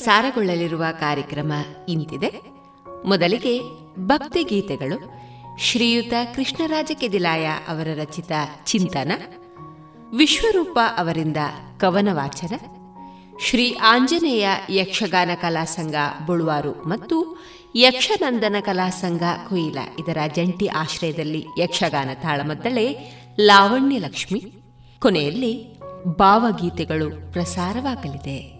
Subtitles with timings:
[0.00, 1.52] ಪ್ರಸಾರಗೊಳ್ಳಲಿರುವ ಕಾರ್ಯಕ್ರಮ
[1.88, 2.40] ಇಂತಿದೆ.
[3.04, 3.60] ಮೊದಲಿಗೆ
[3.98, 5.12] ಭಕ್ತಿ ಗೀತೆಗಳು.
[5.58, 8.32] ಶ್ರೀಯುತ ಕೃಷ್ಣರಾಜ ಕೆದಿಲಾಯ ಅವರ ರಚಿತ
[8.64, 9.12] ಚಿಂತನ.
[10.16, 11.36] ವಿಶ್ವರೂಪ ಅವರಿಂದ
[11.78, 12.54] ಕವನ ವಾಚನ
[13.40, 15.94] ಶ್ರೀ ಆಂಜನೇಯ ಯಕ್ಷಗಾನ ಕಲಾ ಸಂಘ
[16.26, 17.44] ಬುಳುವಾರು ಮತ್ತು
[17.76, 19.78] ಯಕ್ಷನಂದನ ಕಲಾ ಸಂಘ ಕುಯಿಲ.
[19.98, 22.98] ಇದರ ಜಂಟಿ ಆಶ್ರಯದಲ್ಲಿ ಯಕ್ಷಗಾನ ತಾಳಮದ್ದಳೆ
[23.40, 24.42] ಲಾವಣ್ಯ ಲಕ್ಷ್ಮಿ
[25.00, 28.59] ಕೊನೆಯಲ್ಲಿ ಭಾವಗೀತೆಗಳು ಪ್ರಸಾರವಾಗಲಿದೆ.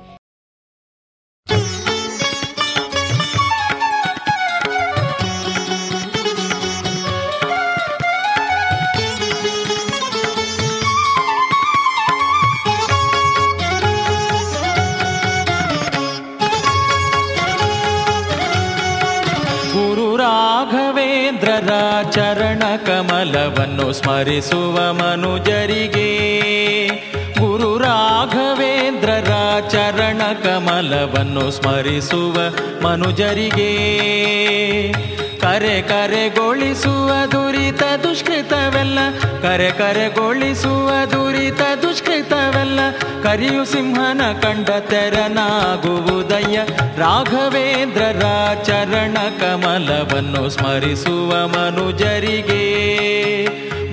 [24.21, 26.09] ಸ್ಮರಿಸುವ ಮನುಜರಿಗೆ
[27.39, 29.33] ಗುರು ರಾಘವೇಂದ್ರರ
[29.69, 32.35] ಚರಣ ಕಮಲವನ್ನು ಸ್ಮರಿಸುವ
[32.83, 33.71] ಮನುಜರಿಗೆ.
[35.39, 38.99] ಕರೆ ಕರೆಗೊಳಿಸುವ ದುರಿತ ದುಷ್ಕೃತವೆಲ್ಲ,
[39.41, 42.79] ಕರೆ ಕರೆಗೊಳಿಸುವ ದುರಿತ ದುಷ್ಕೃತವೆಲ್ಲ,
[43.23, 46.59] ಕರಿಯು ಸಿಂಹನ ಕಂಡ ತೆರನಾಗುವುದಯ್ಯ.
[46.97, 48.23] ರಾಘವೇಂದ್ರರ
[48.63, 52.70] ಚರಣ ಕಮಲವನ್ನು ಸ್ಮರಿಸುವ ಮನುಜರಿಗೆ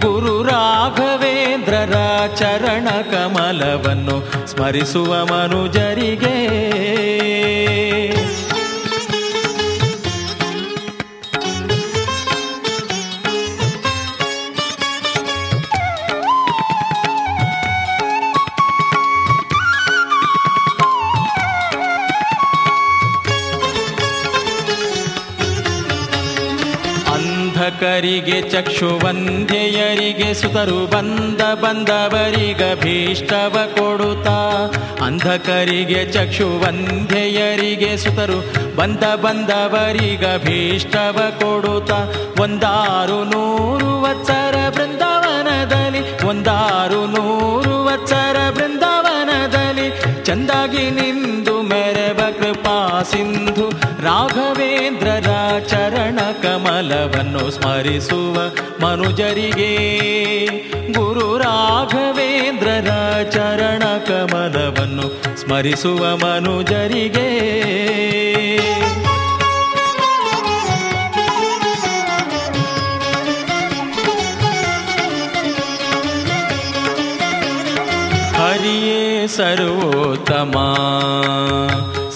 [0.00, 1.94] ಗುರು ರಾಘವೇಂದ್ರರ
[2.36, 6.34] ಚರಣ ಕಮಲವನ್ನು ಸ್ಮರಿಸುವ ಮನುಜರಿಗೆ
[28.08, 34.38] ಕರಿಗೆ ಚಕ್ಷುವಂಧ್ಯೆಯರಿಗೆ ಸುತರು ಬಂದ ಬಂದವರಿಗ ಭೀಷ್ಟವ ಕೊಡುತ್ತಾ.
[35.06, 38.38] ಅಂಧಕರಿಗೆ, ಚಕ್ಷುವಂಧ್ಯೆಯರಿಗೆ ಸುತರು
[38.77, 41.93] ಬಂದ ಬಂದವರಿಗ ಭೀಷ್ಟವ ಕೊಡುತ್ತ.
[42.41, 49.88] ಒಂದಾರು ನೂರು ವತ್ಸರ ಬೃಂದಾವನದಲ್ಲಿ, ಒಂದಾರು ನೂರು ವತ್ಸರ ಬೃಂದಾವನದಲ್ಲಿ
[50.24, 51.47] ಚಂದಾಗಿ ನಿಂದು
[52.08, 53.70] ಮೆರವ ಕೃಪಾ ಸಿಂಧು
[54.03, 58.36] ರಾಘವೇಂದ್ರರ ಚರಣ ಕಮಲವನ್ನು ಸ್ಮರಿಸುವ
[58.86, 60.46] ಮನುಜರಿಗೆ.
[60.93, 62.91] ಗುರು ರಾಘವೇಂದ್ರರ
[63.31, 66.17] ಚರಣ ಕಮಲವನ್ನು ಸ್ಮರಿಸುವ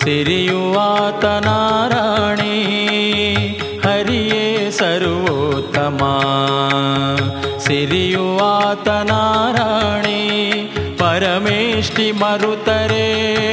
[0.04, 1.18] ಮನುಜರಿಗೆ ಹರಿಯೇ ಸರ್ವೋತ್ತಮ.
[1.18, 2.54] ಸಿರಿಯುವಾತ ನಾರಾಯಣಿ
[3.87, 5.99] ಹರಿಯೇ ಸರ್ವೋತ್ತಮ
[7.59, 10.21] ಸಿರಿಯು ಆತನಾರಾಣಿ
[10.99, 13.06] ಪರಮೇಷ್ಠಿ ಮರುತರೆ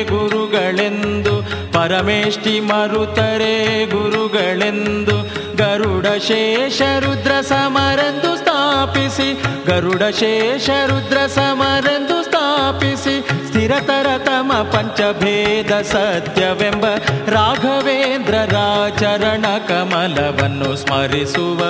[0.03, 1.41] ಗುರುಗಳೆಂದು,
[1.74, 5.18] ಪರಮೇಷ್ಠಿ ಮರುತರೆ ಗುರುಗಳೆಂದು
[5.58, 8.36] ಗರುಡ ಶೇಷ ರುದ್ರ ಸಮರೆಂದು
[8.79, 16.86] ಸ್ಥಾಪಿಸಿ, ಗರುಡ ಶೇಷ ರುದ್ರ ಸಮರೆಂದು ಸ್ಥಾಪಿಸಿ ಸ್ಥಿರತರ ತಮ ಪಂಚಭೇದ ಸತ್ಯವೆಂಬ
[17.29, 18.55] ರಾಘವೇಂದ್ರರ
[19.00, 21.62] ಚರಣ ಕಮಲವನ್ನು ಸ್ಮರಿಸುವ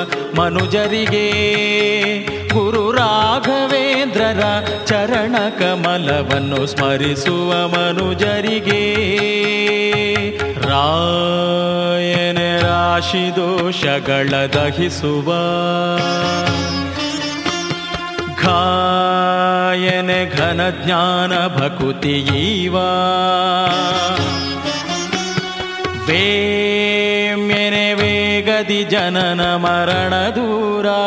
[0.42, 1.28] ಮನುಜರಿಗೆ.
[2.48, 4.44] ಗುರು ರಾಘವೇಂದ್ರರ
[4.86, 8.84] ಚರಣ ಕಮಲವನ್ನು ಸ್ಮರಿಸುವ ಮನುಜರಿಗೆ.
[10.58, 15.34] ರಾಯನ ರಾಶಿ ದೋಷಗಳ ದಹಿಸುವ
[18.50, 22.76] निधायने घनज्ञानभकुतियीव
[26.50, 31.02] वेम्यने वेगदि जननमरणदूरा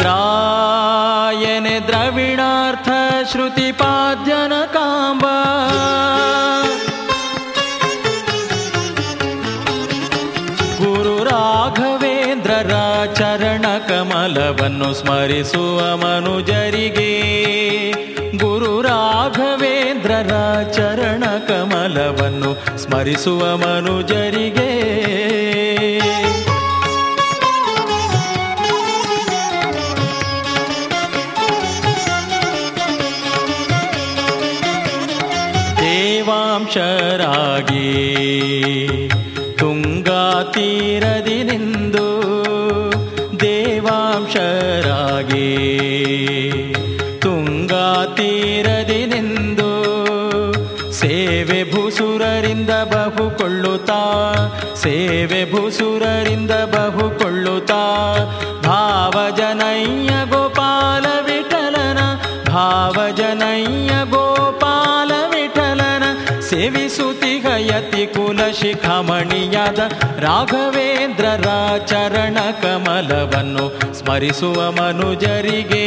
[0.00, 4.75] द्रायने द्रविणार्थश्रुतिपाद्यनक
[14.46, 17.10] ಕಮಲವನ್ನು ಸ್ಮರಿಸುವ ಮನುಜರಿಗೆ.
[18.38, 25.15] ಗುರು ರಾಘವೇಂದ್ರರ ಚರಣ ಕಮಲವನ್ನು ಸ್ಮರಿಸುವ ಮನುಜರಿಗೆ.
[55.26, 56.98] ಸೇವೆ ಭೂಸುರರಿಂದ ಭಾವ
[58.62, 61.98] ಭಾವಜನಯ್ಯ ಗೋಪಾಲ ವಿಠಲನ,
[62.46, 66.04] ಭಾವಜನಯ್ಯ ಗೋಪಾಲ ವಿಠಲನ.
[66.40, 69.78] ಸೇವಿಸುತ್ತಿಗಯತಿ ಕುಲ ಶಿಖಮಣಿಯಾದ
[70.18, 75.86] ರಾಘವೇಂದ್ರರ ಚರಣ ಕಮಲವನ್ನು ಸ್ಮರಿಸುವ ಮನುಜರಿಗೆ.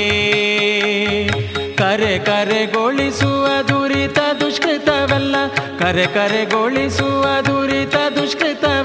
[1.76, 5.36] ಕರೆ ಕರೆಗೊಳಿಸುವ ದುರಿತ ದುಷ್ಕೃತವಲ್ಲ,
[5.80, 7.96] ಕರೆ ಕರೆಗೊಳಿಸುವ ದುರಿತ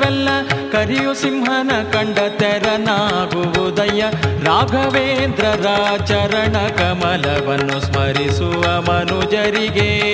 [0.05, 0.29] ದುಷ್ಕೃತವೆಲ್ಲ
[0.73, 4.05] ಕರಿಯು ಸಿಂಹನ ಕಂಡ ತೆರನಾಗುವುದಯ್ಯ.
[4.45, 10.13] ರಾಘವೇಂದ್ರರ ಚರಣ ಕಮಲವನ್ನು ಸ್ಮರಿಸುವ ಮನುಜರಿಗೆ.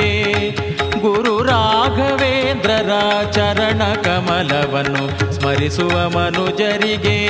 [1.00, 2.90] ಗುರು ರಾಘವೇಂದ್ರರ
[3.30, 7.20] ಚರಣ ಕಮಲವನ್ನು ಸ್ಮರಿಸುವ ಮನುಜರಿಗೆ.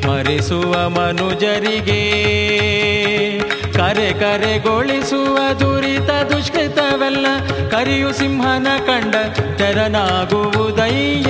[0.00, 2.32] ಸ್ಮರಿಸುವ ಮನುಜರಿಗೆ.
[3.92, 7.26] ಕರೆ ಕರೆಗೊಳಿಸುವ ದುರಿತ ದುಷ್ಕೃತವೆಲ್ಲ
[7.70, 9.14] ಕರಿಯು ಸಿಂಹನ ಕಂಡ
[9.58, 11.26] ತೆರನಾಗುವುದಯ್ಯ.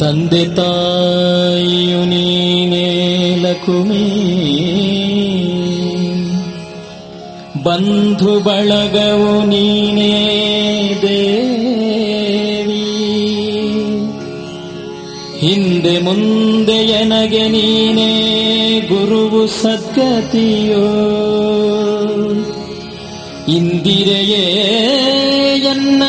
[0.00, 4.08] ತಂದೆ ತಾಯಿಯು ನೀನೇ ಲಕುಮಿ.
[7.62, 10.38] ಬಂಧು ಬಳಗವು ನೀನೇ
[11.02, 11.41] ದೇವಿ.
[15.41, 18.11] ಹಿಂದೆ ಮುಂದೆ ಎನಗೆ ನೀನೇ
[18.89, 20.85] ಗುರುವು ಸದ್ಗತಿಯೋ
[23.47, 24.45] ಇಂದಿರೆಯೇ
[25.63, 26.03] ಎನ್ನ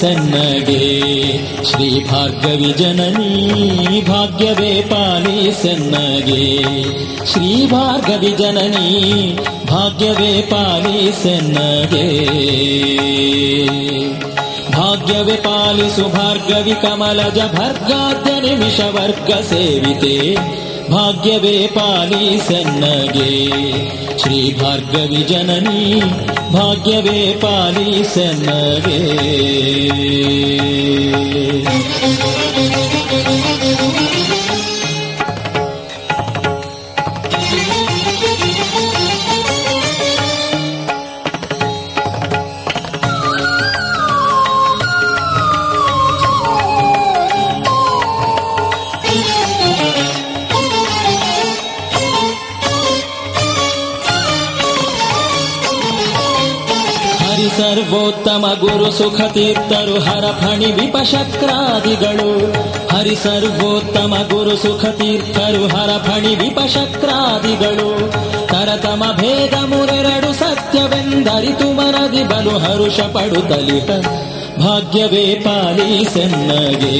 [0.00, 1.00] सन्नगे।
[1.64, 3.36] श्रीभार्गविजननी
[4.00, 6.62] भाग्यवेपाली सन्नगे।
[7.26, 9.00] श्रीभार्गविजननी
[9.64, 12.10] भाग्यवेपाली सन्नगे।
[14.70, 20.34] भाग्यवेपालि सुभार्गवि कमलज भर्गाद्य निमिष वर्ग सेविते।
[20.92, 23.34] भाग्यवे पाली पालिसन्नगे
[24.22, 26.00] श्रीभार्गविजननी
[26.54, 28.48] भाग्यवे पाली पालिसन्न
[57.60, 62.28] ಸರ್ವೋತ್ತಮ ಗುರು ಸುಖ ತೀರ್ಥರು ಹರ ಫಣಿ ವಿಪಶಕ್ರಾದಿಗಳು
[62.92, 67.88] ಹರಿ ಸರ್ವೋತ್ತಮ ಗುರು ಸುಖ ತೀರ್ಥರು ಹರ ಫಣಿ ವಿಪಶಕ್ರಾದಿಗಳು
[68.46, 73.90] ತರತಮ ಭೇದ ಮುರೆರಡು ಸತ್ಯವೆಂದರಿತು ಮನದಿ ಬಲು ಹರುಷ ಪಡುತ್ತಲಿತ
[74.58, 76.96] ಭಾಗ್ಯವೇ ಪಾಲಿಸೆನ್ನಗೆ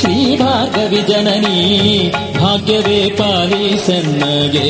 [0.00, 1.58] ಶ್ರೀ ಭಾಗವಿ ಜನನಿ,
[2.40, 4.68] ಭಾಗ್ಯವೇ ಪಾಲಿಸೆನ್ನಗೆ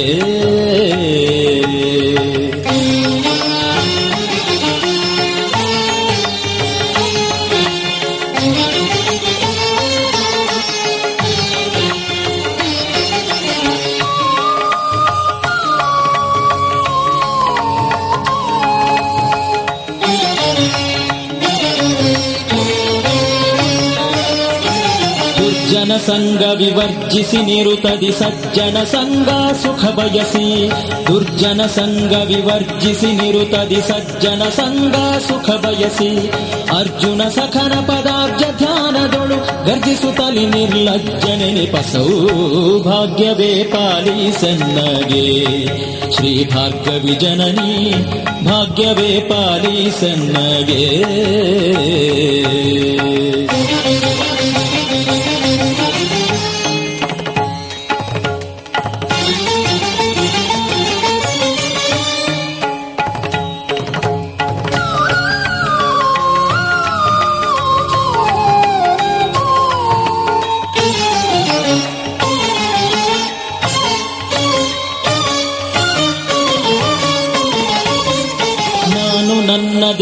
[26.07, 29.31] ಸಂಘ ವಿವರ್ಜಿಸಿ ನಿರುತದಿ ಸಜ್ಜನ ಸಂಗ
[29.63, 30.45] ಸುಖ ಬಯಸಿ,
[31.09, 34.97] ದುರ್ಜನ ಸಂಗ ವಿವರ್ಜಿಸಿ ನಿರುತದಿ ಸಜ್ಜನ ಸಂಗ
[35.29, 36.11] ಸುಖ ಬಯಸಿ,
[36.79, 42.07] ಅರ್ಜುನ ಸಖನ ಪದಾರ್ಜ ಧ್ಯಾನದೊಳು ಗರ್ಜಿಸುತ್ತಲಿ ನಿರ್ಲಜ್ಜನೆ ನಿಪಸೌ,
[42.89, 45.27] ಭಾಗ್ಯವೇ ಪಾಲಿಸನ್ನಗೆ
[46.17, 47.73] ಶ್ರೀ ಭಾಗ್ಯವಿ ಜನನಿ,
[48.49, 50.83] ಭಾಗ್ಯವೇ ಪಾಲಿಸನ್ನಗೆ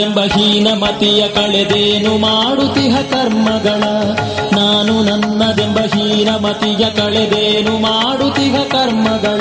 [0.04, 3.82] ನನ್ನದೆಂಬ ಹೀನ ಮತಿಯ ಕಳೆದೇನು ಮಾಡುತ್ತಿಹ ಕರ್ಮಗಳ?
[4.58, 9.40] ನಾನು ನನ್ನದೆಂಬ ಹೀನ ಮತಿಯ ಕಳೆದೇನು ಮಾಡುತ್ತಿಹ ಕರ್ಮಗಳ?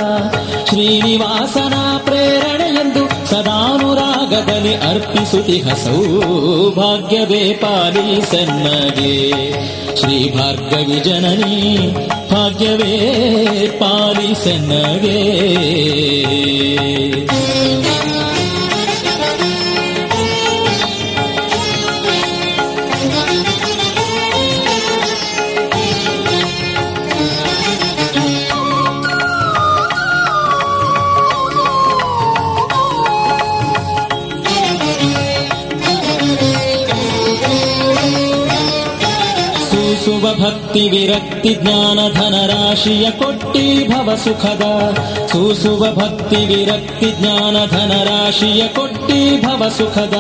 [0.66, 9.32] ಶ್ರೀನಿವಾಸನ ಪ್ರೇರಣೆ ಎಂದು ಸದಾನುರಾಗದಲ್ಲಿ ಅರ್ಪಿಸುತ್ತಿಹ ಸೌಭಾಗ್ಯವೇ ಪಾಲಿಸನ್ನಗೆ.
[10.00, 11.78] ಶ್ರೀ ಭಾರ್ಗವಿ ಜನನಿ,
[12.32, 12.98] ಭಾಗ್ಯವೇ
[13.80, 15.24] ಪಾಲಿಸನ್ನಗೆ.
[40.73, 44.65] ಭಕ್ತಿ ವಿರಕ್ತಿ ಜ್ಞಾನ ಧನ ರಾಶಿಯ ಕೊಟ್ಟಿ ಭವ ಸುಖದ
[45.33, 50.17] ಸೂಸುವ ಭಕ್ತಿ ವಿರಕ್ತಿ ಜ್ಞಾನ ಧನ ರಾಶಿಯ ಕೊಟ್ಟಿ ಭವ ಸುಖದ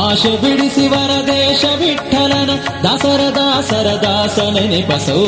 [0.00, 2.50] ಆಶೆ ಬಿಡಿಸಿ ವರದೇಶ ವಿಠಲನ
[2.84, 5.18] ದಾಸರ ದಾಸರ ದಾಸನ ನೆಪಸೋ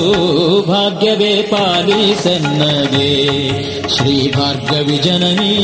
[0.69, 3.09] ಭಾಗ್ಯವೇ ಪಾಲಿಸನ್ನಗೆ
[3.95, 5.55] ಶ್ರೀ ಭಾರ್ಗವಿ ಜನನಿ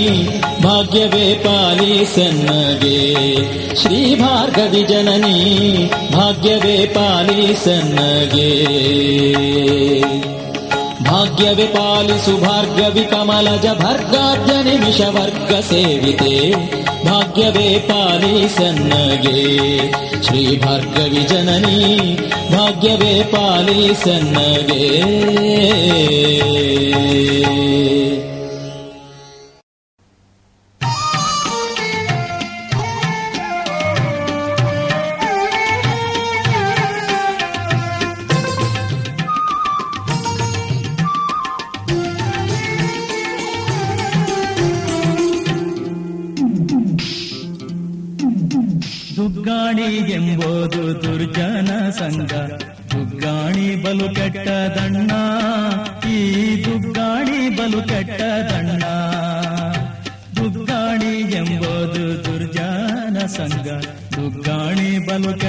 [0.64, 2.98] ಭಾಗ್ಯವೇ ಪಾಲಿಸನ್ನಗೆ
[3.82, 5.36] ಶ್ರೀ ಭಾರ್ಗವಿ ಜನನಿ
[6.11, 8.49] भाग्यवे पालिसन्नगे भाग्यवेपाली सन्ने
[11.09, 16.35] भाग्यविपालि सुभार्गविकमलज भर्गार्जनि विषवर्गसेविते
[17.05, 19.05] भाग्यवेपाली सन्ने
[20.25, 21.79] श्रीभार्गविजननी
[22.55, 24.49] भाग्यवेपाली सन्ने
[49.95, 52.31] ಎಂಬುದು ದುರ್ಜನ ಸಂಘ.
[52.91, 55.11] ದುಗ್ಗಾಣಿ ಬಲು ಕೆಟ್ಟ ದಣ್ಣ.
[56.09, 58.83] ಈ ದುಗ್ಗಾಣಿ ಬಲು ಕೆಟ್ಟ ದಣ್ಣ.
[60.35, 63.65] ದುಗ್ಗಾಣಿ ಎಂಬುದು ದುರ್ಜನ ಸಂಘ.
[64.15, 65.39] ದುಗ್ಗಾಣಿ ಬಲು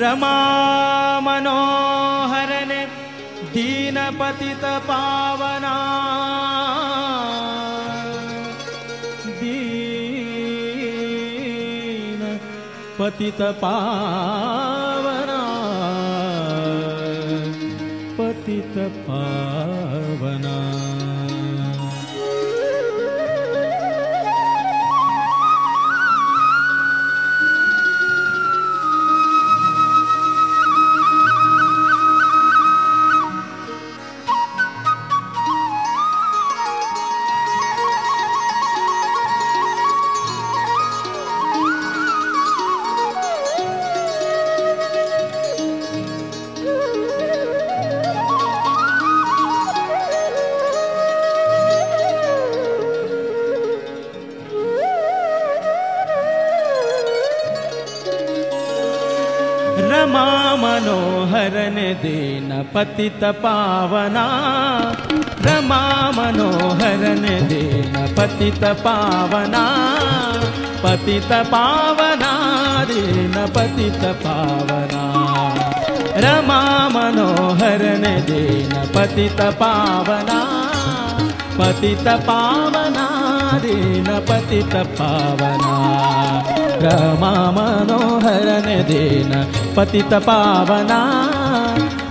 [0.00, 0.36] रमा
[3.54, 5.74] दीनपतितपावना।
[9.40, 9.96] दीनपतितपा
[61.94, 64.26] दीन पतित पावना
[65.46, 69.64] रमा मनोहरन दीन पतित पावना
[70.84, 72.32] पतित पावना
[72.84, 75.02] दीन पतित पावना।
[76.16, 80.38] रमा मनोहरन दीन पतित पावना
[81.58, 83.06] पतित पावना
[83.62, 85.74] दीन पतित पावना।
[86.82, 89.44] रमा मनोहरन दीन
[89.76, 91.00] पतित पावना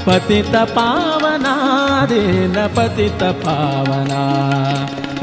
[0.07, 1.53] पति तपावना
[2.67, 4.21] पतितपावना।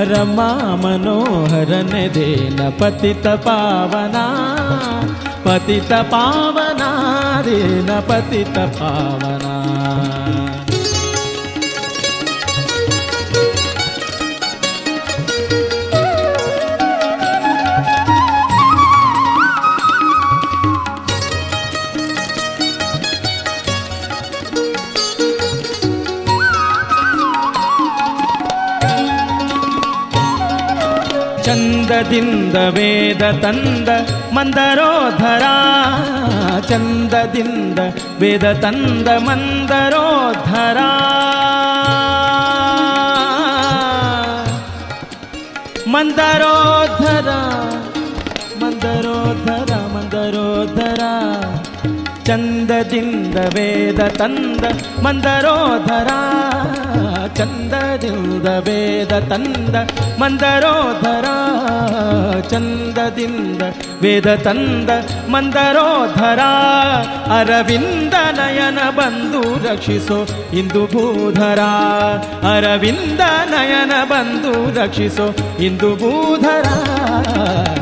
[0.00, 2.08] रमा मनोहर ने
[2.80, 4.24] पतितपावना।
[5.46, 6.90] पतितपावना
[7.40, 9.51] रीन पतितपावना।
[31.82, 33.88] ಚಂದದಿಂದ ವೇದ, ತಂದ,
[34.32, 35.42] ಮಂದರೋಧರ.
[36.60, 37.78] ಚಂದದಿಂದ,
[38.20, 40.76] ವೇದ, ತಂದ, ಮಂದರೋಧರ.
[45.88, 47.28] ಮಂದರೋಧರ
[48.62, 51.00] ಮಂದರೋಧರ ಮಂದರೋಧರ.
[52.24, 54.64] ಚಂದದಿಂದ, ವೇದ, ತಂದ,
[55.02, 56.08] ಮಂದರೋಧರ.
[57.28, 59.74] ಚಂದದಿಂದ ವೇದ ತಂದ,
[60.20, 61.24] ಮಂದರೋಧರ
[62.40, 63.62] ಚಂದದಿಂದ
[64.02, 64.90] ವೇದ ತಂದ,
[65.30, 66.38] ಮಂದರೋಧರ
[67.38, 70.26] ಅರವಿಂದ ನಯನ ಬಂದು ರಕ್ಷಿಸೋ.
[70.52, 71.60] ಇಂದು ಭೂಧರ
[72.56, 75.28] ಅರವಿಂದ ನಯನ ಬಂದು ರಕ್ಷಿಸೋ.
[75.58, 76.66] ಇಂದು ಭೂಧರ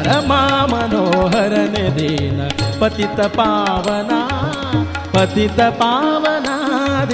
[0.04, 2.48] ರಮಾ ಮನೋಹರನೆ ದೀನ,
[2.80, 4.10] ಪತಿತ ಪಾವನ
[5.12, 6.46] ಪತಿತ ಪಾವನ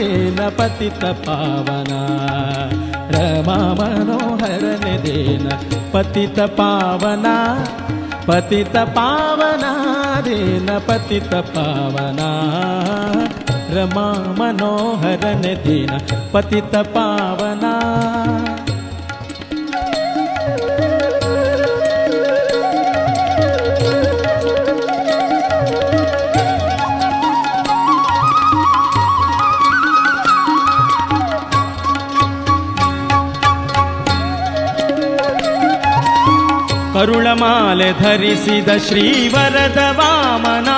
[0.00, 2.00] ेन पति तावना
[3.14, 5.46] रमा मनोहरणेन
[5.94, 7.35] पति तावना
[8.28, 9.72] पति तपावना
[10.26, 12.28] देना पति तावना
[13.76, 14.06] रमा
[14.38, 15.98] मनोहरण दीन
[16.35, 17.65] पति तपावना
[36.96, 40.68] ಕರುಳಮಾಲೆ ಧರಿಸಿದ ಶ್ರೀವರದ ವಾಮನ.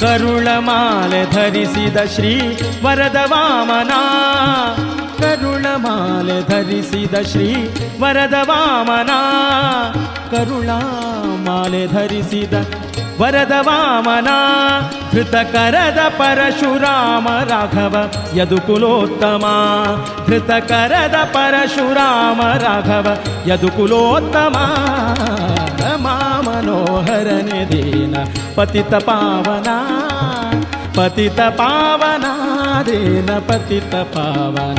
[0.00, 3.90] ಕರುಳಮಾಲೆ ಧರಿಸಿದ ಶ್ರೀ ವರದ ವಾಮನ.
[5.22, 9.10] ಕರುಳಮಾಲೆ ಧರಿಸಿದ ಶ್ರೀ ವರದ ವಾಮನ.
[10.30, 12.52] ಕರುಳಾಮಾಲೆ ಧರಿಸಿದ
[13.20, 14.28] ವರದ ವಾಮನ.
[15.12, 19.44] ಧೃತಕರದ ಪರಶುರಾಮ ರಾಘವ, ಯದುಕುಲೋತ್ತಮ.
[20.26, 24.56] ಧೃತಕರದ ಪರಶುರಾಮ ರಾಘವ, ಯದುಕುಲೋತ್ತಮ.
[25.78, 28.14] ರಮಾ ಮನೋಹರನೆ ದೀನ
[28.54, 29.68] ಪತಿತ ಪಾವನ.
[30.96, 32.24] ಪತಿತ ಪಾವನ,
[32.82, 34.78] ದೀನ ಪತಿತ ಪಾವನ.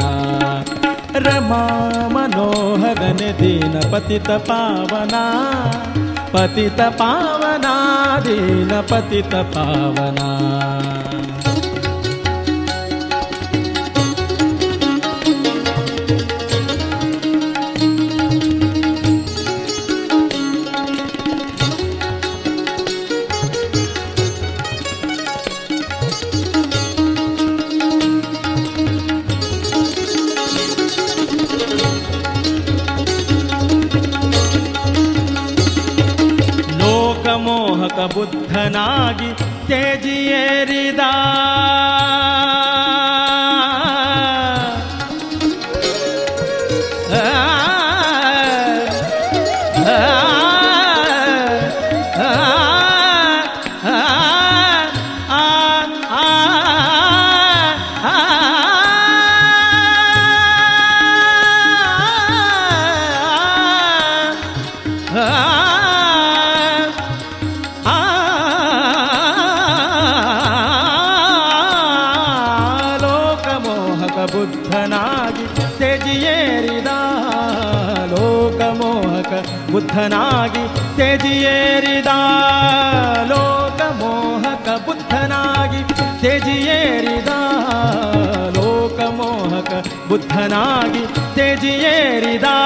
[1.28, 5.14] ರಮಾ ಮನೋಹರನೆ ದೀನ ಪತಿತ ಪಾವನ.
[6.34, 6.82] पतित
[9.54, 10.30] पावना
[38.14, 39.30] बुद्धनगि
[39.68, 40.72] तेजिर
[91.62, 92.58] जिए रिदा।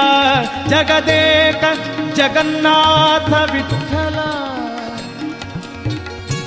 [0.70, 1.62] जगदेक
[2.18, 4.30] जगन्नाथ विठला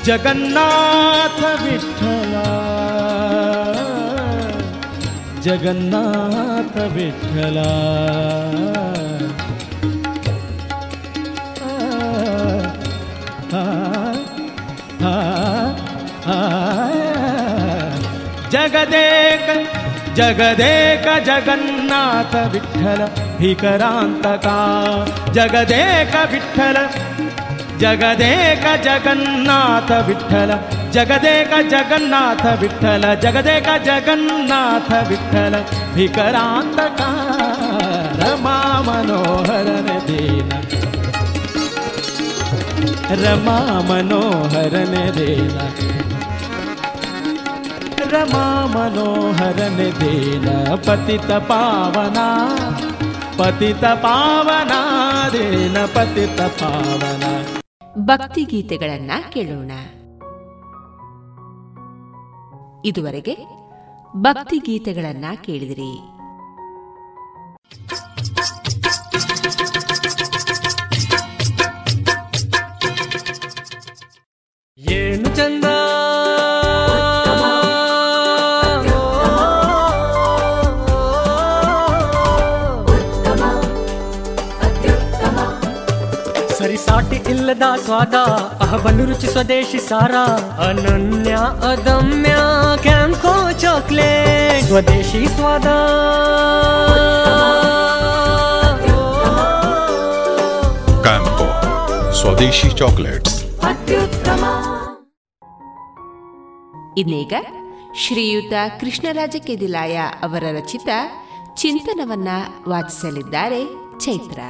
[0.05, 2.47] जगन्नाथ विठला
[5.45, 7.69] जगन्नाथ विठला
[18.53, 19.47] जगदेक
[20.17, 23.01] जगदेक जगन् जगन्नाथ विठ्ठल
[23.39, 24.55] भिकरान्तका
[26.31, 26.77] विठल
[27.81, 28.31] जगदे
[28.63, 30.51] का जगन्नाथ विठ्ठल
[31.51, 33.03] का जगन्नाथ विठ्ठल
[33.67, 35.55] का जगन्नाथ विठ्ठल
[36.99, 37.09] का
[38.21, 40.59] रमा मनोहर मनोहरन देना।
[43.23, 45.90] रमा मनोहर मनोहरन देना।
[48.11, 52.17] ರಮಾ ಮನೋಹರನ ದೇನ ಪತಿತ ಪಾವನ
[53.37, 54.71] ಪತಿತ ಪಾವನ,
[55.31, 57.23] ದೇನ ಪತಿತ ಪಾವನ.
[57.97, 59.71] ಭಕ್ತಿ ಗೀತೆಗಳನ್ನ ಕೇಳೋಣ.
[62.85, 63.37] ಇದುವರೆಗೆ
[64.15, 65.99] ಭಕ್ತಿ ಗೀತೆಗಳನ್ನ ಕೇಳಿದಿರಿ.
[87.30, 88.14] ಇಲ್ಲದ ಸ್ವಾದ
[88.60, 90.14] ಅಹಬಲು ರುಚಿ ಸ್ವದೇಶಿ ಸಾರ
[90.66, 91.34] ಅನನ್ಯ
[91.70, 92.34] ಅದಮ್ಯ
[92.82, 95.68] ಕ್ಯಾಂಕೋ ಚಾಕ್ಲೇಟ್ ಸ್ವದೇಶಿ ಸ್ವಾದ
[101.02, 101.46] ಕ್ಯಾಂಪೋ
[102.20, 103.36] ಸ್ವದೇಶಿ ಚಾಕ್ಲೇಟ್ಸ್
[106.98, 107.34] ಇನ್ನೀಗ
[108.02, 110.88] ಶ್ರೀಯುತ ಕೃಷ್ಣರಾಜ ಕೆದಿಲಾಯ ಅವರ ರಚಿತ
[111.54, 112.30] ಚಿಂತನವನ್ನ
[112.68, 113.60] ವಾಚಿಸಲಿದ್ದಾರೆ
[113.98, 114.40] ಚೈತ್ರ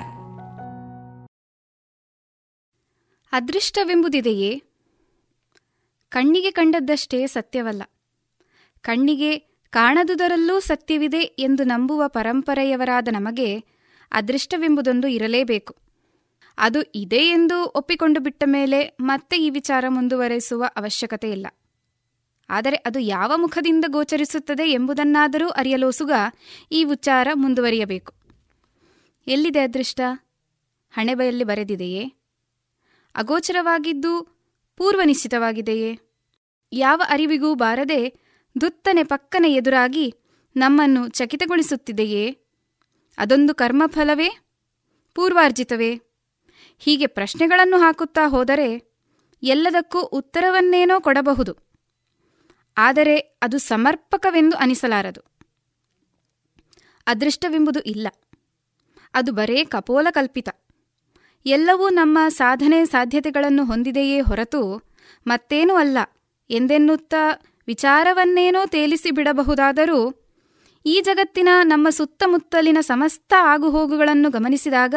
[3.31, 4.63] ಅದೃಷ್ಟವೆಂಬುದಿದೆಯೇ?
[6.09, 7.83] ಕಣ್ಣಿಗೆ ಕಂಡದ್ದಷ್ಟೇ ಸತ್ಯವಲ್ಲ.
[8.81, 9.37] ಕಣ್ಣಿಗೆ
[9.69, 13.63] ಕಾಣದುದರಲ್ಲೂ ಸತ್ಯವಿದೆ ಎಂದು ನಂಬುವ ಪರಂಪರೆಯವರಾದ ನಮಗೆ
[14.11, 15.75] ಅದೃಷ್ಟವೆಂಬುದೊಂದು ಇರಲೇಬೇಕು.
[16.57, 21.47] ಅದು ಇದೆ ಎಂದು ಒಪ್ಪಿಕೊಂಡು ಬಿಟ್ಟ ಮೇಲೆ ಮತ್ತೆ ಈ ವಿಚಾರ ಮುಂದುವರೆಸುವ ಅವಶ್ಯಕತೆ ಇಲ್ಲ
[22.49, 26.11] ಆದರೆ ಅದು ಯಾವ ಮುಖದಿಂದ ಗೋಚರಿಸುತ್ತದೆ ಎಂಬುದನ್ನಾದರೂ ಅರಿಯಲೋಸುಗ
[26.71, 28.13] ಈ ವಿಚಾರ ಮುಂದುವರಿಯಬೇಕು.
[29.27, 30.01] ಎಲ್ಲಿದೆ ಅದೃಷ್ಟ?
[30.91, 32.20] ಹಣೆಬಯಲ್ಲಿ ಬರೆದಿದೆಯೇ?
[33.15, 34.23] ಅಗೋಚರವಾಗಿದ್ದು
[34.77, 35.99] ಪೂರ್ವನಿಶ್ಚಿತವಾಗಿದೆಯೇ?
[36.71, 38.13] ಯಾವ ಅರಿವಿಗೂ ಬಾರದೆ
[38.61, 40.13] ದುತ್ತನೆ ಪಕ್ಕನೆ ಎದುರಾಗಿ
[40.55, 42.37] ನಮ್ಮನ್ನು ಚಕಿತಗೊಳಿಸುತ್ತಿದೆಯೇ?
[43.17, 44.29] ಅದೊಂದು ಕರ್ಮಫಲವೇ?
[45.15, 46.01] ಪೂರ್ವಾರ್ಜಿತವೇ?
[46.79, 48.91] ಹೀಗೆ ಪ್ರಶ್ನೆಗಳನ್ನು ಹಾಕುತ್ತಾ ಹೋದರೆ
[49.43, 51.57] ಎಲ್ಲದಕ್ಕೂ ಉತ್ತರವನ್ನೇನೋ ಕೊಡಬಹುದು.
[52.77, 55.21] ಆದರೆ ಅದು ಸಮರ್ಪಕವೆಂದು ಅನಿಸಲಾರದು.
[57.07, 58.07] ಅದೃಷ್ಟವೆಂಬುದು ಇಲ್ಲ.
[59.13, 60.49] ಅದು ಬರೇ ಕಪೋಲ ಕಲ್ಪಿತ
[61.45, 64.91] ಎಲ್ಲವೂ ನಮ್ಮ ಸಾಧನೆ ಸಾಧ್ಯತೆಗಳನ್ನು ಹೊಂದಿದೆಯೇ ಹೊರತು
[65.27, 65.97] ಮತ್ತೇನೂ ಅಲ್ಲ
[66.49, 67.13] ಎಂದೆನ್ನುತ್ತ
[67.67, 70.29] ವಿಚಾರವನ್ನೇನೋ ತೇಲಿಸಿ ಬಿಡಬಹುದಾದರೂ
[70.85, 74.95] ಈ ಜಗತ್ತಿನ ನಮ್ಮ ಸುತ್ತಮುತ್ತಲಿನ ಸಮಸ್ತ ಆಗುಹೋಗುಗಳನ್ನು ಗಮನಿಸಿದಾಗ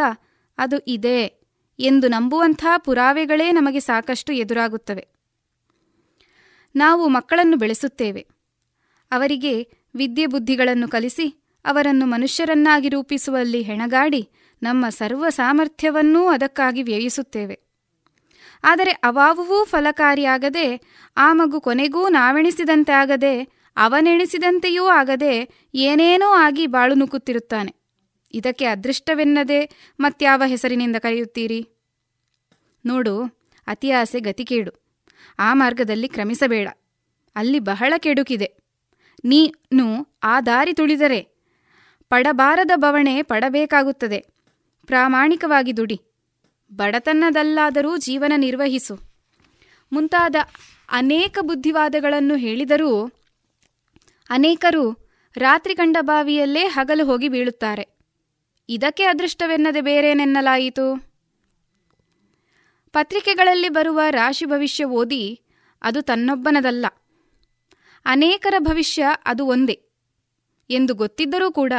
[0.59, 1.41] ಅದು ಇದೆ
[1.79, 5.09] ಎಂದು ನಂಬುವಂಥ ಪುರಾವೆಗಳೇ ನಮಗೆ ಸಾಕಷ್ಟು ಎದುರಾಗುತ್ತವೆ.
[6.77, 8.27] ನಾವು ಮಕ್ಕಳನ್ನು ಬೆಳೆಸುತ್ತೇವೆ.
[9.11, 9.63] ಅವರಿಗೆ
[9.95, 14.29] ವಿದ್ಯೆ ಬುದ್ಧಿಗಳನ್ನು ಕಲಿಸಿ ಅವರನ್ನು ಮನುಷ್ಯರನ್ನಾಗಿ ರೂಪಿಸುವಲ್ಲಿ ಹೆಣಗಾಡಿ
[14.65, 17.61] ನಮ್ಮ ಸರ್ವ ಸಾಮರ್ಥ್ಯವನ್ನೂ ಅದಕ್ಕಾಗಿ ವ್ಯಯಿಸುತ್ತೇವೆ.
[18.65, 20.81] ಆದರೆ ಅವಾವುವೂ ಫಲಕಾರಿಯಾಗದೆ,
[21.17, 23.43] ಆ ಮಗು ಕೊನೆಗೂ ನಾವೆಣಿಸಿದಂತೆ ಆಗದೆ
[23.77, 27.75] ಅವನೆಣಿಸಿದಂತೆಯೂ ಆಗದೆ ಏನೇನೋ ಆಗಿ ಬಾಳು ನುಗ್ಗುತ್ತಿರುತ್ತಾನೆ
[28.35, 31.69] ಇದಕ್ಕೆ ಅದೃಷ್ಟವೆನ್ನದೆ ಮತ್ಯಾವ ಹೆಸರಿನಿಂದ ಕರೆಯುತ್ತೀರಿ?
[32.87, 33.23] ನೋಡು
[33.67, 34.71] ಅತಿಯಾಸೆ ಗತಿಕೇಡು.
[35.39, 36.69] ಆ ಮಾರ್ಗದಲ್ಲಿ ಕ್ರಮಿಸಬೇಡ.
[37.37, 38.57] ಅಲ್ಲಿ ಬಹಳ ಕೆಡುಕಿದೆ.
[39.25, 41.29] ನೀನು ಆ ದಾರಿ ತುಳಿದರೆ
[42.09, 44.34] ಪಡಬಾರದ ಬವಣೆ ಪಡಬೇಕಾಗುತ್ತದೆ.
[44.87, 46.01] ಪ್ರಾಮಾಣಿಕವಾಗಿ ದುಡಿ.
[46.73, 48.99] ಬಡತನದಲ್ಲಾದರೂ ಜೀವನ ನಿರ್ವಹಿಸು.
[49.93, 50.37] ಮುಂತಾದ
[50.91, 53.07] ಅನೇಕ ಬುದ್ಧಿವಾದಗಳನ್ನು ಹೇಳಿದರೂ
[54.31, 57.89] ಅನೇಕರು ರಾತ್ರಿ ಕಂಡ ಬಾವಿಯಲ್ಲೇ ಹಗಲು ಹೋಗಿ ಬೀಳುತ್ತಾರೆ.
[58.69, 61.15] ಇದಕ್ಕೆ ಅದೃಷ್ಟವೆನ್ನದೆ ಬೇರೇನೆನ್ನಲಾಯಿತು?
[62.93, 65.41] ಪತ್ರಿಕೆಗಳಲ್ಲಿ ಬರುವ ರಾಶಿ ಭವಿಷ್ಯ ಓದಿ
[65.83, 66.87] ಅದು ತನ್ನೊಬ್ಬನದಲ್ಲ.
[68.05, 69.81] ಅನೇಕರ ಭವಿಷ್ಯ ಅದು ಒಂದೇ.
[70.71, 71.73] ಎಂದು ಗೊತ್ತಿದ್ದರೂ ಕೂಡ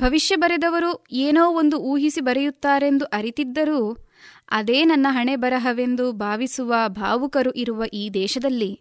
[0.00, 4.06] ಭವಿಷ್ಯ ಬರೆದವರು ಏನೋ ಒಂದು ಊಹಿಸಿ ಬರೆಯುತ್ತಾರೆಂದು ಅರಿತಿದ್ದರೂ
[4.50, 8.80] ಅದೇ ನನ್ನ ಹಣೆ ಬರಹವೆಂದು ಭಾವಿಸುವ ಭಾವುಕರು ಇರುವ ಈ ದೇಶದಲ್ಲಿ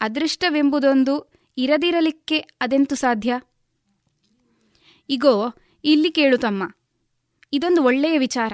[0.00, 3.40] ಅದೃಷ್ಟವೆಂಬುದೊಂದು ಇರದಿರಲಿಕ್ಕೆ ಅದೆಂತು ಸಾಧ್ಯ?
[5.08, 6.74] ಇಗೋ, ಇಲ್ಲಿ ಕೇಳು ತಮ್ಮ.
[7.52, 8.52] ಇದೊಂದು ಒಳ್ಳೆಯ ವಿಚಾರ.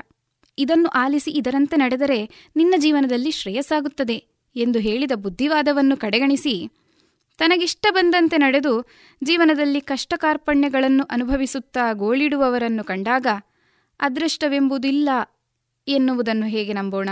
[0.58, 4.24] ಇದನ್ನು ಆಲಿಸಿ ಇದರಂತೆ ನಡೆದರೆ ನಿನ್ನ ಜೀವನದಲ್ಲಿ ಶ್ರೇಯಸ್ಸಾಗುತ್ತದೆ
[4.56, 6.70] ಎಂದು ಹೇಳಿದ ಬುದ್ಧಿವಾದವನ್ನು ಕಡೆಗಣಿಸಿ
[7.38, 8.88] ತನಗಿಷ್ಟ ಬಂದಂತೆ ನಡೆದು
[9.24, 13.26] ಜೀವನದಲ್ಲಿ ಕಷ್ಟ ಕಾರ್ಪಣ್ಯಗಳನ್ನು ಅನುಭವಿಸುತ್ತಾ ಗೋಳಿಡುವವರನ್ನು ಕಂಡಾಗ
[14.00, 15.08] ಅದೃಷ್ಟವೆಂಬುದಿಲ್ಲ
[15.88, 17.08] ಎನ್ನುವುದನ್ನು ಹೇಗೆ ನಂಬೋಣ?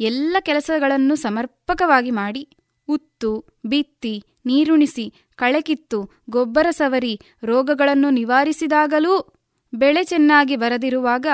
[0.00, 2.48] ಎಲ್ಲ ಕೆಲಸಗಳನ್ನು ಸಮರ್ಪಕವಾಗಿ ಮಾಡಿ
[2.88, 9.34] ಉತ್ತು, ಬಿತ್ತಿ, ನೀರುಣಿಸಿ, ಕಳೆಕಿತ್ತು, ಗೊಬ್ಬರ ಸವರಿ, ರೋಗಗಳನ್ನು ನಿವಾರಿಸಿದಾಗಲೂ
[9.74, 11.26] ಬೆಳೆ ಚೆನ್ನಾಗಿ ಬರದಿರುವಾಗ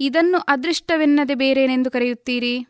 [0.00, 2.66] ಇದನ್ನು ಅದೃಷ್ಟವೆನ್ನದೆ ಬೇರೇನೆಂದು ಕರೆಯುತ್ತೀರಿ?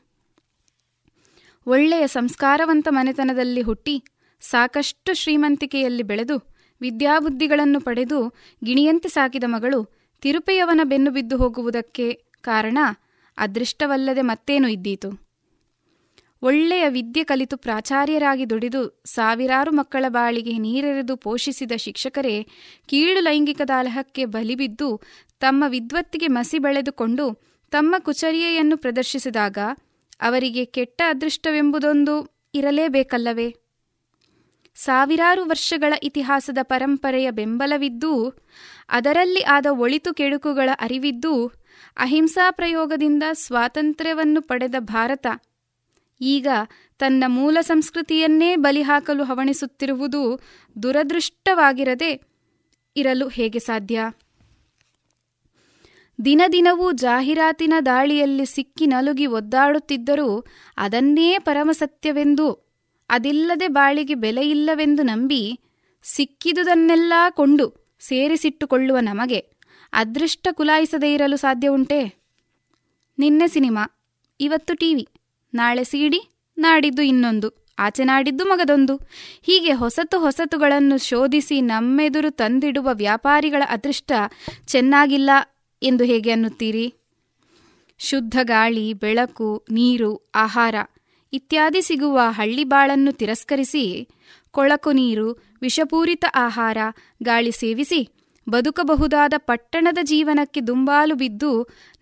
[1.67, 4.03] ಒಳ್ಳೆಯ ಸಂಸ್ಕಾರವಂತ ಮನೆತನದಲ್ಲಿ ಹುಟ್ಟಿ
[4.41, 6.37] ಸಾಕಷ್ಟು ಶ್ರೀಮಂತಿಕೆಯಲ್ಲಿ ಬೆಳೆದು
[6.81, 12.79] ವಿದ್ಯಾಬುದ್ಧಿಗಳನ್ನು ಪಡೆದು ಗಿಣಿಯಂತೆ ಸಾಕಿದ ಮಗಳು ತಿರುಪೆಯವನ ಬೆನ್ನು ಬಿದ್ದು ಹೋಗುವುದಕ್ಕೆ ಕಾರಣ
[13.39, 15.27] ಅದೃಷ್ಟವಲ್ಲದೆ ಮತ್ತೇನು ಇದ್ದೀತು.
[16.43, 22.47] ಒಳ್ಳೆಯ ವಿದ್ಯೆ ಕಲಿತು ಪ್ರಾಚಾರ್ಯರಾಗಿ ದುಡಿದು ಸಾವಿರಾರು ಮಕ್ಕಳ ಬಾಳಿಗೆ ನೀರೆರೆದು ಪೋಷಿಸಿದ ಶಿಕ್ಷಕರೇ
[22.87, 25.01] ಕೀಳು ಲೈಂಗಿಕ ದಾಲಹಕ್ಕೆ ಬಲಿಬಿದ್ದು
[25.41, 29.59] ತಮ್ಮ ವಿದ್ವತ್ತಿಗೆ ಮಸಿ ಬೆಳೆದುಕೊಂಡು ತಮ್ಮ ಕುಚರಿಯೆಯನ್ನು ಪ್ರದರ್ಶಿಸಿದಾಗ
[30.21, 33.55] ಅವರಿಗೆ ಕೆಟ್ಟ ಅದೃಷ್ಟವೆಂಬುದೊಂದು ಇರಲೇಬೇಕಲ್ಲವೇ?
[34.75, 38.33] ಸಾವಿರಾರು ವರ್ಷಗಳ ಇತಿಹಾಸದ ಪರಂಪರೆಯ ಬೆಂಬಲವಿದ್ದೂ,
[38.89, 41.47] ಅದರಲ್ಲಿ ಆದ ಒಳಿತು ಕೆಡುಕುಗಳ ಅರಿವಿದ್ದೂ,
[41.97, 45.27] ಅಹಿಂಸಾ ಪ್ರಯೋಗದಿಂದ ಸ್ವಾತಂತ್ರ್ಯವನ್ನು ಪಡೆದ ಭಾರತ,
[46.21, 46.49] ಈಗ
[46.99, 50.41] ತನ್ನ ಮೂಲ ಸಂಸ್ಕೃತಿಯನ್ನೇ ಬಲಿಹಾಕಲು ಹವಣಿಸುತ್ತಿರುವುದು
[50.83, 52.21] ದುರದೃಷ್ಟವಾಗಿರದೆ
[52.97, 54.05] ಇರಲು ಹೇಗೆ ಸಾಧ್ಯ?
[56.25, 60.45] ದಿನದಿನವೂ ಜಾಹೀರಾತಿನ ದಾಳಿಯಲ್ಲಿ ಸಿಕ್ಕಿ ನಲುಗಿ ಒದ್ದಾಡುತ್ತಿದ್ದರೂ
[60.77, 62.47] ಅದನ್ನೇ ಪರಮಸತ್ಯವೆಂದು,
[63.11, 65.61] ಅದಿಲ್ಲದೆ ಬಾಳಿಗೆ ಬೆಲೆಯಿಲ್ಲವೆಂದು ನಂಬಿ
[66.05, 69.41] ಸಿಕ್ಕಿದುದನ್ನೆಲ್ಲಾ ಕೊಂಡು ಸೇರಿಸಿಟ್ಟುಕೊಳ್ಳುವ ನಮಗೆ
[69.93, 72.01] ಅದೃಷ್ಟ ಕುಲಾಯಿಸದೇ ಇರಲು ಸಾಧ್ಯ ಉಂಟೆ
[73.19, 73.85] ನಿನ್ನೆ ಸಿನಿಮಾ,
[74.41, 75.09] ಇವತ್ತು ಟಿವಿ,
[75.55, 76.21] ನಾಳೆ ಸಿಡಿ,
[76.59, 78.97] ನಾಡಿದ್ದು ಇನ್ನೊಂದು, ಆಚೆ ನಾಡಿದ್ದು ಮಗದೊಂದು.
[79.43, 84.13] ಹೀಗೆ ಹೊಸತು ಹೊಸತುಗಳನ್ನು ಶೋಧಿಸಿ ನಮ್ಮೆದುರು ತಂದಿಡುವ ವ್ಯಾಪಾರಿಗಳ ಅದೃಷ್ಟ
[84.67, 85.31] ಚೆನ್ನಾಗಿಲ್ಲ
[85.87, 86.87] ಎಂದು ಹೇಗೆ ಅನ್ನುತ್ತೀರಿ?
[88.01, 90.75] ಶುದ್ಧ ಗಾಳಿ, ಬೆಳಕು, ನೀರು, ಆಹಾರ
[91.33, 93.85] ಇತ್ಯಾದಿ ಸಿಗುವ ಹಳ್ಳಿಬಾಳನ್ನು ತಿರಸ್ಕರಿಸಿ
[94.51, 95.29] ಕೊಳಕು ನೀರು,
[95.63, 96.79] ವಿಷಪೂರಿತ ಆಹಾರ,
[97.23, 98.01] ಗಾಳಿ ಸೇವಿಸಿ
[98.47, 101.53] ಬದುಕಬಹುದಾದ ಪಟ್ಟಣದ ಜೀವನಕ್ಕೆ ದುಂಬಾಲು ಬಿದ್ದು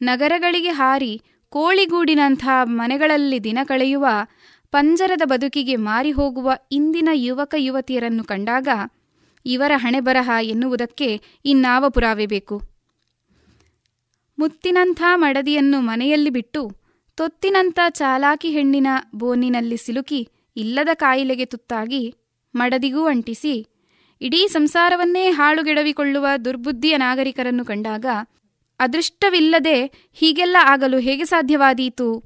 [0.02, 1.12] ನಗರಗಳಿಗೆ ಹಾರಿ
[1.52, 4.06] ಕೋಳಿಗೂಡಿನಂಥ ಮನೆಗಳಲ್ಲಿ ದಿನ ಕಳೆಯುವ
[4.72, 8.68] ಪಂಜರದ ಬದುಕಿಗೆ ಮಾರಿ ಹೋಗುವ ಇಂದಿನ ಯುವಕ ಯುವತಿಯರನ್ನು ಕಂಡಾಗ
[9.46, 11.08] ಇವರ ಹಣೆಬರಹ ಎನ್ನುವುದಕ್ಕೆ
[11.44, 12.56] ಇನ್ನಾವ ಪುರಾವೆ ಬೇಕು?
[14.38, 16.76] ಮುತ್ತಿನಂಥ ಮಡದಿಯನ್ನು ಮನೆಯಲ್ಲಿ ಬಿಟ್ಟು
[17.14, 22.14] ತೊತ್ತಿನಂಥ ಚಾಲಾಕಿ ಹೆಣ್ಣಿನ ಬೋನಿನಲ್ಲಿ ಸಿಲುಕಿ ಇಲ್ಲದ ಕಾಯಿಲೆಗೆ ತುತ್ತಾಗಿ
[22.54, 23.66] ಮಡದಿಗೂ ಅಂಟಿಸಿ
[24.20, 28.06] ಇಡೀ ಸಂಸಾರವನ್ನೇ ಹಾಳುಗೆಡವಿಕೊಳ್ಳುವ ದುರ್ಬುದ್ಧಿಯ ನಾಗರಿಕರನ್ನು ಕಂಡಾಗ
[28.80, 32.18] ಅದೃಷ್ಟವಿಲ್ಲದೆ ಹೀಗೆಲ್ಲ ಆಗಲು ಹೇಗೆ ಸಾಧ್ಯವಾದೀತು?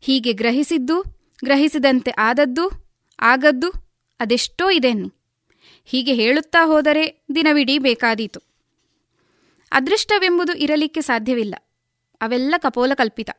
[0.00, 1.02] ಹೀಗೆ ಗ್ರಹಿಸಿದ್ದು,
[1.44, 2.70] ಗ್ರಹಿಸಿದಂತೆ ಆದದ್ದು,
[3.20, 3.70] ಆಗದ್ದು
[4.20, 5.12] ಅದೆಷ್ಟೋ ಇದೆನ್ನಿ.
[5.84, 8.47] ಹೀಗೆ ಹೇಳುತ್ತಾ ಹೋದರೆ ದಿನವಿಡೀ ಬೇಕಾದೀತು.
[9.72, 11.54] ಅದೃಷ್ಟವೆಂಬುದು ಇರಲಿಕ್ಕೆ ಸಾಧ್ಯವಿಲ್ಲ.
[12.20, 13.30] ಅವೆಲ್ಲ ಕಪೋಲ ಕಲ್ಪಿತ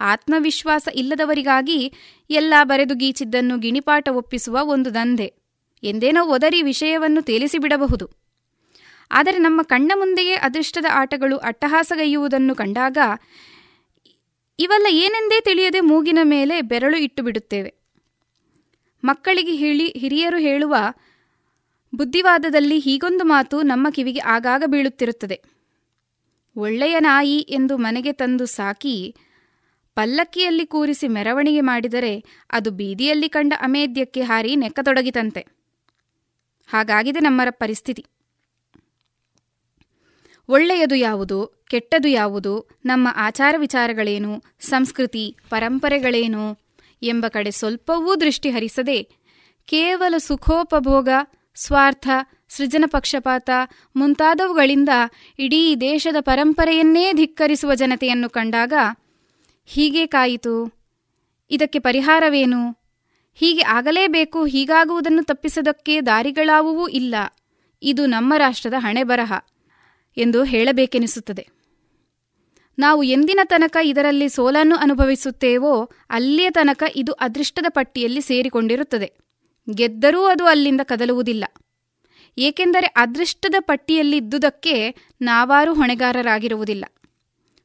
[0.00, 1.92] ಆತ್ಮವಿಶ್ವಾಸ ಇಲ್ಲದವರಿಗಾಗಿ
[2.30, 5.34] ಎಲ್ಲ ಬರೆದು ಗೀಚಿದ್ದನ್ನು ಗಿಣಿಪಾಠ ಒಪ್ಪಿಸುವ ಒಂದು ದಂಧೆ.
[5.82, 8.10] ಎಂದೇನೋ ಒದರಿ ವಿಷಯವನ್ನು ತೇಲಿಸಿಬಿಡಬಹುದು.
[9.10, 12.98] ಆದರೆ ನಮ್ಮ ಕಣ್ಣ ಮುಂದೆಯೇ ಅದೃಷ್ಟದ ಆಟಗಳು ಅಟ್ಟಹಾಸಗೈಯುವುದನ್ನು ಕಂಡಾಗ
[14.58, 17.74] ಇವೆಲ್ಲ ಏನೆಂದೇ ತಿಳಿಯದೆ ಮೂಗಿನ ಮೇಲೆ ಬೆರಳು ಇಟ್ಟು ಬಿಡುತ್ತೇವೆ
[19.04, 20.76] ಮಕ್ಕಳಿಗೆ ಹೇಳಿ ಹಿರಿಯರು ಹೇಳುವ
[21.94, 25.55] ಬುದ್ಧಿವಾದದಲ್ಲಿ ಹೀಗೊಂದು ಮಾತು ನಮ್ಮ ಕಿವಿಗೆ ಆಗಾಗ ಬೀಳುತ್ತಿರುತ್ತದೆ.
[26.56, 29.14] ಒಳ್ಳೆಯ ನಾಯಿ ಎಂದು ಮನೆಗೆ ತಂದು ಸಾಕಿ,
[29.94, 35.46] ಪಲ್ಲಕ್ಕಿಯಲ್ಲಿ ಕೂರಿಸಿ ಮೆರವಣಿಗೆ ಮಾಡಿದರೆ ಅದು ಬೀದಿಯಲ್ಲಿ ಕಂಡ ಅಮೇದ್ಯಕ್ಕೆ ಹಾರಿ ನೆಕ್ಕತೊಡಗಿತಂತೆ.
[36.68, 38.06] ಹಾಗಾಗಿದೆ ನಮ್ಮರ ಪರಿಸ್ಥಿತಿ.
[40.48, 46.58] ಒಳ್ಳೆಯದು ಯಾವುದು, ಕೆಟ್ಟದು ಯಾವುದು, ನಮ್ಮ ಆಚಾರ ವಿಚಾರಗಳೇನು ಸಂಸ್ಕೃತಿ, ಪರಂಪರೆಗಳೇನು
[47.02, 49.02] ಎಂಬ ಕಡೆ ಸ್ವಲ್ಪವೂ ದೃಷ್ಟಿ ಹರಿಸದೆ
[49.66, 51.08] ಕೇವಲ ಸುಖೋಪಭೋಗ,
[51.54, 52.08] ಸ್ವಾರ್ಥ
[52.48, 53.50] ಸೃಜನ ಪಕ್ಷಪಾತ
[53.96, 54.88] ಮುಂತಾದವುಗಳಿಂದ
[55.38, 58.72] ಇಡೀ ದೇಶದ ಪರಂಪರೆಯನ್ನೇ ಧಿಕ್ಕರಿಸುವ ಜನತೆಯನ್ನು ಕಂಡಾಗ,
[59.66, 60.72] ಹೀಗೆ ಕಾಯಿತು.
[61.50, 62.76] ಇದಕ್ಕೆ ಪರಿಹಾರವೇನು?
[63.34, 67.14] ಹೀಗೆ ಆಗಲೇಬೇಕು, ಹೀಗಾಗುವುದನ್ನು ತಪ್ಪಿಸೋದಕ್ಕೆ ದಾರಿಗಳಾವುವೂ ಇಲ್ಲ.
[67.82, 69.32] ಇದು ನಮ್ಮ ರಾಷ್ಟ್ರದ ಹಣೆಬರಹ
[70.16, 71.48] ಎಂದು ಹೇಳಬೇಕೆನಿಸುತ್ತದೆ.
[72.78, 79.12] ನಾವು ಎಂದಿನ ತನಕ ಇದರಲ್ಲಿ ಸೋಲನ್ನು ಅನುಭವಿಸುತ್ತೇವೋ, ಅಲ್ಲಿಯ ತನಕ ಇದು ಅದೃಷ್ಟದ ಪಟ್ಟಿಯಲ್ಲಿ ಸೇರಿಕೊಂಡಿರುತ್ತದೆ.
[79.74, 81.44] ಗೆದ್ದರೂ ಅದು ಅಲ್ಲಿಂದ ಕದಲುವುದಿಲ್ಲ.
[82.38, 86.84] ಏಕೆಂದರೆ ಅದೃಷ್ಟದ ಪಟ್ಟಿಯಲ್ಲಿದ್ದುದಕ್ಕೆ ನಾವಾರು ಹೊಣೆಗಾರರಾಗಿರುವುದಿಲ್ಲ.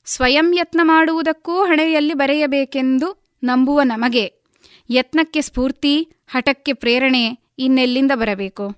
[0.06, 4.34] ಸ್ವಯಂ ಯತ್ನ ಮಾಡುವುದಕ್ಕೂ ಹಣೆಯಲ್ಲಿ ಬರೆಯಬೇಕೆಂದು ನಂಬುವ ನಮಗೆ
[4.90, 8.76] ಯತ್ನಕ್ಕೆ ಸ್ಫೂರ್ತಿ, ಹಠಕ್ಕೆ ಪ್ರೇರಣೆ ಇನ್ನೆಲ್ಲಿಂದ ಬರಬೇಕು?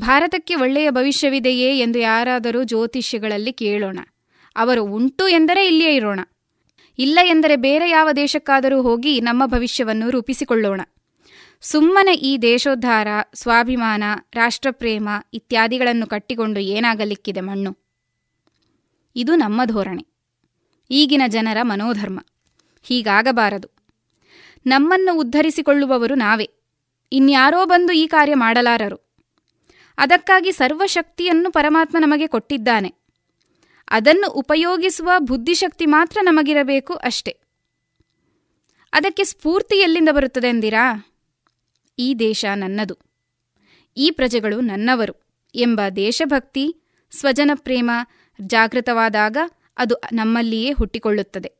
[0.00, 3.98] ಭಾರತಕ್ಕೆ ಒಳ್ಳೆಯ ಭವಿಷ್ಯವಿದೆಯೇ ಎಂದು ಯಾರಾದರೂ ಜ್ಯೋತಿಷ್ಯಗಳಲ್ಲಿ ಕೇಳೋಣ.
[4.56, 6.20] ಅವರು ಉಂಟು ಎಂದರೆ ಇಲ್ಲಿಯೇ ಇರೋಣ.
[6.98, 10.80] ಇಲ್ಲ ಎಂದರೆ ಬೇರೆ ಯಾವ ದೇಶಕ್ಕಾದರೂ ಹೋಗಿ ನಮ್ಮ ಭವಿಷ್ಯವನ್ನು ರೂಪಿಸಿಕೊಳ್ಳೋಣ.
[11.60, 17.78] ಸುಮ್ಮನೆ ಈ ದೇಶೋದ್ಧಾರ, ಸ್ವಾಭಿಮಾನ, ರಾಷ್ಟ್ರಪ್ರೇಮ ಇತ್ಯಾದಿಗಳನ್ನು ಕಟ್ಟಿಕೊಂಡು ಏನಾಗಲಿಕ್ಕಿದೆ ಮಣ್ಣು?
[19.16, 20.06] ಇದು ನಮ್ಮ ಧೋರಣೆ.
[20.90, 22.20] ಈಗಿನ ಜನರ ಮನೋಧರ್ಮ.
[22.82, 23.68] ಹೀಗಾಗಬಾರದು.
[24.66, 26.50] ನಮ್ಮನ್ನು ಉದ್ಧರಿಸಿಕೊಳ್ಳುವವರು ನಾವೇ.
[27.12, 29.16] ಇನ್ಯಾರೋ ಬಂದು ಈ ಕಾರ್ಯ ಮಾಡಲಾರರು.
[29.98, 32.94] ಅದಕ್ಕಾಗಿ ಸರ್ವಶಕ್ತಿಯನ್ನು ಪರಮಾತ್ಮ ನಮಗೆ ಕೊಟ್ಟಿದ್ದಾನೆ.
[33.88, 37.38] ಅದನ್ನು ಉಪಯೋಗಿಸುವ ಬುದ್ಧಿಶಕ್ತಿ ಮಾತ್ರ ನಮಗಿರಬೇಕು ಅಷ್ಟೆ.
[38.92, 41.10] ಅದಕ್ಕೆ ಸ್ಫೂರ್ತಿ ಎಲ್ಲಿಂದ ಬರುತ್ತದೆ ಎಂದಿರಾ
[41.98, 42.98] ಈ ದೇಶ ನನ್ನದು.
[43.96, 45.24] ಈ ಪ್ರಜೆಗಳು ನನ್ನವರು
[45.54, 46.76] ಎಂಬ ದೇಶಭಕ್ತಿ
[47.10, 47.90] ಸ್ವಜನ ಪ್ರೇಮ
[48.40, 49.36] ಜಾಗೃತವಾದಾಗ
[49.78, 51.52] ಅದು ನಮ್ಮಲ್ಲಿಯೇ ಹುಟ್ಟಿಕೊಳ್ಳುತ್ತದೆ.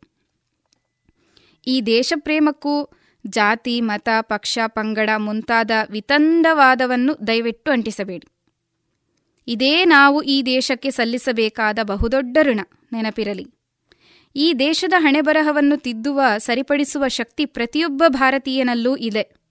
[1.67, 2.91] ಈ ದೇಶಪ್ರೇಮಕ್ಕೂ
[3.27, 8.27] ಜಾತಿ, ಮತ, ಪಕ್ಷ, ಪಂಗಡ ಮುಂತಾದ ವಿತಂದವಾದವನ್ನು ದಯವಿಟ್ಟು ಅಂಟಿಸಬೇಡಿ.
[9.49, 12.61] ಇದೇ ನಾವು ಈ ದೇಶಕ್ಕೆ ಸಲ್ಲಿಸಬೇಕಾದ ಬಹುದೊಡ್ಡ ಋಣ
[12.93, 13.47] ನೆನಪಿರಲಿ.
[14.37, 19.44] ಈ ದೇಶದ ಹಣೆಬರಹವನ್ನು ತಿದ್ದುವ, ಸರಿಪಡಿಸುವ ಶಕ್ತಿ ಪ್ರತಿಯೊಬ್ಬ ಭಾರತೀಯನಲ್ಲೂ ಇದೆ.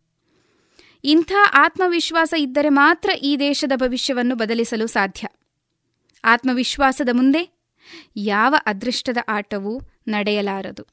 [1.05, 5.27] ಇಂಥ ಆತ್ಮವಿಶ್ವಾಸ ಇದ್ದರೆ ಮಾತ್ರ ಈ ದೇಶದ ಭವಿಷ್ಯವನ್ನು ಬದಲಿಸಲು ಸಾಧ್ಯ.
[6.23, 7.59] ಆತ್ಮವಿಶ್ವಾಸದ ಮುಂದೆ
[8.15, 10.87] ಯಾವ ಅದೃಷ್ಟದ ಆಟವೂ ನಡೆಯಲಾರದು.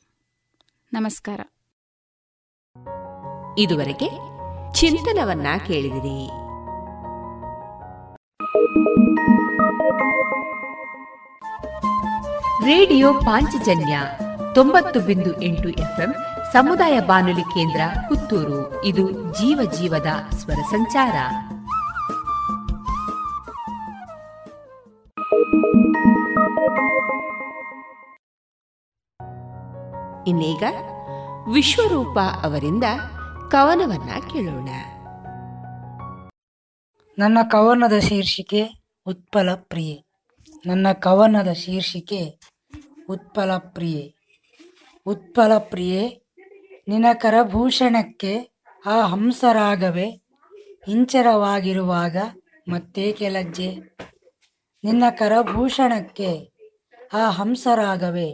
[0.92, 1.40] ನಮಸ್ಕಾರ.
[3.58, 4.08] ಇದುವರೆಗೆ
[4.74, 6.26] ಚಿಂತನವನ್ನ ಕೇಳಿದಿರಿ.
[12.64, 14.00] ರೇಡಿಯೋ ಪಾಂಚಜನ್ಯ
[14.54, 16.14] ತೊಂಬತ್ತು ಬಿಂದು ಎಂಟು ಎಫ್ಎಂ
[16.52, 18.84] ಸಮುದಾಯ ಬಾನುಲಿ ಕೇಂದ್ರ ಪುತ್ತೂರು.
[18.84, 21.14] ಇದು ಜೀವ ಜೀವದ ಸ್ವರ ಸಂಚಾರ.
[30.26, 30.62] ಇನ್ನೀಗ
[31.52, 32.84] ವಿಶ್ವರೂಪ ಅವರಿಂದ
[33.50, 34.68] ಕವನವನ್ನ ಕೇಳೋಣ.
[37.18, 38.68] ನನ್ನ ಕವನದ ಶೀರ್ಷಿಕೆ
[39.06, 40.04] ಉತ್ಪಲ ಪ್ರಿಯೆ.
[40.66, 42.40] ನನ್ನ ಕವನದ ಶೀರ್ಷಿಕೆ
[43.10, 44.14] ಉತ್ಪಲ ಪ್ರಿಯೆ.
[45.06, 46.19] ಉತ್ಪಲ ಪ್ರಿಯೆ
[46.90, 48.50] ನಿನ ಕರಭೂಷಣಕ್ಕೆ
[48.86, 50.10] ಆ ಹಂಸರಾಗವೇ,
[50.86, 52.16] ಹಿಂಚರವಾಗಿರುವಾಗ
[52.68, 53.76] ಮತ್ತೇಕೆ ಲಜ್ಜೆ?
[54.84, 56.52] ನಿನ್ನ ಕರಭೂಷಣಕ್ಕೆ
[57.14, 58.30] ಆ ಹಂಸರಾಗವೇ,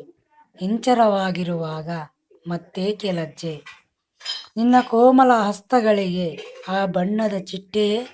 [0.61, 1.90] ಹಿಂಚರವಾಗಿರುವಾಗ
[2.48, 3.64] ಮತ್ತೇಕೆ ಲಜ್ಜೆ?
[4.57, 6.38] ನಿನ್ನ ಕೋಮಲ ಹಸ್ತಗಳಿಗೆ
[6.68, 8.07] ಆ ಬಣ್ಣದ ಚಿಟ್ಟೆಯೇ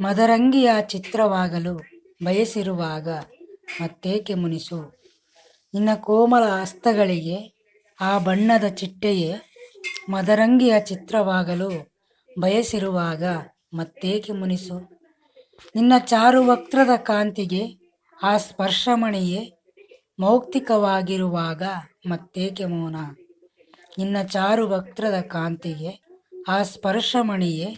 [0.00, 1.76] ಮದರಂಗಿಯ ಚಿತ್ರವಾಗಲು
[2.24, 3.08] ಬಯಸಿರುವಾಗ
[3.80, 5.00] ಮತ್ತೇಕೆ ಮುನಿಸು?
[5.74, 7.58] ನಿನ್ನ ಕೋಮಲ ಹಸ್ತಗಳಿಗೆ
[8.00, 9.47] ಆ ಬಣ್ಣದ ಚಿಟ್ಟೆಯೇ
[10.08, 11.70] ಮದರಂಗಿಯ ಚಿತ್ರವಾಗಲು
[12.40, 13.24] ಬಯಸಿರುವಾಗ
[13.74, 15.00] ಮತ್ತೇಕೆ ಮುನಿಸು?
[15.74, 17.62] ನಿನ್ನ ಚಾರು ವಕ್ರದ ಕಾಂತಿಗೆ
[18.22, 19.52] ಆ ಸ್ಪರ್ಶಮಣಿಯೇ
[20.20, 21.62] ಮೌಕ್ತಿಕವಾಗಿರುವಾಗ
[22.06, 22.96] ಮತ್ತೇಕೆ ಮೌನ?
[23.98, 25.90] ನಿನ್ನ ಚಾರು ವಕ್ರದ ಕಾಂತಿಗೆ
[26.48, 27.76] ಆ ಸ್ಪರ್ಶಮಣಿಯೇ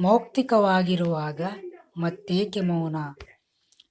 [0.00, 1.40] ಮೌಕ್ತಿಕವಾಗಿರುವಾಗ
[1.96, 2.96] ಮತ್ತೇಕೆ ಮೌನ?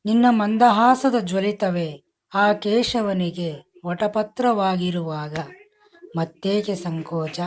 [0.06, 5.38] ನಿನ್ನ ಮಂದಹಾಸದ ಜ್ವಲಿತವೇ ಆ ಕೇಶವನಿಗೆ ವಟಪತ್ರವಾಗಿರುವಾಗ
[6.18, 7.40] ಮತ್ತೇಕೆ ಸಂಕೋಚ.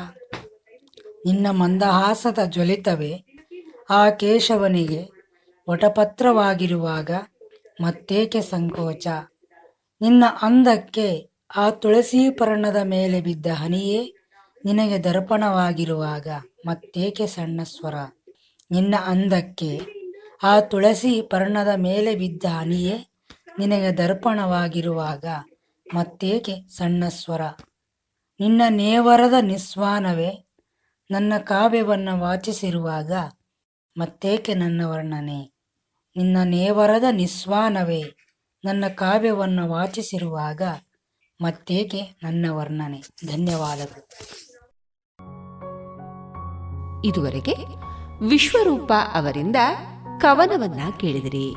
[1.25, 3.25] ನಿನ್ನ ಮಂದಹಾಸದ ಜ್ವಲಿತವೇ,
[3.91, 5.09] ಆ ಕೇಶವನಿಗೆ
[5.71, 7.11] ವಟಪತ್ರವಾಗಿರುವಾಗ
[7.81, 9.07] ಮತ್ತೇಕೆ ಸಂಕೋಚ?
[10.01, 14.15] ನಿನ್ನ ಅಂದಕ್ಕೆ ಆ ತುಳಸಿ ಪರ್ಣದ ಮೇಲೆ ಬಿದ್ದ ಹನಿಯೇ
[14.65, 16.27] ನಿನಗೆ ದರ್ಪಣವಾಗಿರುವಾಗ
[16.67, 17.95] ಮತ್ತೇಕೆ ಸಣ್ಣ ಸ್ವರ?
[18.71, 19.81] ನಿನ್ನ ಅಂದಕ್ಕೆ
[20.43, 22.97] ಆ ತುಳಸಿ ಪರ್ಣದ ಮೇಲೆ ಬಿದ್ದ ಹನಿಯೇ
[23.59, 25.25] ನಿನಗೆ ದರ್ಪಣವಾಗಿರುವಾಗ
[25.95, 27.41] ಮತ್ತೇಕೆ ಸಣ್ಣ ಸ್ವರ?
[28.41, 30.49] ನಿನ್ನ ನೇವರದ ನಿಸ್ವಾನವೇ.
[31.11, 33.13] ನನ್ನ ಕಾವ್ಯವನ್ನು ವಾಚಿಸಿರುವಾಗ
[33.99, 35.53] ಮತ್ತೇಕೆ ನನ್ನ ವರ್ಣನೆ?
[36.17, 38.03] ನಿನ್ನ ನೇವರದ ನಿಸ್ವಾನವೇ.
[38.65, 40.63] ನನ್ನ ಕಾವ್ಯವನ್ನು ವಾಚಿಸಿರುವಾಗ
[41.41, 43.03] ಮತ್ತೇಕೆ ನನ್ನ ವರ್ಣನೆ?
[43.27, 44.09] ಧನ್ಯವಾದಗಳು.
[47.09, 47.55] ಇದುವರೆಗೆ
[48.29, 49.57] ವಿಶ್ವರೂಪ ಅವರಿಂದ
[50.21, 51.49] ಕವನವನ್ನ ಕೇಳಿದಿರಿ.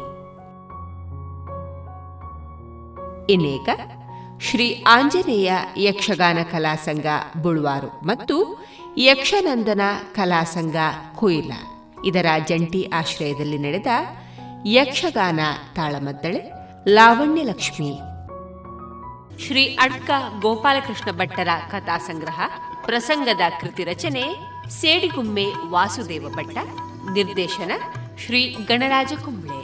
[3.33, 3.69] ಇನ್ನೇಕ
[4.41, 7.05] ಶ್ರೀ ಆಂಜನೇಯ ಯಕ್ಷಗಾನ ಕಲಾಸಂಘ
[7.41, 8.35] ಬುಳ್ವಾರು ಮತ್ತು
[8.97, 9.81] ಯಕ್ಷನಂದನ
[10.15, 10.75] ಕಲಾಸಂಘ
[11.15, 11.51] ಕುಯಿಲ.
[12.05, 13.87] ಇದರ ಜಂಟಿ ಆಶ್ರಯದಲ್ಲಿ ನಡೆದ
[14.65, 15.39] ಯಕ್ಷಗಾನ
[15.75, 16.41] ತಾಳಮದ್ದಳೆ,
[16.89, 17.91] ಲಾವಣ್ಯ ಲಕ್ಷ್ಮಿ,
[19.45, 20.09] ಶ್ರೀ ಅಡ್ಕ
[20.41, 22.39] ಗೋಪಾಲಕೃಷ್ಣ ಭಟ್ಟರ ಕಥಾ ಸಂಗ್ರಹ,
[22.85, 24.25] ಪ್ರಸಂಗದ ಕೃತಿ ರಚನೆ,
[24.69, 26.57] ಸೇಡಿಗುಮ್ಮೆ ವಾಸುದೇವ ಭಟ್ಟ,
[27.13, 27.71] ನಿರ್ದೇಶನ
[28.25, 29.56] ಶ್ರೀ ಗಣರಾಜ ಕುಂಬ್ಳೆ.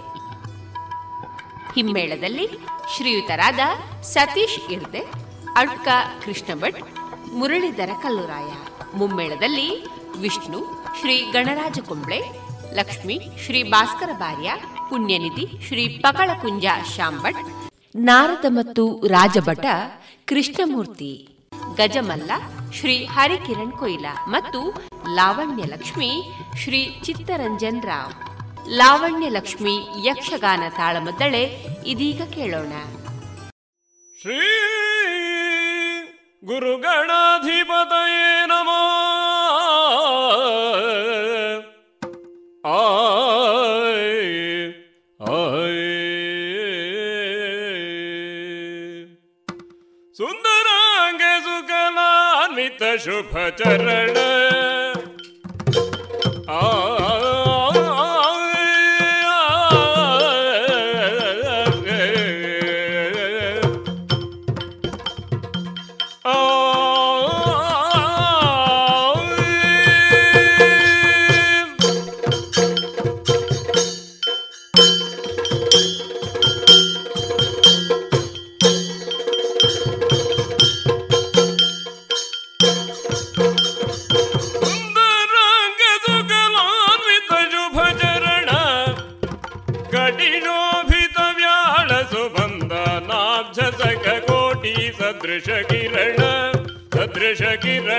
[1.75, 2.47] ಹಿಮ್ಮೇಳದಲ್ಲಿ
[2.95, 3.59] ಶ್ರೀಯುತರಾದ
[4.03, 5.01] ಸತೀಶ್ ಇರ್ದೆ
[5.55, 5.87] ಅಡ್ಕ
[6.25, 6.81] ಕೃಷ್ಣ ಭಟ್
[7.33, 8.51] ಮುರಳೀಧರ ಕಲ್ಲುರಾಯ.
[8.97, 9.67] ಮುಮ್ಮೇಳದಲ್ಲಿ
[10.19, 10.59] ವಿಷ್ಣು,
[10.99, 12.19] ಶ್ರೀ ಗಣರಾಜ ಕುಂಬ್ಳೆ,
[12.73, 14.51] ಲಕ್ಷ್ಮಿ, ಶ್ರೀ ಭಾಸ್ಕರ ಭಾರ್ಯ,
[14.89, 16.65] ಪುಣ್ಯನಿಧಿ ಶ್ರೀ ಪಕಳಕುಂಜ
[16.97, 17.41] ಶಾಂಭಟ್
[17.95, 19.65] ನಾರದ ಮತ್ತು ರಾಜಭಟ
[20.25, 21.29] ಕೃಷ್ಣಮೂರ್ತಿ,
[21.75, 22.31] ಗಜಮಲ್ಲ
[22.73, 24.59] ಶ್ರೀ ಹರಿಕಿರಣ್ ಕೊಯ್ಲ ಮತ್ತು
[25.15, 26.11] ಲಾವಣ್ಯ ಲಕ್ಷ್ಮಿ
[26.63, 28.32] ಶ್ರೀ ಚಿತ್ತರಂಜನ್ ರಾವ್.
[28.69, 32.73] ಲಾವಣ್ಯ ಲಕ್ಷ್ಮಿ ಯಕ್ಷಗಾನ ತಾಳಮದ್ದಳೆ ಇದೀಗ ಕೇಳೋಣ.
[34.21, 34.39] ಶ್ರೀ
[36.45, 38.79] ಗುರುಗಣಾಧಿಪತಯೇ ನಮೋ.
[50.17, 54.17] ಸುಂದರಾಂಗೆ ಸುಖಲಾನ್ವಿತ ಶುಭ ಚರಣ.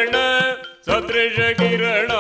[0.05, 0.19] ಕಿರಣ
[0.87, 2.13] ಸದೃಶ ಕಿರಣ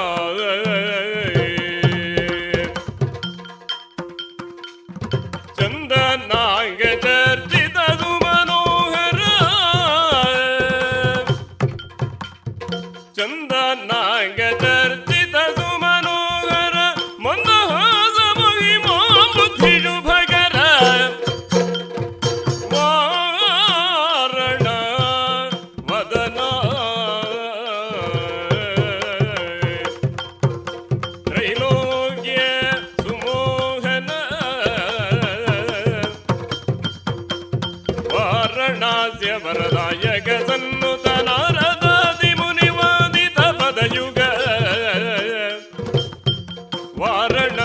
[46.98, 47.60] வாரண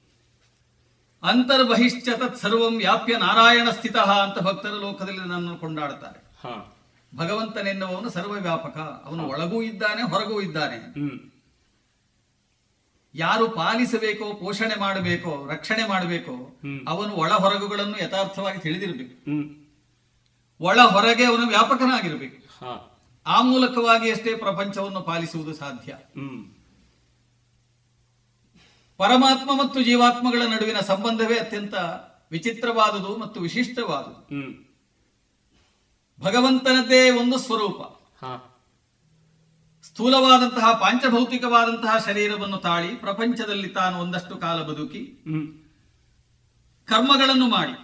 [1.22, 6.20] ಅಂತರ್ಬಹಿಶ್ಚ ತತ್ ಸರ್ವಂ ವ್ಯಾಪ್ಯ ನಾರಾಯಣ ಸ್ಥಿತ ಅಂತ ಭಕ್ತರ ಲೋಕದಲ್ಲಿ ನನ್ನನ್ನು ಕೊಂಡಾಡುತ್ತಾರೆ.
[7.16, 8.76] ಸರ್ವ ಸರ್ವವ್ಯಾಪಕ.
[9.04, 10.78] ಅವನು ಒಳಗೂ ಇದ್ದಾನೆ ಹೊರಗೂ ಇದ್ದಾನೆ.
[13.14, 19.16] ಯಾರು ಪಾಲಿಸಬೇಕೋ ಪೋಷಣೆ ಮಾಡಬೇಕೋ ರಕ್ಷಣೆ ಮಾಡಬೇಕೋ ಅವನು ಒಳ ಹೊರಗುಗಳನ್ನು ಯಥಾರ್ಥವಾಗಿ ತಿಳಿದಿರಬೇಕು.
[20.60, 22.48] ಒಳ ಹೊರಗೆ ಅವನು ವ್ಯಾಪಕನಾಗಿರಬೇಕು.
[23.26, 25.96] ಆ ಮೂಲಕವಾಗಿ ಅಷ್ಟೇ ಪ್ರಪಂಚವನ್ನು ಪಾಲಿಸುವುದು ಸಾಧ್ಯ.
[28.98, 31.74] ಪರಮಾತ್ಮ ಮತ್ತು ಜೀವಾತ್ಮಗಳ ನಡುವಿನ ಸಂಬಂಧವೇ ಅತ್ಯಂತ
[32.30, 34.28] ವಿಚಿತ್ರವಾದುದು ಮತ್ತು ವಿಶಿಷ್ಟವಾದುದು.
[36.20, 37.80] ಭಗವಂತನದ್ದೇ ಒಂದು ಸ್ವರೂಪ.
[39.84, 45.02] ಸ್ಥೂಲವಾದಂತಹ ಪಾಂಚಭೌತಿಕವಾದಂತಹ ಶರೀರವನ್ನು ತಾಳಿ ಪ್ರಪಂಚದಲ್ಲಿ ತಾನು ಒಂದಷ್ಟು ಕಾಲ ಬದುಕಿ
[46.84, 47.74] ಕರ್ಮಗಳನ್ನು ಮಾಡಿ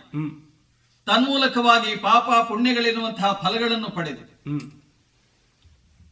[1.06, 4.24] ತನ್ಮೂಲಕವಾಗಿ ಪಾಪ ಪುಣ್ಯಗಳಿರುವಂತಹ ಫಲಗಳನ್ನು ಪಡೆದು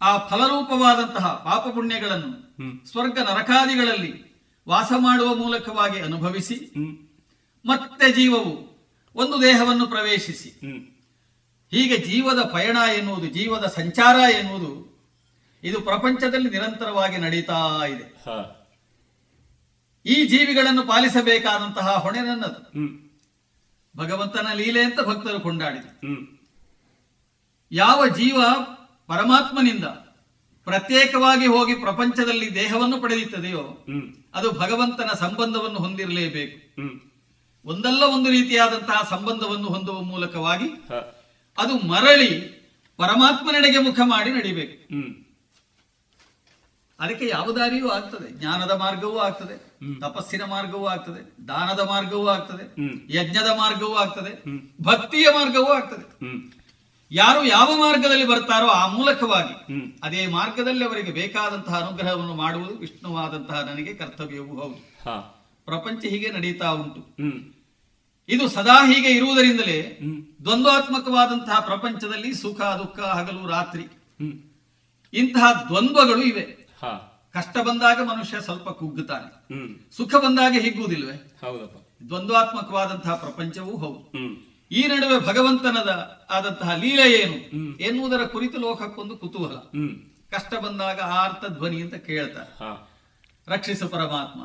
[0.03, 2.30] ಆ ಫಲರೂಪವಾದಂತಹ ಪಾಪ ಪುಣ್ಯಗಳನ್ನು
[2.86, 4.32] ಸ್ವರ್ಗ ನರಕಾದಿಗಳಲ್ಲಿ
[4.68, 6.56] ವಾಸ ಮಾಡುವ ಮೂಲಕವಾಗಿ ಅನುಭವಿಸಿ
[7.64, 8.52] ಮತ್ತೆ ಜೀವವು
[9.14, 10.50] ಒಂದು ದೇಹವನ್ನು ಪ್ರವೇಶಿಸಿ.
[11.70, 14.72] ಹೀಗೆ ಜೀವದ ಪಯಣ ಎನ್ನುವುದು ಜೀವದ ಸಂಚಾರ ಎನ್ನುವುದು
[15.62, 18.06] ಇದು ಪ್ರಪಂಚದಲ್ಲಿ ನಿರಂತರವಾಗಿ ನಡೀತಾ ಇದೆ.
[20.06, 22.60] ಈ ಜೀವಿಗಳನ್ನು ಪಾಲಿಸಬೇಕಾದಂತಹ ಹೊಣೆ ನನ್ನದು.
[23.96, 25.98] ಭಗವಂತನ ಲೀಲೆ ಅಂತ ಭಕ್ತರು ಕೊಂಡಾಡಿದರು.
[27.72, 28.38] ಯಾವ ಜೀವ
[29.06, 29.84] ಪರಮಾತ್ಮನಿಂದ
[30.66, 33.64] ಪ್ರತ್ಯೇಕವಾಗಿ ಹೋಗಿ ಪ್ರಪಂಚದಲ್ಲಿ ದೇಹವನ್ನು ಪಡೆಯುತ್ತದೆಯೋ
[34.35, 36.57] ಅದು ಭಗವಂತನ ಸಂಬಂಧವನ್ನು ಹೊಂದಿರಲೇಬೇಕು.
[37.64, 40.68] ಒಂದಲ್ಲ ಒಂದು ರೀತಿಯಾದಂತಹ ಸಂಬಂಧವನ್ನು ಹೊಂದುವ ಮೂಲಕವಾಗಿ
[41.59, 42.30] ಅದು ಮರಳಿ
[42.97, 44.76] ಪರಮಾತ್ಮನೆಡೆಗೆ ಮುಖ ಮಾಡಿ ನಡಿಬೇಕು.
[47.01, 48.28] ಅದಕ್ಕೆ ಯಾವ ದಾರಿಯೂ ಆಗ್ತದೆ.
[48.30, 49.57] ಜ್ಞಾನದ ಮಾರ್ಗವೂ ಆಗ್ತದೆ.
[50.01, 51.49] ತಪಸ್ಸಿನ ಮಾರ್ಗವೂ ಆಗ್ತದೆ.
[51.49, 52.64] ದಾನದ ಮಾರ್ಗವೂ ಆಗ್ತದೆ.
[53.16, 54.33] ಯಜ್ಞದ ಮಾರ್ಗವೂ ಆಗ್ತದೆ.
[54.83, 56.07] ಭಕ್ತಿಯ ಮಾರ್ಗವೂ ಆಗ್ತದೆ.
[57.14, 59.54] ಯಾರು ಯಾವ ಮಾರ್ಗದಲ್ಲಿ ಬರ್ತಾರೋ ಆ ಮೂಲಕವಾಗಿ
[60.02, 64.46] ಅದೇ ಮಾರ್ಗದಲ್ಲಿ ಅವರಿಗೆ ಬೇಕಾದಂತಹ ಅನುಗ್ರಹವನ್ನು ಮಾಡುವುದು ವಿಷ್ಣುವಾದಂತಹ ನನಗೆ ಕರ್ತವ್ಯವೂ.
[64.46, 65.02] ಹೌದು.
[65.64, 67.00] ಪ್ರಪಂಚ ಹೀಗೆ ನಡೀತಾ ಉಂಟು.
[68.28, 69.98] ಇದು ಸದಾ ಹೀಗೆ ಇರುವುದರಿಂದಲೇ
[70.44, 73.82] ದ್ವಂದ್ವಾತ್ಮಕವಾದಂತಹ ಪ್ರಪಂಚದಲ್ಲಿ ಸುಖ ದುಃಖ ಹಗಲು ರಾತ್ರಿ
[75.12, 76.68] ಇಂತಹ ದ್ವಂದ್ವಗಳು ಇವೆ.
[77.32, 79.54] ಕಷ್ಟ ಬಂದಾಗ ಮನುಷ್ಯ ಸ್ವಲ್ಪ ಕುಗ್ಗುತ್ತಾನೆ.
[79.96, 81.36] ಸುಖ ಬಂದಾಗ ಹಿಗ್ಗುವುದಿಲ್ವೇ?
[82.08, 84.10] ದ್ವಂದ್ವಾತ್ಮಕವಾದಂತಹ ಪ್ರಪಂಚವೂ ಹೌದು.
[84.72, 85.90] ಈ ನಡುವೆ ಭಗವಂತನದ
[86.30, 87.38] ಆದಂತಹ ಲೀಲೆ ಏನು?
[87.78, 89.56] ಎನ್ನುವುದರ ಕುರಿತು ಲೋಕಕ್ಕೊಂದು ಕುತೂಹಲ.
[90.30, 92.52] ಕಷ್ಟ ಬಂದಾಗ ಆರ್ತ ಧ್ವನಿ ಅಂತ ಕೇಳ್ತಾರೆ.
[93.48, 94.40] ರಕ್ಷಿಸು ಪರಮಾತ್ಮ.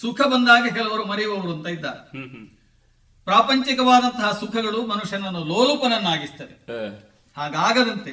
[0.00, 2.10] ಸುಖ ಬಂದಾಗ ಕೆಲವರು ಮರೆಯುವವರು ಅಂತ ಇದ್ದಾರೆ.
[3.24, 6.54] ಪ್ರಾಪಂಚಿಕವಾದಂತಹ ಸುಖಗಳು ಮನುಷ್ಯನನ್ನು ಲೋಲುಪನನ್ನಾಗಿಸ್ತದೆ.
[7.36, 8.12] ಹಾಗಾಗದಂತೆ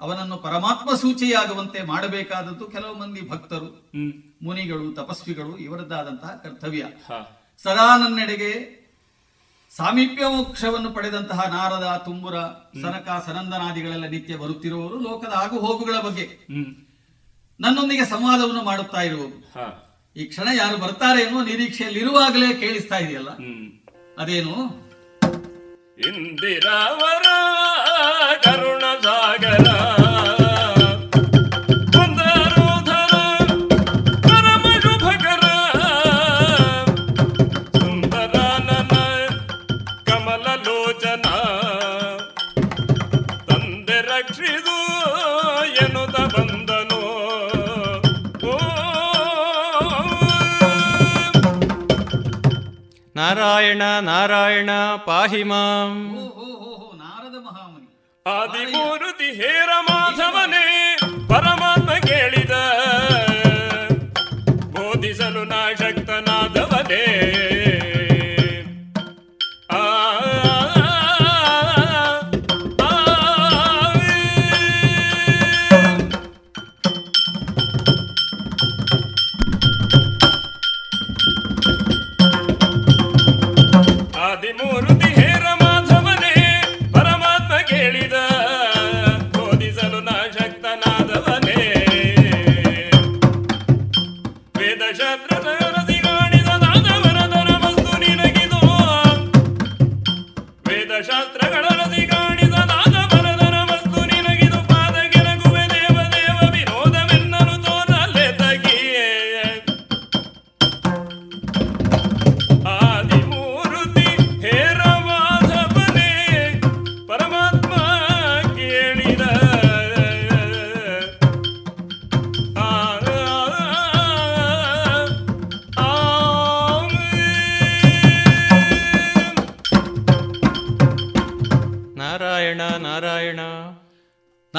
[0.00, 3.90] ಅವನನ್ನು ಪರಮಾತ್ಮ ಸೂಚಿಯಾಗುವಂತೆ ಮಾಡಬೇಕಾದದ್ದು ಕೆಲವು ಮಂದಿ ಭಕ್ತರು
[4.42, 6.86] ಮುನಿಗಳು ತಪಸ್ವಿಗಳು ಇವರದ್ದಾದಂತಹ ಕರ್ತವ್ಯ.
[7.62, 8.81] ಸದಾ ನನ್ನೆಡೆಗೆ
[9.76, 12.36] ಸಾಮೀಪ್ಯ ಮೋಕ್ಷವನ್ನು ಪಡೆದಂತಹ ನಾರದ ತುಂಬುರ
[12.82, 16.26] ಸನಕ ಸನಂದನಾದಿಗಳೆಲ್ಲ ನಿತ್ಯ ಬರುತ್ತಿರುವವರು ಲೋಕದ ಆಗು ಹೋಗುಗಳ ಬಗ್ಗೆ.
[17.60, 19.38] ನನ್ನೊಂದಿಗೆ ಸಂವಾದವನ್ನು ಮಾಡುತ್ತಾ ಇರುವವರು.
[20.16, 23.30] ಈ ಕ್ಷಣ ಯಾರು ಬರ್ತಾರೆ ಎನ್ನುವ ನಿರೀಕ್ಷೆಯಲ್ಲಿರುವಾಗಲೇ ಕೇಳಿಸ್ತಾ ಇದೆಯಲ್ಲ?
[24.18, 24.54] ಅದೇನು?
[26.08, 27.26] ಇಂದಿರಾವರ
[28.44, 29.68] ಕರುಣ ಸಾಗರ
[53.34, 54.70] ನಾರಾಯಣ ನಾರಾಯಣ
[55.06, 55.92] ಪಾಹಿ ಮಾಂ.
[58.26, 60.96] ಆದಿಮೂರುತಿ ಹೇರ ಮಾಧವನೇ
[61.28, 62.50] ಪರಮಾತ್ಮ ಕೇಳಿದ.
[64.74, 65.62] ಬೋಧಿಸಲು ನಾ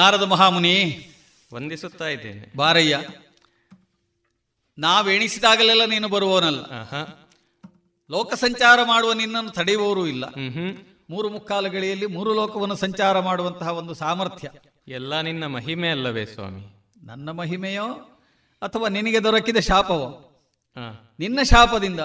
[0.04, 1.08] ನಾರದ ಮಹಾಮುನಿ
[1.54, 2.52] ವಂದಿಸುತ್ತಾ ಇದ್ದೇನೆ.
[2.56, 3.00] ಬಾರಯ್ಯ
[4.78, 6.60] ನಾವೆಣಿಸಿದಾಗಲೆಲ್ಲ ನೀನು ಬರುವವನಲ್ಲ.
[8.10, 10.24] ಲೋಕ ಸಂಚಾರ ಮಾಡುವ ನಿನ್ನನ್ನು ತಡೆಯುವವರು ಇಲ್ಲ.
[11.10, 14.50] ಮೂರು ಮುಕ್ಕಾಲು ಗಳಿಯಲ್ಲಿ ಮೂರು ಲೋಕವನ್ನು ಸಂಚಾರ ಮಾಡುವಂತಹ ಒಂದು ಸಾಮರ್ಥ್ಯ.
[14.88, 16.66] ಎಲ್ಲ ನಿನ್ನ ಮಹಿಮೆ ಅಲ್ಲವೇ ಸ್ವಾಮಿ?
[17.02, 17.92] ನನ್ನ ಮಹಿಮೆಯೋ
[18.62, 20.30] ಅಥವಾ ನಿನಗೆ ದೊರಕಿದ ಶಾಪವೋ.
[21.18, 22.00] ನಿನ್ನ ಶಾಪದಿಂದ.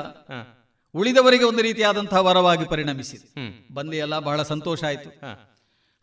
[0.95, 3.23] ಉಳಿದವರಿಗೆ ಒಂದು ರೀತಿಯಾದಂತಹ ವರವಾಗಿ ಪರಿಣಮಿಸಿದೆ.
[3.23, 5.09] ಬಂದಿ ಬಂದಿಯಲ್ಲ ಬಹಳ ಸಂತೋಷ ಆಯಿತು.
[5.09, 5.23] ಹ.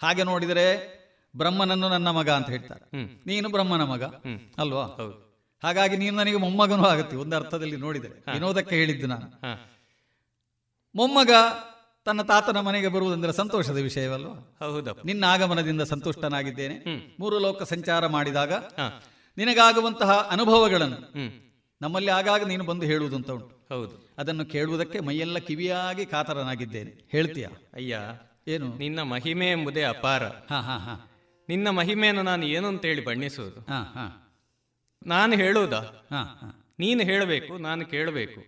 [0.02, 0.96] ಹಾಗೆ ನೋಡಿದರೆ
[1.36, 2.96] ಬ್ರಹ್ಮನನ್ನು ನನ್ನ ಮಗ ಅಂತ ಹೇಳ್ತಾರೆ.
[3.26, 4.02] ನೀನು ಬ್ರಹ್ಮನ ಮಗ?
[4.58, 4.84] ಅಲ್ವಾ?
[4.84, 5.26] ಹೌದು.
[5.62, 7.16] ಹಾಗಾಗಿ ನೀನು ನನಗೆ ಮೊಮ್ಮಗನೂ ಆಗುತ್ತೆ.
[7.16, 8.32] ಒಂದು ಅರ್ಥದಲ್ಲಿ ನೋಡಿದರೆ.
[8.32, 9.26] ವಿನೋದಕ್ಕೆ ಹೇಳಿದ್ದು ನಾನು.
[10.94, 11.30] ಮೊಮ್ಮಗ
[12.04, 14.56] ತನ್ನ ತಾತನ ಮನೆಗೆ ಬರುವುದಂದ್ರೆ ಸಂತೋಷದ ವಿಷಯವಲ್ವಾ?
[14.60, 15.06] ಹೌದಪ್ಪ.
[15.06, 16.84] ನಿನ್ನ ಆಗಮನದಿಂದ ಸಂತುಷ್ಟನಾಗಿದ್ದೇನೆ.
[17.20, 18.52] ಮೂರು ಲೋಕ ಸಂಚಾರ ಮಾಡಿದಾಗ.
[19.36, 21.16] ನಿನಗಾಗುವಂತಹ ಅನುಭವಗಳನ್ನು.
[21.82, 23.74] ನಮ್ಮಲ್ಲಿ ಆಗಾಗ ನೀನು ಬಂದು ಹೇಳುವುದಂತ ಉಂಟು.
[23.74, 24.14] ಹೌದು.
[24.18, 27.08] ಅದನ್ನು ಕೇಳುವುದಕ್ಕೆ ಮೈಯೆಲ್ಲ ಕಿವಿಯಾಗಿ ಕಾತರನಾಗಿದ್ದೇನೆ.
[27.12, 27.46] ಹೇಳ್ತೀಯ?
[27.74, 27.98] ಅಯ್ಯ
[28.48, 28.76] ಏನು?
[28.76, 30.26] ನಿನ್ನ ಮಹಿಮೆ ಎಂಬುದೇ ಅಪಾರ.
[30.26, 31.12] ಹಾ ಹಾ ಹಾ.
[31.48, 33.60] ನಿನ್ನ ಮಹಿಮೆಯನ್ನು ನಾನು ಏನು ಅಂತೇಳಿ ಬಣ್ಣಿಸುವುದು?
[33.60, 34.22] ಹಾ ಹಾ.
[35.06, 35.80] ನಾನು ಹೇಳುವುದಾ?
[36.78, 38.40] ನೀನು ಹೇಳಬೇಕು ನಾನು ಕೇಳಬೇಕು.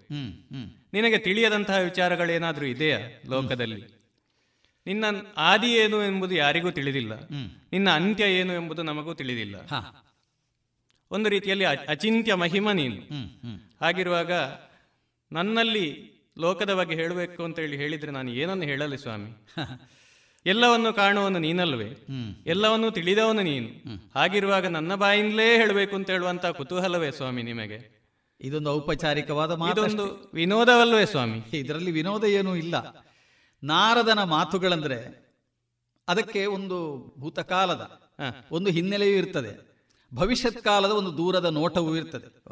[0.93, 3.99] ನಿನಗೆ ತಿಳಿಯದಂತಹ ವಿಚಾರಗಳೇನಾದರೂ ಇದೆಯಾ ಲೋಕದಲ್ಲಿ?
[4.87, 5.05] ನಿನ್ನ
[5.37, 7.29] ಆದಿ ಏನು ಎಂಬುದು ಯಾರಿಗೂ ತಿಳಿದಿಲ್ಲ.
[7.73, 9.67] ನಿನ್ನ ಅಂತ್ಯ ಏನು ಎಂಬುದು ನಮಗೂ ತಿಳಿದಿಲ್ಲ.
[9.67, 10.05] ಹಾ.
[11.11, 12.97] ಒಂದು ರೀತಿಯಲ್ಲಿ ಅಚಿಂತ್ಯ ಮಹಿಮ ನೀನು.
[13.81, 14.33] ಹಾಗಿರುವಾಗ
[15.33, 19.31] ನನ್ನಲ್ಲಿ ಲೋಕದ ಬಗ್ಗೆ ಹೇಳಬೇಕು ಅಂತ ಹೇಳಿ ಹೇಳಿದ್ರೆ ನಾನು ಏನನ್ನು ಹೇಳಲಿ ಸ್ವಾಮಿ?
[20.47, 22.07] ಎಲ್ಲವನ್ನು ಕಾಣುವನು ನೀನಲ್ವೇ.
[22.47, 23.69] ಎಲ್ಲವನ್ನು ತಿಳಿದವನು ನೀನು.
[24.15, 27.99] ಹಾಗಿರುವಾಗ ನನ್ನ ಬಾಯಿಂದಲೇ ಹೇಳಬೇಕು ಅಂತ ಹೇಳುವಂತ ಕುತೂಹಲವೇ ಸ್ವಾಮಿ ನಿಮಗೆ?
[28.41, 31.39] ಇದೊಂದು ಔಪಚಾರಿಕವಾದ ಮಾತು ವಿನೋದವಲ್ವೇ ಸ್ವಾಮಿ?
[31.53, 33.07] ಇದರಲ್ಲಿ ವಿನೋದ ಏನೂ ಇಲ್ಲ.
[33.65, 35.29] ನಾರದನ ಮಾತುಗಳಂದ್ರೆ
[36.09, 36.77] ಅದಕ್ಕೆ ಒಂದು
[37.19, 38.01] ಭೂತಕಾಲದ.
[38.53, 39.69] ಒಂದು ಹಿನ್ನೆಲೆಯೂ ಇರ್ತದೆ.
[40.15, 42.43] ಭವಿಷ್ಯತ್ ಕಾಲದ ಒಂದು ದೂರದ ನೋಟವೂ ಇರ್ತದೆ.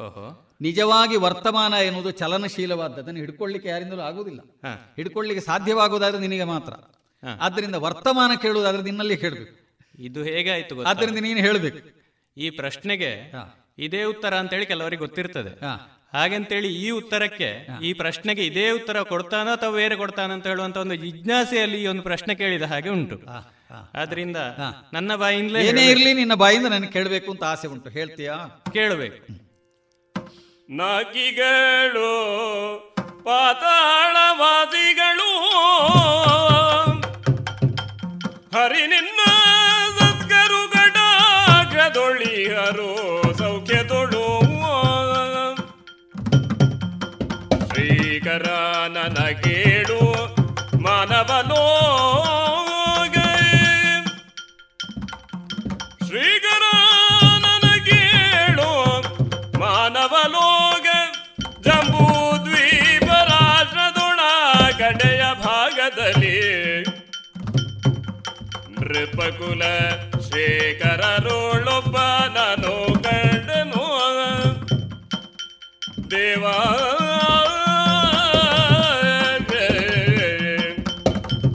[0.61, 4.39] ನಿಜವಾಗಿ ವರ್ತಮಾನ ಎನ್ನುವುದು ಚಲನಶೀಲವಾದ ಅದನ್ನು ಹಿಡ್ಕೊಳ್ಳಿಕ್ಕೆ ಯಾರಿಂದಲೂ ಆಗುವುದಿಲ್ಲ.
[4.95, 6.73] ಹಿಡ್ಕೊಳ್ಳಿಕ್ಕೆ ಸಾಧ್ಯವಾಗುವುದಾದ್ರೆ ನಿನಗೆ ಮಾತ್ರ.
[7.41, 10.89] ಆದ್ದರಿಂದ ವರ್ತಮಾನ ಕೇಳುವುದಾದ್ರೆ ನಿನ್ನಲ್ಲಿ ಕೇಳಬೇಕು ಇದು ಹೇಗಾಯ್ತು ಗೊತ್ತಾ?
[10.89, 11.77] ಆದ್ದರಿಂದ ನೀನು ಹೇಳಬೇಕು.
[12.37, 13.33] ಈ ಪ್ರಶ್ನೆಗೆ
[13.77, 15.49] ಇದೇ ಉತ್ತರ ಅಂತೇಳಿ ಕೆಲವರಿಗೆ ಗೊತ್ತಿರ್ತದೆ.
[15.49, 20.95] ಹಾಗೆಂತೇಳಿ ಹಾಗಂತೇಳಿ ಈ ಉತ್ತರಕ್ಕೆ ಈ ಪ್ರಶ್ನೆಗೆ ಇದೇ ಉತ್ತರ ಕೊಡ್ತಾನ ಅಥವಾ ಬೇರೆ ಕೊಡ್ತಾನ ಅಂತ ಹೇಳುವಂತ ಒಂದು
[20.95, 23.21] ಜಿಜ್ಞಾಸೆಯಲ್ಲಿ ಈ ಒಂದು ಪ್ರಶ್ನೆ ಕೇಳಿದ ಹಾಗೆ ಉಂಟು.
[23.93, 24.37] ಆದ್ರಿಂದ
[24.93, 25.91] ನನ್ನ ಬಾಯಿಂದಲೇ ಏನೇ.
[25.91, 27.89] ಇರಲಿ ನಿನ್ನ ಬಾಯಿಂದ ನನಗೆ ಕೇಳಬೇಕು ಅಂತ ಆಸೆ ಉಂಟು.
[27.89, 28.63] ಹೇಳ್ತೀಯಾ?
[28.73, 29.47] ಕೇಳಬೇಕು.
[30.69, 32.09] ನಾಗಿಗಳು
[33.23, 35.47] ಪಾತಾಳವಾದಿಗಳು
[38.57, 39.19] ಹರಿ ನಿನ್ನ
[39.97, 42.91] ಸದ್ಗರುಗಡಾಗ್ರದೊಳಿಯರೋ
[43.37, 44.25] ಸೌಖ್ಯ ತೊಳು
[47.67, 48.47] ಶ್ರೀಕರ
[48.87, 50.01] ನನಗೇಳು
[50.79, 51.63] ಮಾನವನೋ
[70.35, 71.97] ಲೇಖರರೊಳೊಬ್ಬ
[72.33, 73.83] ನಾನು ಕಂಡನು
[76.11, 76.57] ದೇವಾ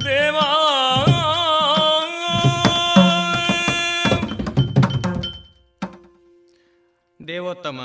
[0.06, 0.48] ದೇವಾ.
[7.26, 7.80] ದೇವೋತ್ತಮ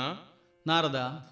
[0.66, 1.28] ನಾರದ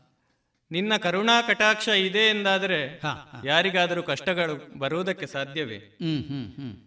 [0.71, 3.01] ನಿನ್ನ ಕರುಣಾ ಕಟಾಕ್ಷ ಇದೆ ಎಂದಾದರೆ
[3.45, 5.77] ಯಾರಿಗಾದರೂ ಕಷ್ಟಗಳು ಬರುವುದಕ್ಕೆ ಸಾಧ್ಯವೇ?
[5.79, 6.86] ಹ್ಮ್ ಹ್ಮ್ ಹ್ಮ್.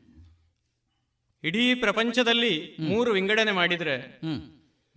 [1.44, 4.22] ಇಡೀ ಪ್ರಪಂಚದಲ್ಲಿ ಮೂರು ವಿಂಗಡಣೆ ಮಾಡಿದ್ರೆ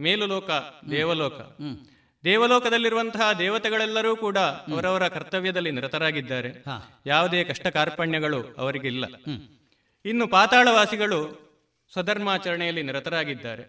[0.00, 0.50] ಮೇಲು ಲೋಕ
[0.90, 1.40] ದೇವಲೋಕ.
[2.24, 6.64] ದೇವಲೋಕದಲ್ಲಿರುವಂತಹ ದೇವತೆಗಳೆಲ್ಲರೂ ಕೂಡ ಅವರವರ ಕರ್ತವ್ಯದಲ್ಲಿ ನಿರತರಾಗಿದ್ದಾರೆ.
[7.06, 9.04] ಯಾವುದೇ ಕಷ್ಟ ಕಾರ್ಪಣ್ಯಗಳು ಅವರಿಗಿಲ್ಲ.
[10.04, 11.20] ಇನ್ನು ಪಾತಾಳವಾಸಿಗಳು
[11.92, 13.64] ಸ್ವಧರ್ಮಾಚರಣೆಯಲ್ಲಿ ನಿರತರಾಗಿದ್ದಾರೆ.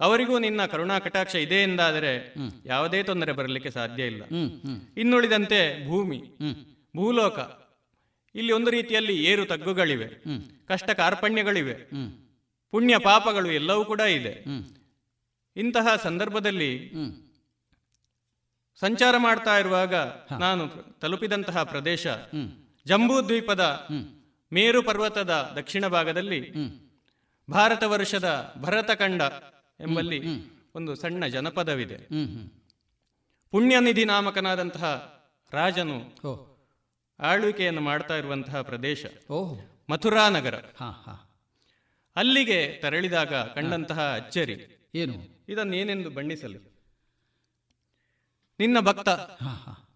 [0.00, 2.34] ಅವರಿಗೂ ನಿನ್ನ ಕರುಣಾ ಕಟಾಕ್ಷ ಇದೆ ಎಂದಾದರೆ
[2.66, 4.22] ಯಾವುದೇ ತೊಂದರೆ ಬರಲಿಕ್ಕೆ ಸಾಧ್ಯ ಇಲ್ಲ.
[4.96, 6.22] ಇನ್ನುಳಿದಂತೆ ಭೂಮಿ
[6.96, 7.38] ಭೂಲೋಕ
[8.34, 10.08] ಇಲ್ಲಿ ಒಂದು ರೀತಿಯಲ್ಲಿ ಏರು ತಗ್ಗುಗಳಿವೆ.
[10.66, 11.74] ಕಷ್ಟ ಕಾರ್ಪಣ್ಯಗಳಿವೆ.
[12.70, 14.44] ಪುಣ್ಯ ಪಾಪಗಳು ಎಲ್ಲವೂ ಕೂಡ ಇದೆ.
[15.56, 16.92] ಇಂತಹ ಸಂದರ್ಭದಲ್ಲಿ
[18.80, 19.94] ಸಂಚಾರ ಮಾಡ್ತಾ ಇರುವಾಗ
[20.38, 20.68] ನಾನು
[21.00, 22.06] ತಲುಪಿದಂತಹ ಪ್ರದೇಶ
[22.86, 23.88] ಜಂಬೂ ದ್ವೀಪದ
[24.52, 26.52] ಮೇರು ಪರ್ವತದ ದಕ್ಷಿಣ ಭಾಗದಲ್ಲಿ
[27.50, 29.22] ಭಾರತ ವರ್ಷದ ಭರತಖಂಡ
[29.80, 30.20] ಎಂಬಲ್ಲಿ
[30.74, 31.96] ಒಂದು ಸಣ್ಣ ಜನಪದವಿದೆ.
[33.50, 35.18] ಪುಣ್ಯನಿಧಿ ನಾಮಕನಾದಂತಹ
[35.52, 36.18] ರಾಜನು
[37.20, 39.06] ಆಳ್ವಿಕೆಯನ್ನು ಮಾಡ್ತಾ ಇರುವಂತಹ ಪ್ರದೇಶ.
[39.90, 40.54] ಮಥುರಾ ನಗರ.
[42.16, 44.88] ಅಲ್ಲಿಗೆ ತೆರಳಿದಾಗ ಕಂಡಂತಹ ಅಚ್ಚರಿ.
[44.94, 45.44] ಏನು?
[45.48, 46.58] ಇದನ್ನೇನೆಂದು ಬಣ್ಣಿಸಲು?
[48.60, 49.08] ನಿನ್ನ ಭಕ್ತ.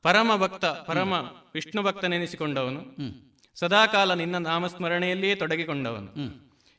[0.03, 1.13] ಪರಮ ಭಕ್ತ ಪರಮ
[1.55, 2.85] ವಿಷ್ಣು ಭಕ್ತನೆನಿಸಿಕೊಂಡವನು.
[3.55, 6.15] ಸದಾಕಾಲ ನಿನ್ನ ನಾಮಸ್ಮರಣೆಯಲ್ಲಿಯೇ ತೊಡಗಿಕೊಂಡವನು.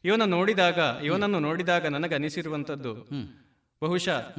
[0.06, 2.94] ಇವನ ನೋಡಿದಾಗ ಇವನನ್ನು ನೋಡಿದಾಗ ನನಗನಿಸಿರುವಂಥದ್ದು
[3.84, 4.36] ಬಹುಶಃ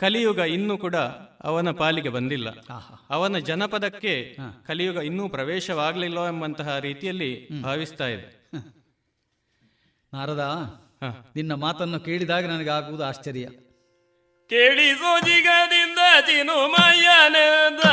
[0.00, 0.96] ಕಲಿಯುಗ ಇನ್ನೂ ಕೂಡ
[1.44, 2.48] ಅವನ ಪಾಲಿಗೆ ಬಂದಿಲ್ಲ.
[3.10, 4.36] ಅವನ ಜನಪದಕ್ಕೆ
[4.66, 8.50] ಕಲಿಯುಗ ಇನ್ನೂ ಪ್ರವೇಶವಾಗಲಿಲ್ಲ ಎಂಬಂತಹ ರೀತಿಯಲ್ಲಿ ಭಾವಿಸ್ತಾ ಇದೆ.
[10.14, 10.44] ನಾರದ
[11.36, 13.48] ನಿನ್ನ ಮಾತನ್ನು ಕೇಳಿದಾಗ ನನಗೆ ಆಗುವುದು ಆಶ್ಚರ್ಯ.
[14.48, 17.84] ಕೇಳಿಸೋ ಜಿಗದಿಂದ ಚಿನುಮಯ್ಯನದ.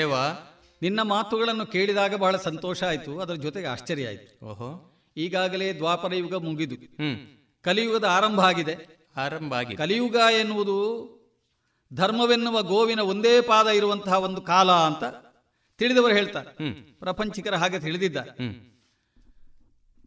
[0.03, 0.14] ದೇವ
[0.82, 4.46] ನಿನ್ನ ಮಾತುಗಳನ್ನು ಕೇಳಿದಾಗ ಬಹಳ ಸಂತೋಷ ಆಯಿತು ಅದರ ಜೊತೆಗೆ ಆಶ್ಚರ್ಯ ಆಯಿತು.
[4.46, 4.70] ಓಹೋ.
[5.16, 6.76] ಈಗಾಗಲೇ ದ್ವಾಪರ ಯುಗ ಮುಗಿದು
[7.62, 8.74] ಕಲಿಯುಗದ ಆರಂಭ ಆಗಿದೆ.
[9.16, 9.76] ಆರಂಭ ಆಗಿದೆ.
[9.76, 10.76] ಕಲಿಯುಗ ಎನ್ನುವುದು
[11.94, 15.05] ಧರ್ಮವೆನ್ನುವ ಗೋವಿನ ಒಂದೇ ಪಾದ ಇರುವಂತಹ ಒಂದು ಕಾಲ ಅಂತ
[15.78, 16.50] ತಿಳಿದವರು ಹೇಳ್ತಾರೆ.
[16.98, 18.32] ಪ್ರಪಂಚಿಕರ ಹಾಗೆ ತಿಳಿದಿದ್ದಾರೆ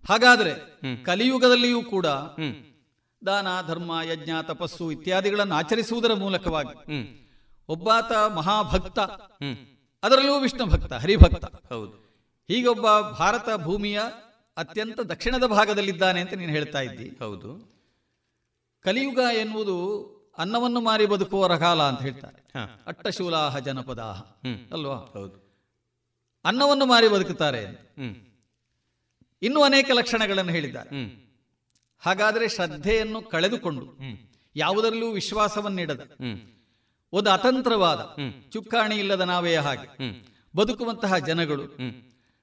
[0.06, 0.54] ಹಾಗಾದ್ರೆ
[1.04, 2.06] ಕಲಿಯುಗದಲ್ಲಿಯೂ ಕೂಡ
[3.22, 6.78] ದಾನ ಧರ್ಮ ಯಜ್ಞ ತಪಸ್ಸು ಇತ್ಯಾದಿಗಳನ್ನು ಆಚರಿಸುವುದರ ಮೂಲಕವಾಗಿ
[7.68, 9.00] ಒಬ್ಬಾತ ಮಹಾಭಕ್ತ
[10.06, 11.45] ಅದರಲ್ಲೂ ವಿಷ್ಣು ಭಕ್ತ ಹರಿಭಕ್ತ.
[11.74, 11.95] ಹೌದು.
[12.47, 14.01] ಹೀಗೊಬ್ಬ ಭಾರತ ಭೂಮಿಯ
[14.58, 17.10] ಅತ್ಯಂತ ದಕ್ಷಿಣದ ಭಾಗದಲ್ಲಿದ್ದಾನೆ ಅಂತ ನೀನು ಹೇಳ್ತಾ ಇದ್ದಿ.
[17.20, 17.49] ಹೌದು.
[18.84, 19.78] ಕಲಿಯುಗ ಎನ್ನುವುದು
[20.38, 22.39] ಅನ್ನವನ್ನು ಮಾರಿ ಬದುಕುವರ ಕಾಲ ಅಂತ ಹೇಳ್ತಾರೆ.
[22.88, 24.22] ಅಟ್ಟಶೂಲಾಹ ಜನಪದಾಹ.
[24.72, 24.95] ಅಲ್ವಾ?
[24.95, 25.38] ಹೌದು.
[26.45, 27.62] ಅನ್ನವನ್ನು ಮಾರಿ ಬದುಕುತ್ತಾರೆ
[29.41, 30.89] ಇನ್ನೂ ಅನೇಕ ಲಕ್ಷಣಗಳನ್ನು ಹೇಳಿದ್ದಾರೆ.
[31.99, 33.86] ಹಾಗಾದರೆ ಶ್ರದ್ಧೆಯನ್ನು ಕಳೆದುಕೊಂಡು
[34.56, 36.01] ಯಾವುದರಲ್ಲೂ ವಿಶ್ವಾಸವನ್ನಿಡದ
[37.14, 37.99] ಒಂದು ಅತಂತ್ರವಾದ.
[38.51, 39.88] ಚುಕ್ಕಾಣಿ ಇಲ್ಲದ ನಾವೇ ಹಾಗೆ.
[40.58, 41.66] ಬದುಕುವಂತಹ ಜನಗಳು.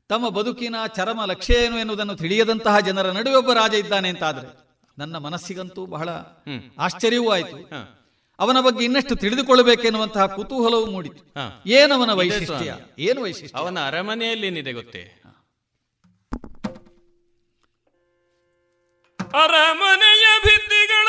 [0.08, 4.48] ತಮ್ಮ ಬದುಕಿನ ಚರಮ ಲಕ್ಷ್ಯ ಏನು ಎನ್ನುವುದನ್ನು ತಿಳಿಯದಂತಹ ಜನರ ನಡುವೆ ಒಬ್ಬ ರಾಜ ಇದ್ದಾನೆ ಅಂತಾದ್ರೆ
[4.98, 6.08] ನನ್ನ ಮನಸ್ಸಿಗಂತೂ ಬಹಳ
[6.78, 7.56] ಆಶ್ಚರ್ಯವೂ ಆಯಿತು.
[8.38, 11.22] ಅವನ ಬಗ್ಗೆ ಇನ್ನಷ್ಟು ತಿಳಿದುಕೊಳ್ಳಬೇಕೆನ್ನುವಂತಹ ಕುತೂಹಲವು ಮೂಡಿತು.
[11.66, 12.76] ಏನವನ ವೈಶಿಷ್ಟ್ಯ?
[12.98, 13.58] ಏನು ವೈಶಿಷ್ಟ್ಯ?
[13.58, 15.02] ಅವನ ಅರಮನೆಯಲ್ಲಿ ಏನಿದೆ ಗೊತ್ತೇ?
[19.34, 21.08] ಅರಮನೆಯ ಭಿತ್ತಿಗಳ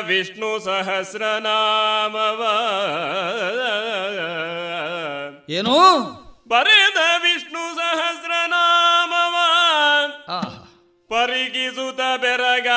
[0.00, 2.42] ವಿಷ್ಣು ಸಹಸ್ರನಾಮವ.
[5.48, 5.98] ಏನು?
[6.48, 9.34] ಬರೆದ ವಿಷ್ಣು ಸಹಸ್ರನಾಮವ.
[11.08, 12.76] ಪರಿಗಿಸುತ್ತ ಬೆರಗಾದೆ.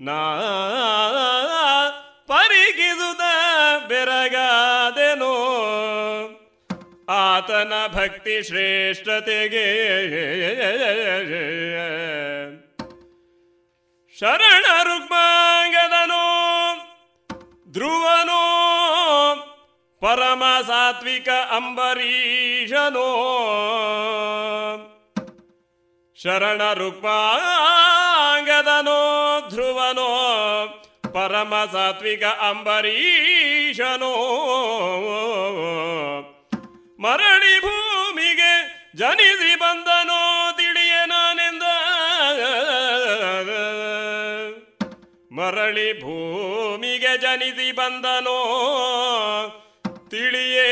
[0.00, 0.40] ನಾ
[2.26, 3.22] ಪರಿಗಿಸುತ್ತ
[3.88, 5.32] ಬೆರಗಾದೆನೋ.
[7.08, 9.86] ಆತನ ಭಕ್ತಿ ಶ್ರೇಷ್ಠತೆಗೆ.
[14.20, 16.22] ಶರಣ ರುಗ್ಮಾಂಗದನೋ
[17.72, 18.42] ಧ್ರುವನೋ
[20.00, 23.08] ಪರಮ ಸಾತ್ವಿಕ ಅಂಬರೀಷನೋ.
[26.22, 27.30] ಶರಣ ರುಕ್ಮಾಂಗದನೋ
[29.50, 30.08] ಧ್ರುವನೋ
[31.14, 34.12] ಪರಮ ಸಾತ್ವಿಕ ಅಂಬರೀಷನೋ.
[37.00, 38.52] ಮರಳಿ ಭೂಮಿಗೆ
[38.96, 40.55] ಜನಿಸಿ ಬಂದನೋ
[45.36, 48.38] ಮರಳಿ ಭೂಮಿಗೆ ಜನಿಸಿ ಬಂದನೋ
[50.10, 50.70] ತಿಳಿಯೇ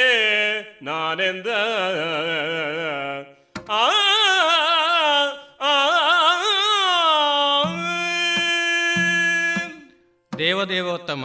[0.82, 1.50] ನಾನೆಂದ
[3.70, 3.82] ಆ
[10.32, 11.24] ದೇವದೇವೋತ್ತಮ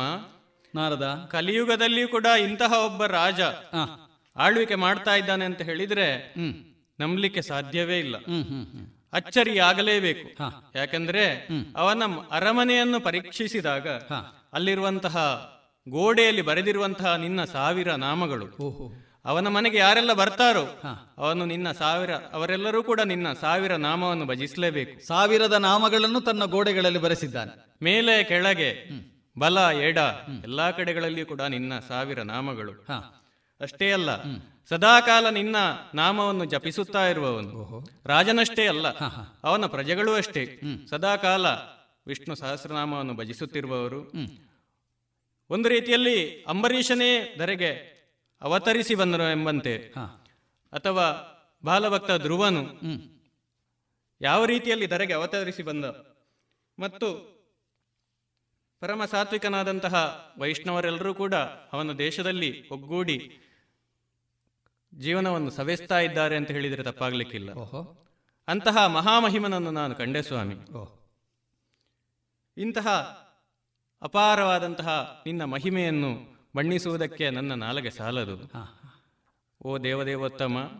[0.73, 3.41] ನಾರದ ಕಲಿಯುಗದಲ್ಲಿ ಕೂಡ ಇಂತಹ ಒಬ್ಬ ರಾಜ
[4.35, 6.07] ಆಳ್ವಿಕೆ ಮಾಡ್ತಾ ಇದ್ದಾನೆ ಅಂತ ಹೇಳಿದ್ರೆ
[6.99, 8.15] ನಂಬಲಿಕ್ಕೆ ಸಾಧ್ಯವೇ ಇಲ್ಲ
[9.13, 10.27] ಅಚ್ಚರಿ ಆಗಲೇಬೇಕು
[10.75, 11.23] ಯಾಕಂದ್ರೆ
[11.75, 13.87] ಅವನ ಅರಮನೆಯನ್ನು ಪರೀಕ್ಷಿಸಿದಾಗ
[14.53, 15.15] ಅಲ್ಲಿರುವಂತಹ
[15.89, 18.47] ಗೋಡೆಯಲ್ಲಿ ಬರೆದಿರುವಂತಹ ನಿನ್ನ ಸಾವಿರ ನಾಮಗಳು.
[19.25, 20.65] ಅವನ ಮನೆಗೆ ಯಾರೆಲ್ಲ ಬರ್ತಾರೋ
[21.17, 25.07] ಅವನು ನಿನ್ನ ಸಾವಿರ ಅವರೆಲ್ಲರೂ ಕೂಡ ನಿನ್ನ ಸಾವಿರ ನಾಮವನ್ನು ಭಜಿಸಲೇಬೇಕು.
[25.07, 27.53] ಸಾವಿರದ ನಾಮಗಳನ್ನು ತನ್ನ ಗೋಡೆಗಳಲ್ಲಿ ಬರೆಸಿದ್ದಾನೆ.
[27.83, 28.69] ಮೇಲೆ ಕೆಳಗೆ
[29.39, 29.99] ಬಲ ಎಡ
[30.43, 32.73] ಎಲ್ಲಾ ಕಡೆಗಳಲ್ಲಿಯೂ ಕೂಡ ನಿನ್ನ ಸಾವಿರ ನಾಮಗಳು.
[33.61, 34.09] ಅಷ್ಟೇ ಅಲ್ಲ
[34.69, 35.55] ಸದಾಕಾಲ ನಿನ್ನ
[35.93, 37.51] ನಾಮವನ್ನು ಜಪಿಸುತ್ತಾ ಇರುವವನು.
[38.05, 38.87] ರಾಜನಷ್ಟೇ ಅಲ್ಲ
[39.43, 40.61] ಅವನ ಪ್ರಜೆಗಳೂ ಅಷ್ಟೇ.
[40.89, 41.45] ಸದಾಕಾಲ
[42.07, 44.01] ವಿಷ್ಣು ಸಹಸ್ರನಾಮವನ್ನು ಭಜಿಸುತ್ತಿರುವವರು.
[45.49, 47.71] ಒಂದು ರೀತಿಯಲ್ಲಿ ಅಂಬರೀಷನೇ ಧರೆಗೆ
[48.41, 49.75] ಅವತರಿಸಿ ಬಂದರು ಎಂಬಂತೆ
[50.73, 51.05] ಅಥವಾ
[51.65, 52.63] ಬಾಲಭಕ್ತ ಧ್ರುವನು
[54.21, 55.85] ಯಾವ ರೀತಿಯಲ್ಲಿ ಧರೆಗೆ ಅವತರಿಸಿ ಬಂದ.
[56.79, 57.07] ಮತ್ತು
[58.79, 59.95] ಪರಮ ಸಾತ್ವಿಕನಾದಂತಹ
[60.39, 61.33] ವೈಷ್ಣವರೆಲ್ಲರೂ ಕೂಡ
[61.73, 63.17] ಅವನ ದೇಶದಲ್ಲಿ ಒಗ್ಗೂಡಿ
[64.93, 67.51] ಜೀವನವನ್ನು ಸವೆಸ್ತಾ ಇದ್ದಾರೆ ಅಂತ ಹೇಳಿದರೆ ತಪ್ಪಾಗಲಿಕ್ಕಿಲ್ಲ.
[68.47, 70.55] ಅಂತಹ ಮಹಾಮಹಿಮನನ್ನು ನಾನು ಕಂಡೆ ಸ್ವಾಮಿ.
[72.57, 72.87] ಇಂತಹ
[74.01, 78.51] ಅಪಾರವಾದಂತಹ ನಿನ್ನ ಮಹಿಮೆಯನ್ನು ಬಣ್ಣಿಸುವುದಕ್ಕೆ ನನ್ನ ನಾಲಗೆ ಸಾಲದು.
[79.61, 80.71] ಓ ದೇವದೇವೋತ್ತಮ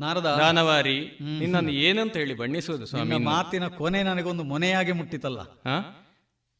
[0.00, 3.18] ನಾರದ ದಾನವಾರಿ ನಿನ್ನನ್ನು ಏನಂತ ಹೇಳಿ ಬಣ್ಣಿಸುವುದು ಸ್ವಾಮಿ.
[3.18, 5.40] ಮಾತಿನ ಕೊನೆ ನನಗೊಂದು ಮೊನೆಯಾಗಿ ಮುಟ್ಟಿತಲ್ಲ.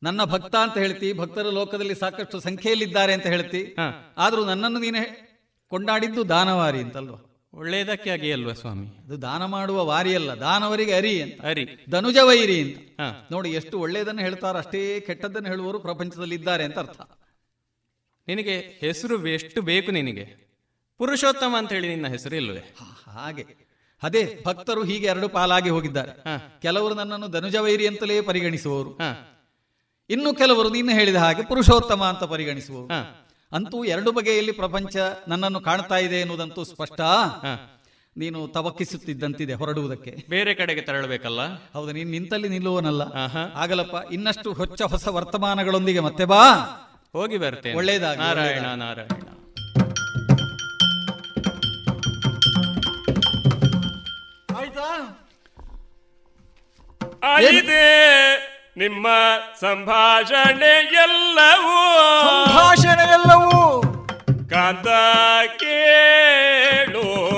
[0.03, 3.77] ನನ್ನ ಭಕ್ತ ಅಂತ ಹೇಳ್ತಿ ಭಕ್ತರ ಲೋಕದಲ್ಲಿ ಸಾಕಷ್ಟು ಸಂಖ್ಯೆಯಲ್ಲಿದ್ದಾರೆ ಅಂತ ಹೇಳ್ತಿ.
[4.19, 5.34] ಆದರೂ ನನ್ನನ್ನು ನೀನೆ
[5.69, 7.31] ಕೊಂಡಾಡಿದ್ದು ದಾನವಾರಿ ಅಂತಲ್ವಾ?
[7.55, 8.87] ಒಳ್ಳೆಯದಕ್ಕೆ ಆಗಿ ಅಲ್ವಾ ಸ್ವಾಮಿ?
[8.87, 11.41] ಅದು ದಾನ ಮಾಡುವ ವಾರಿ ಅಲ್ಲ ದಾನವರಿಗೆ ಅರಿ ಅಂತ.
[11.41, 11.69] ಅರಿ.
[11.91, 13.01] ಧನುಜ ವೈರಿ ಅಂತ.
[13.33, 17.01] ನೋಡಿ ಎಷ್ಟು ಒಳ್ಳೆಯದನ್ನು ಹೇಳ್ತಾರೋ ಅಷ್ಟೇ ಕೆಟ್ಟದ್ದನ್ನು ಹೇಳುವವರು ಪ್ರಪಂಚದಲ್ಲಿ ಇದ್ದಾರೆ ಅಂತ ಅರ್ಥ.
[18.29, 20.25] ನಿನಗೆ ಹೆಸರು ಎಷ್ಟು ಬೇಕು ನಿನಗೆ?
[20.99, 22.75] ಪುರುಷೋತ್ತಮ ಅಂತ ಹೇಳಿ ನಿನ್ನ ಹೆಸರು ಇಲ್ವೇ?
[23.05, 23.47] ಹಾಗೆ.
[24.03, 26.25] ಅದೇ ಭಕ್ತರು ಹೀಗೆ ಎರಡು ಪಾಲಾಗಿ ಹೋಗಿದ್ದಾರೆ.
[26.63, 28.99] ಕೆಲವರು ನನ್ನನ್ನು ಧನುಜ ವೈರಿ ಅಂತಲೇ ಪರಿಗಣಿಸುವವರು
[30.11, 34.97] ಇನ್ನು ಕೆಲವರು ನಿನ್ನ ಹೇಳಿದ ಹಾಗೆ ಪುರುಷೋತ್ತಮ ಅಂತ ಪರಿಗಣಿಸುವವರು ಅಂತೂ ಎರಡು ಬಗೆಯಲ್ಲಿ ಪ್ರಪಂಚ
[35.29, 37.01] ನನ್ನನ್ನು ಕಾಣ್ತಾ ಇದೆ ಎನ್ನುವುದಂತೂ ಸ್ಪಷ್ಟ.
[38.17, 40.25] ನೀನು ತವಕಿಸುತ್ತಿದ್ದಂತಿದೆ ಹೊರಡುವುದಕ್ಕೆ.
[40.29, 41.41] ಬೇರೆ ಕಡೆಗೆ ತೆರಳಬೇಕಲ್ಲ?
[41.73, 43.03] ಹೌದು ನೀನು ನಿಂತಲ್ಲಿ ನಿಲ್ಲುವನಲ್ಲ.
[43.55, 46.51] ಆಗಲಪ್ಪ ಇನ್ನಷ್ಟು ಹೊಚ್ಚ ಹೊಸ ವರ್ತಮಾನಗಳೊಂದಿಗೆ ಮತ್ತೆ ಬಾ.
[47.13, 47.77] ಹೋಗಿ ಬರ್ತೇನೆ.
[47.77, 49.09] ಒಳ್ಳೆಯದಾಗಲಿ, ನಾರಾಯಣ ನಾರಾಯಣ.
[54.57, 55.21] ಆಯ್ತಾ?
[57.23, 58.54] ಆಯಿತೆ.
[58.77, 59.07] ನಿಮ್ಮ
[59.61, 61.77] ಸಂಭಾಷಣೆ ಎಲ್ಲವೂ
[62.23, 63.81] ಸಂಭಾಷಣೆ ಎಲ್ಲವೂ.
[64.51, 64.87] ಕಾಂತ
[65.57, 67.34] ಕೇಳು.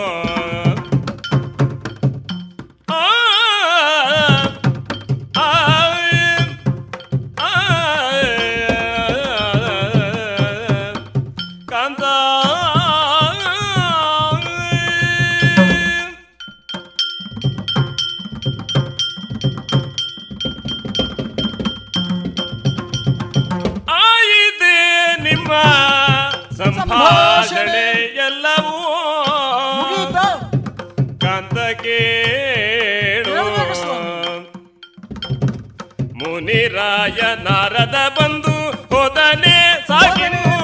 [36.77, 38.55] ಮುನಿರಾಯ ನಾರದ ಬಂದು
[38.91, 39.55] ಹೋದನೆ
[39.89, 40.57] ಸಾಕಿನ್ನು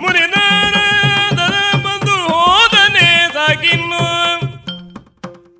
[0.00, 4.02] ಮುನಿ ನಾರದನ ಬಂದು ಹೋದನೆ ಸಾಕಿನ್ನು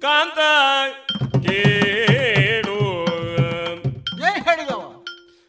[0.02, 0.38] ಕಾಂತ
[1.46, 2.80] ಕೇಳು.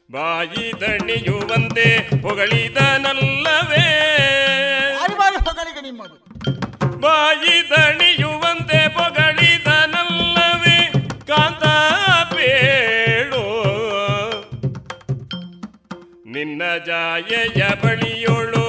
[0.10, 1.88] ಬಾಯಿ ದಣಿಯುವಂತೆ
[2.24, 3.88] ಹೊಗಳಿದನಲ್ಲವೇ.
[7.02, 9.39] ಬಾಯಿ ದಣಿಯುವಂತೆ ಹೊಗಳಿದನಲ್ಲವೇ
[16.86, 18.66] ಜಾಯೆಯ ಬಳಿಯೋಳು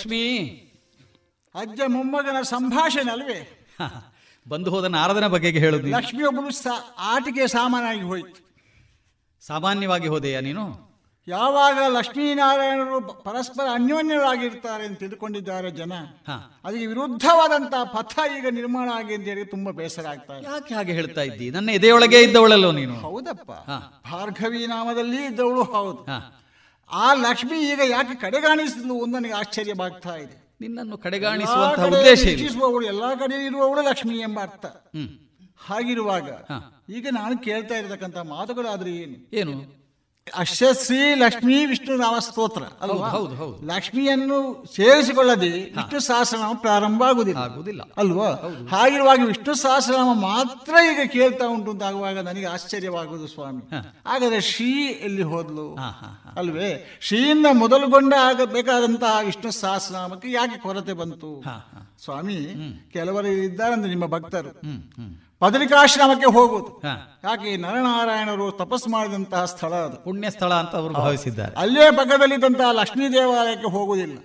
[0.00, 0.24] ಲಕ್ಷ್ಮೀ
[1.54, 3.40] ಅಜ್ಜ ಮೊಮ್ಮಗನ ಸಂಭಾಷಣೆ ಅಲ್ವೇ
[4.48, 5.86] ಬಂದು ಹೋದ ನಾರದನ ಬಗೆಗೆ ಹೇಳುದು.
[5.86, 6.50] ಲಕ್ಷ್ಮಿ ಒಬ್ಬಳು
[6.98, 8.40] ಆಟಿಕೆ ಸಾಮಾನಾಗಿ ಹೋಯ್ತು.
[9.46, 10.64] ಸಾಮಾನ್ಯವಾಗಿ ಹೋದೆಯಾ ನೀನು?
[11.28, 15.92] ಯಾವಾಗ ಲಕ್ಷ್ಮೀನಾರಾಯಣರು ಪರಸ್ಪರ ಅನ್ಯೋನ್ಯರಾಗಿರ್ತಾರೆ ಅಂತ ತಿಳ್ಕೊಂಡಿದ್ದಾರೆ ಜನ.
[16.64, 20.46] ಅದಕ್ಕೆ ವಿರುದ್ಧವಾದಂತಹ ಪಥ ಈಗ ನಿರ್ಮಾಣ ಆಗಿದೆ ಅಂತ ಹೇಳಿ ತುಂಬಾ ಬೇಸರ ಆಗ್ತಾ ಇದೆ.
[20.46, 21.50] ಯಾಕೆ ಹಾಗೆ ಹೇಳ್ತಾ ಇದ್ದಿ?
[21.50, 22.94] ನನ್ನ ಎದೆಯೊಳಗೆ ಇದ್ದವಳಲ್ಲೋ ನೀನು?
[22.94, 23.50] ಹೌದಪ್ಪ.
[24.10, 26.04] ಭಾರ್ಗವಿ ನಾಮದಲ್ಲಿ ಇದ್ದವಳು ಹೌದು.
[26.92, 30.36] ಆ ಲಕ್ಷ್ಮಿ ಈಗ ಯಾಕೆ ಕಡೆಗಾಣಿಸಿದ್ಲು ಒಂದು ನನಗೆ ಆಶ್ಚರ್ಯವಾಗ್ತಾ ಇದೆ.
[30.60, 34.66] ನಿನ್ನನ್ನು ಕಡೆಗಾಣಿಸುವಂತಹ ಕಡೆ ಉದ್ದೇಶ ಇಚ್ಛಿಸುವವಳು ಎಲ್ಲಾ ಕಡೆ ಇರುವವಳು ಲಕ್ಷ್ಮಿ ಎಂಬ ಅರ್ಥ.
[35.58, 36.28] ಹಾಗಿರುವಾಗ
[36.88, 39.16] ಈಗ ನಾನು ಕೇಳ್ತಾ ಇರತಕ್ಕಂತ ಮಾತುಗಳಾದ್ರೆ ಏನು?
[39.32, 39.79] ಏನು?
[40.26, 43.08] ಅಶ್ವಶ್ರೀ ಲಕ್ಷ್ಮೀ ವಿಷ್ಣು ನಾಮ ಸ್ತೋತ್ರ ಅಲ್ವಾ?
[43.08, 43.66] ಹೌದು, ಹೌದು.
[43.66, 48.28] ಲಕ್ಷ್ಮಿಯನ್ನು ಸೇರಿಸಿಕೊಳ್ಳದೆ ವಿಷ್ಣು ಸಹಸ್ರನಾಮ ಪ್ರಾರಂಭ ಆಗುದಿಲ್ಲ ಆಗುದಿಲ್ಲ ಅಲ್ವಾ?
[48.70, 53.62] ಹಾಗಿರುವಾಗ ವಿಷ್ಣು ಸಹಸ್ರನಾಮ ಮಾತ್ರ ಈಗ ಕೇಳ್ತಾ ಉಂಟು ಅಂತ ಆಗುವಾಗ ನನಗೆ ಆಶ್ಚರ್ಯವಾಗುವುದು ಸ್ವಾಮಿ.
[54.06, 55.66] ಹಾಗಾದ್ರೆ ಶ್ರೀ ಎಲ್ಲಿ ಹೋದ್ಲು?
[56.36, 56.98] ಅಲ್ವೇ?
[57.00, 61.44] ಶ್ರೀಯಿಂದ ಮೊದಲುಗೊಂಡ ಆಗಬೇಕಾದಂತಹ ವಿಷ್ಣು ಸಹಸ್ರನಾಮಕ್ಕೆ ಯಾಕೆ ಕೊರತೆ ಬಂತು?
[62.04, 62.38] ಸ್ವಾಮಿ
[62.92, 64.52] ಕೆಲವರು ಇದ್ದಾರೆ ನಿಮ್ಮ ಭಕ್ತರು.
[65.42, 66.82] ಬದರಿಕಾಶ್ರಮಕ್ಕೆ ಹೋಗುವುದು.
[67.24, 70.04] ಯಾಕೆ ನರನಾರಾಯಣರು ತಪಸ್ ಮಾಡಿದಂತಹ ಸ್ಥಳ ಅದು.
[70.04, 71.56] ಪುಣ್ಯ ಸ್ಥಳ ಅಂತ ಅವರು ಭಾವಿಸಿದ್ದಾರೆ.
[71.56, 74.18] ಅಲ್ಲೇ ಪಕ್ಕದಲ್ಲಿದ್ದಂತಹ ಲಕ್ಷ್ಮೀ ದೇವಾಲಯಕ್ಕೆ ಹೋಗುವುದಿಲ್ಲ.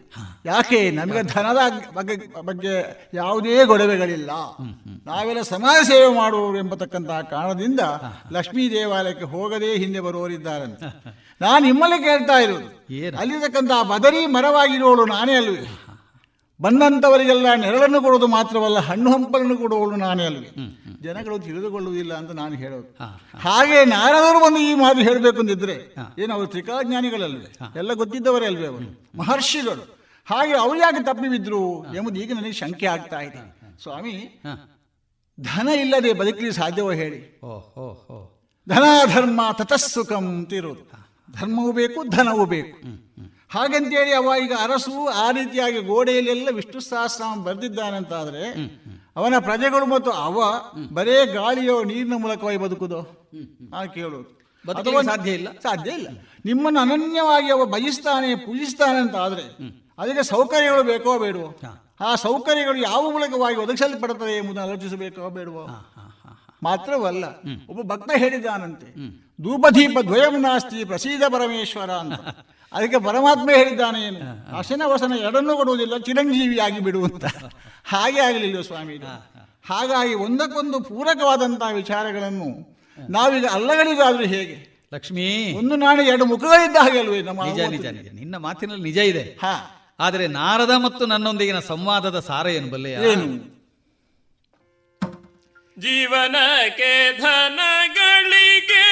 [0.46, 1.58] ಯಾಕೆ ನಮಗೆ ಧನದ
[1.94, 2.74] ಬಗ್ಗೆ ಬಗ್ಗೆ
[3.14, 4.32] ಯಾವುದೇ ಗೊಡವೆಗಳಿಲ್ಲ.
[5.06, 7.80] ನಾವೆಲ್ಲ ಸಮಾಜ ಸೇವೆ ಮಾಡುವವರು ಎಂಬತಕ್ಕಂತಹ ಕಾರಣದಿಂದ
[8.32, 10.86] ಲಕ್ಷ್ಮೀ ದೇವಾಲಯಕ್ಕೆ ಹೋಗದೇ ಹಿಂದೆ ಬರುವವರಿದ್ದಾರಂತೆ.
[11.42, 12.86] ನಾನು ನಿಮ್ಮಲ್ಲಿ ಕೇಳ್ತಾ ಇರೋದು?
[13.18, 15.85] ಅಲ್ಲಿರ್ತಕ್ಕಂತಹ ಬದರಿ ಮರವಾಗಿರೋಳು ನಾನೇ ಅಲ್ವೇ?
[16.62, 20.50] ಬಂದಂತವರಿಗೆಲ್ಲ ನೆರಳನ್ನು ಕೊಡೋದು ಮಾತ್ರವಲ್ಲ ಹಣ್ಣು ಹಂಪಲನ್ನು ಕೊಡುವವಳು ನಾನೇ ಅಲ್ವೇ.
[21.02, 22.90] ಜನಗಳು ತಿಳಿದುಕೊಳ್ಳುವುದಿಲ್ಲ ಅಂತ ನಾನು ಹೇಳೋದು.
[23.38, 25.76] ಹಾಗೆ ನಾರದರು ಬಂದು ಈ ಮಾತು ಹೇಳಬೇಕು ಅಂದಿದ್ರೆ
[26.20, 27.50] ಏನು ಅವರು ತ್ರಿಕಾಜ್ಞಾನಿಗಳಲ್ವೇ?
[27.76, 28.88] ಎಲ್ಲ ಗೊತ್ತಿದ್ದವರೇ ಅಲ್ವೇ ಅವರು?
[29.18, 29.84] ಮಹರ್ಷಿಗಳು.
[30.28, 31.84] ಹಾಗೆ ಅವ್ರು ಯಾಕೆ ತಪ್ಪಿ ಬಿದ್ರು?
[31.96, 33.42] ಎಂಬುದು ಈಗ ನನಗೆ ಶಂಕೆ ಆಗ್ತಾ ಇದೆ.
[33.84, 34.42] ಸ್ವಾಮಿ
[35.40, 37.20] ಧನ ಇಲ್ಲದೆ ಬದುಕಲಿ ಸಾಧ್ಯವೋ ಹೇಳಿ?
[38.68, 38.84] ಧನ
[39.14, 39.42] ಧರ್ಮ
[40.18, 40.84] ಅಂತಿರೋದು
[41.40, 42.78] ಧರ್ಮವೂ ಬೇಕು ಧನವೂ ಬೇಕು.
[43.52, 48.44] ಹಾಗಂತೇಳಿ ಅವ ಈಗ ಅರಸು ಆ ರೀತಿಯಾಗಿ ಗೋಡೆಯಲ್ಲೆಲ್ಲ ವಿಷ್ಣು ಸಹಸ್ರನಾಮ ಬರೆದಿದ್ದಾನಂತಾದ್ರೆ
[49.16, 50.38] ಅವನ ಪ್ರಜೆಗಳು ಮತ್ತು ಅವ
[50.94, 53.02] ಬರೇ ಗಾಳಿಯೋ ನೀರಿನ ಮೂಲಕವಾಗಿ ಬದುಕುದೋ?
[53.70, 54.30] ನಾನು ಕೇಳೋದು
[55.10, 55.50] ಸಾಧ್ಯ ಇಲ್ಲ.
[55.64, 56.08] ಸಾಧ್ಯ ಇಲ್ಲ.
[56.46, 59.44] ನಿಮ್ಮನ್ನು ಅನನ್ಯವಾಗಿ ಅವ ಬಯಸ್ತಾನೆ ಪೂಜಿಸ್ತಾನೆ ಅಂತ ಆದ್ರೆ
[59.98, 61.50] ಅದಕ್ಕೆ ಸೌಕರ್ಯಗಳು ಬೇಕೋ ಬೇಡವೋ?
[62.02, 65.64] ಆ ಸೌಕರ್ಯಗಳು ಯಾವ ಮೂಲಕವಾಗಿ ಒದಗಿಸಲ್ಪಡುತ್ತದೆ ಎಂಬುದನ್ನು ಆಲೋಚಿಸಬೇಕೋ ಬೇಡವೋ?
[66.64, 67.26] ಮಾತ್ರವಲ್ಲ
[67.70, 68.90] ಒಬ್ಬ ಭಕ್ತ ಹೇಳಿದಾನಂತೆ
[69.40, 72.20] ಧೂಪದೀಪ ದ್ವಯಂ ನಾಸ್ತಿ ಪ್ರಸೀದ ಪರಮೇಶ್ವರ ಅಂತ.
[72.76, 74.20] ಅದಕ್ಕೆ ಪರಮಾತ್ಮ ಹೇಳಿದ್ದಾನೆ ಏನು?
[74.58, 77.26] ಅಶನ ವಸನ ಎರಡನ್ನೂ ಕೊಡುವುದಿಲ್ಲ ಚಿರಂಜೀವಿಯಾಗಿ ಬಿಡುವಂತ.
[77.86, 78.98] ಹಾಗೆ ಆಗಲಿಲ್ಲ ಸ್ವಾಮಿ
[79.66, 82.48] ಹಾಗಾಗಿ ಒಂದಕ್ಕೊಂದು ಪೂರಕವಾದಂತಹ ವಿಚಾರಗಳನ್ನು
[83.10, 84.56] ನಾವೀಗ ಅಲ್ಲಗಳಿಗಾದ್ರೂ ಹೇಗೆ?
[84.94, 85.54] ಲಕ್ಷ್ಮೀ.
[85.54, 88.08] ಒಂದು ನಾಳೆ ಎರಡು ಮುಖಗಳಿದ್ದ ಹಾಗೆ ಅಲ್ವೇ ನಮ್ಮ ನಿಜ ನಿಜ ನಿಜ.
[88.14, 89.24] ನಿನ್ನ ಮಾತಿನಲ್ಲಿ ನಿಜ ಇದೆ.
[89.42, 89.56] ಹಾ.
[90.00, 92.92] ಆದರೆ ನಾರದ ಮತ್ತು ನನ್ನೊಂದಿಗಿನ ಸಂವಾದದ ಸಾರ ಏನು ಬಲ್ಲೆ?
[92.92, 93.26] ಏನು?
[95.78, 98.84] ಜೀವನಕ್ಕೆ ಧನಗಳಿಗೆ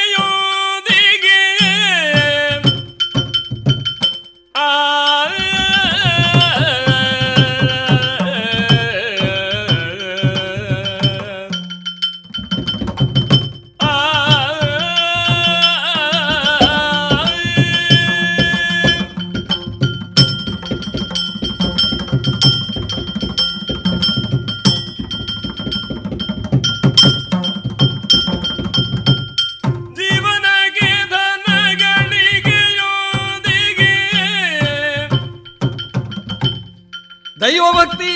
[4.55, 5.52] ಆ
[37.43, 38.13] ದೈವ ಭಕ್ತಿ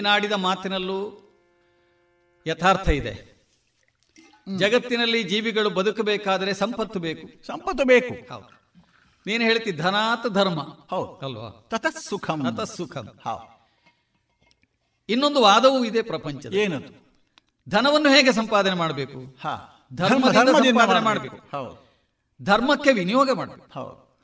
[0.00, 1.20] ನೀನಾಡಿದ ಮಾತಿನಲ್ಲೂ
[2.46, 3.30] ಯಥಾರ್ಥ ಇದೆ.
[4.58, 7.46] ಜಗತ್ತಿನಲ್ಲಿ ಜೀವಿಗಳು ಬದುಕಬೇಕಾದರೆ ಸಂಪತ್ತು ಬೇಕು.
[7.46, 8.34] ಸಂಪತ್ತು ಬೇಕು.
[8.34, 8.78] ಹೌದು.
[9.26, 10.60] ನೀನು ಹೇಳ್ತಿ ಧನಾತ್ ಧರ್ಮ.
[10.90, 11.26] ಹೌದು.
[11.26, 11.66] ಅಲ್ವಾ?
[13.24, 13.60] ಹೌದು.
[15.08, 17.14] ಇನ್ನೊಂದು ವಾದವೂ ಇದೆ ಪ್ರಪಂಚದ ಏನದು?
[17.68, 19.36] ಧನವನ್ನು ಹೇಗೆ ಸಂಪಾದನೆ ಮಾಡಬೇಕು?
[19.94, 21.36] ಧರ್ಮದಿಂದ ಮಾಡಬೇಕು.
[21.36, 21.88] ಹೌದು.
[22.42, 23.80] ಧರ್ಮಕ್ಕೆ ವಿನಿಯೋಗ ಮಾಡಬೇಕು.
[23.80, 24.18] ಹೌದು.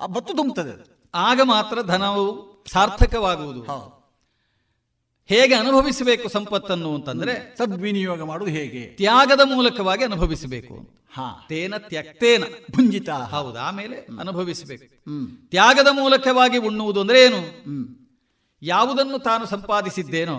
[0.00, 3.62] ಆ ಬತ್ತು ತುಂಬುತ್ತದೆ ಆಗ ಮಾತ್ರ ಧನವು ಸಾರ್ಥಕವಾಗುವುದು.
[3.64, 3.99] ಹೌದು.
[5.30, 8.86] ಹೇಗೆ ಅನುಭವಿಸಬೇಕು ಸಂಪತ್ತನ್ನು ಅಂತಂದ್ರೆ ಸದ್ವಿನಿಯೋಗ ಮಾಡುವುದು ಹೇಗೆ?
[8.86, 10.90] ತ್ಯಾಗದ ಮೂಲಕವಾಗಿ ಅನುಭವಿಸಬೇಕು.
[11.12, 11.46] ಹಾ.
[11.48, 12.44] ತೇನ ತ್ಯಕ್ತೇನ.
[12.70, 13.10] ಭುಂಜಿತ.
[13.10, 14.84] ಹೌದು ಆಮೇಲೆ ಅನುಭವಿಸಬೇಕು.
[15.50, 17.38] ತ್ಯಾಗದ ಮೂಲಕವಾಗಿ ಉಣ್ಣುವುದು ಅಂದ್ರೆ ಏನು?
[18.62, 20.38] ಯಾವುದನ್ನು ತಾನು ಸಂಪಾದಿಸಿದ್ದೇನೋ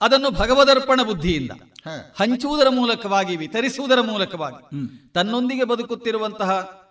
[0.00, 1.50] ಅದನ್ನು ಭಗವದರ್ಪಣ ಬುದ್ಧಿಯಿಂದ.
[2.16, 4.70] ಹಂಚುವುದರ ಮೂಲಕವಾಗಿ ವಿತರಿಸುವುದರ ಮೂಲಕವಾಗಿ
[5.12, 6.84] ತನ್ನೊಂದಿಗೆ ಬದುಕುತ್ತಿರುವಂತಹ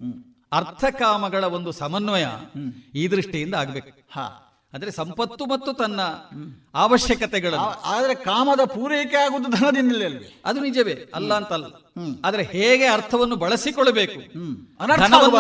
[0.53, 2.27] ಅರ್ಥಕಾಮಗಳ ಒಂದು ಸಮನ್ವಯ
[2.95, 4.03] ಈ ದೃಷ್ಟಿಯಿಂದ ಆಗಬೇಕು.
[4.11, 4.49] ಹಾ.
[4.73, 6.03] ಅಂದ್ರೆ ಸಂಪತ್ತು ಮತ್ತು ತನ್ನ
[6.75, 7.65] ಅವಶ್ಯಕತೆಗಳನ್ನು.
[7.67, 10.43] ಆದ್ರೆ ಕಾಮದ ಪೂರೈಕೆ ಆಗುವುದು ಧನದಿಂದಲೇ ಅಲ್ವೇ?
[10.45, 11.65] ಅದು ನಿಜವೇ ಅಲ್ಲ ಅಂತಲ್ಲ.
[12.25, 14.21] ಆದ್ರೆ ಹೇಗೆ ಅರ್ಥವನ್ನು ಬಳಸಿಕೊಳ್ಳಬೇಕು?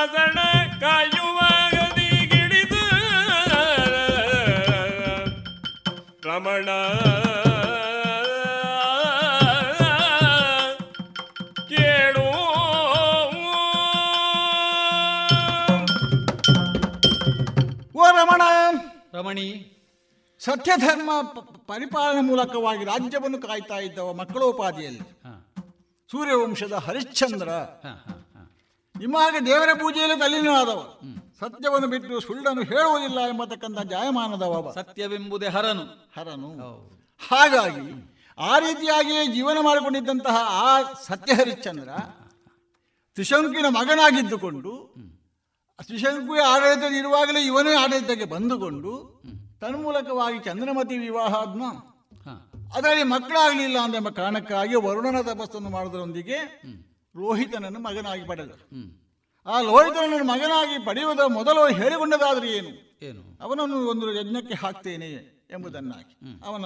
[0.00, 0.38] ಮಸಣ
[0.80, 1.40] ಕಾಯುವ
[1.98, 2.88] ಗಿಡಿದು
[6.28, 6.64] ರಮಣ.
[11.68, 12.20] ಕೇಳು.
[17.98, 18.42] ಓ ರಮಣ.
[19.14, 19.76] ರಮಣಿ.
[20.40, 21.10] ಸತ್ಯಧರ್ಮ
[21.66, 24.98] ಪರಿಪಾಲನೆ ಮೂಲಕವಾಗಿ ರಾಜ್ಯವನ್ನು ಕಾಯ್ತಾ ಇದ್ದವ ಮಕ್ಕಳೋಪಾದಿಯಲ್ಲಿ.
[24.98, 25.54] ಹಾ.
[26.10, 27.48] ಸೂರ್ಯವಂಶದ ಹರಿಶ್ಚಂದ್ರ.
[29.00, 30.80] ನಿಮ್ಮ ಹಾಗೆ ದೇವರ ಪೂಜೆಯಲ್ಲಿ ತಲ್ಲಿನಾದವ
[31.40, 35.84] ಸತ್ಯವನ್ನು ಬಿಟ್ಟು ಸುಳ್ಳನ್ನು ಹೇಳುವುದಿಲ್ಲ ಎಂಬತಕ್ಕಂಥ ಜಾಯಮಾನದವ ಸತ್ಯವೆಂಬುದೇ ಹರನು.
[36.16, 36.50] ಹರನು.
[37.20, 37.86] ಹಾಗಾಗಿ
[38.38, 40.70] ಆ ರೀತಿಯಾಗಿಯೇ ಜೀವನ ಮಾಡಿಕೊಂಡಿದ್ದಂತಹ ಆ
[41.04, 41.90] ಸತ್ಯ ಹರಿಶ್ಚಂದ್ರ
[43.16, 44.72] ತ್ರಿಶಂಕಿನ ಮಗನಾಗಿದ್ದುಕೊಂಡು
[45.78, 48.92] ತ್ರಿಶಂಕು ಆಡಳಿತದಲ್ಲಿ ಇರುವಾಗಲೇ ಇವನೇ ಆಡಳಿತಕ್ಕೆ ಬಂದುಕೊಂಡು
[49.60, 51.62] ತನ್ಮೂಲಕವಾಗಿ ಚಂದ್ರಮತಿ ವಿವಾಹ ಆದ್ನ?
[52.24, 52.34] ಹಾ.
[52.76, 56.38] ಅದರಲ್ಲಿ ಮಕ್ಕಳಾಗಲಿಲ್ಲ ಎಂಬ ಕಾರಣಕ್ಕಾಗಿ ವರುಣನ ತಪಸ್ಸನ್ನು ಮಾಡುವುದರೊಂದಿಗೆ
[57.16, 58.64] ರೋಹಿತನನ್ನು ಮಗನಾಗಿ ಪಡೆದರು
[59.46, 62.70] ಆ ಲೋಹಿತನನ್ನು ಮಗನಾಗಿ ಪಡೆಯುವುದರ ಮೊದಲು ಹೇಳಿಕೊಂಡದಾದ್ರೆ ಏನು?
[63.02, 63.22] ಏನು?
[63.40, 65.10] ಅವನನ್ನು ಒಂದು ಯಜ್ಞಕ್ಕೆ ಹಾಕ್ತೇನೆ
[65.50, 66.14] ಎಂಬುದನ್ನಾಗಿ.
[66.44, 66.64] ಅವನ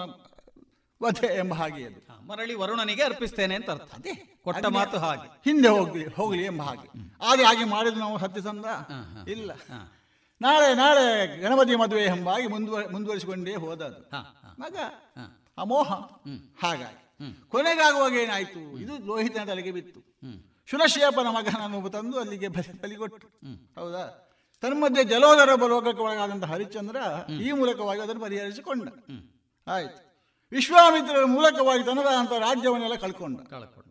[1.02, 2.26] ವಧೆ ಎಂಬ ಹಾಗೆ ಅದು.
[2.26, 3.94] ಮರಳಿ ವರುಣನಿಗೆ ಅರ್ಪಿಸ್ತೇನೆ ಅಂತ ಅರ್ಥ.
[4.44, 5.28] ಕೊಟ್ಟ ಮಾತು ಹಾಗೆ.
[5.44, 6.88] ಹಿಂದೆ ಹೋಗ್ಲಿ ಹೋಗ್ಲಿ ಎಂಬ ಹಾಗೆ.
[7.24, 8.66] ಹಾಗೆ ಹಾಗೆ ಮಾಡಿದ್ರು ನಾವು ಸತ್ಯಸಂಧ
[9.28, 9.50] ಇಲ್ಲ.
[10.40, 11.04] ನಾಳೆ ನಾಳೆ
[11.40, 14.00] ಗಣಪತಿ ಮದುವೆ ಎಂಬಾಗಿ ಮುಂದುವ ಮುಂದುವರಿಸಿಕೊಂಡೇ ಹೋದದು
[14.60, 14.76] ಮಗ
[15.58, 15.92] ಅಮೋಹ.
[16.62, 17.00] ಹಾಗಾಗಿ
[17.48, 18.78] ಕೊನೆಗಾಗುವಾಗ ಏನಾಯ್ತು?
[18.78, 20.13] ಇದು ಲೋಹಿತನ ತಲೆಗೆ ಬಿತ್ತು.
[20.66, 23.28] ಶುನಶೇಪನ ಮಗನನ್ನು ತಂದು ಅಲ್ಲಿಗೆ ಬಲಿ ಬಲಿಗೊಟ್ಟು
[23.80, 24.20] ಹೌದಾ?
[24.60, 26.96] ತನ್ಮಧ್ಯೆ ಜಲೋದರ ಲೋಕಕ್ಕೆ ಒಳಗಾದಂತಹ ಹರಿಶ್ಚಂದ್ರ
[27.42, 28.88] ಈ ಮೂಲಕವಾಗಿ ಅದನ್ನು ಪರಿಹರಿಸಿಕೊಂಡ.
[29.66, 30.04] ಆಯ್ತು.
[30.52, 33.40] ವಿಶ್ವಾಮಿತ್ರರ ಮೂಲಕವಾಗಿ ತನ್ನದಾದಂತಹ ರಾಜ್ಯವನ್ನೆಲ್ಲ ಕಳ್ಕೊಂಡ.
[33.40, 33.86] ಕಳ್ಕೊಂಡ.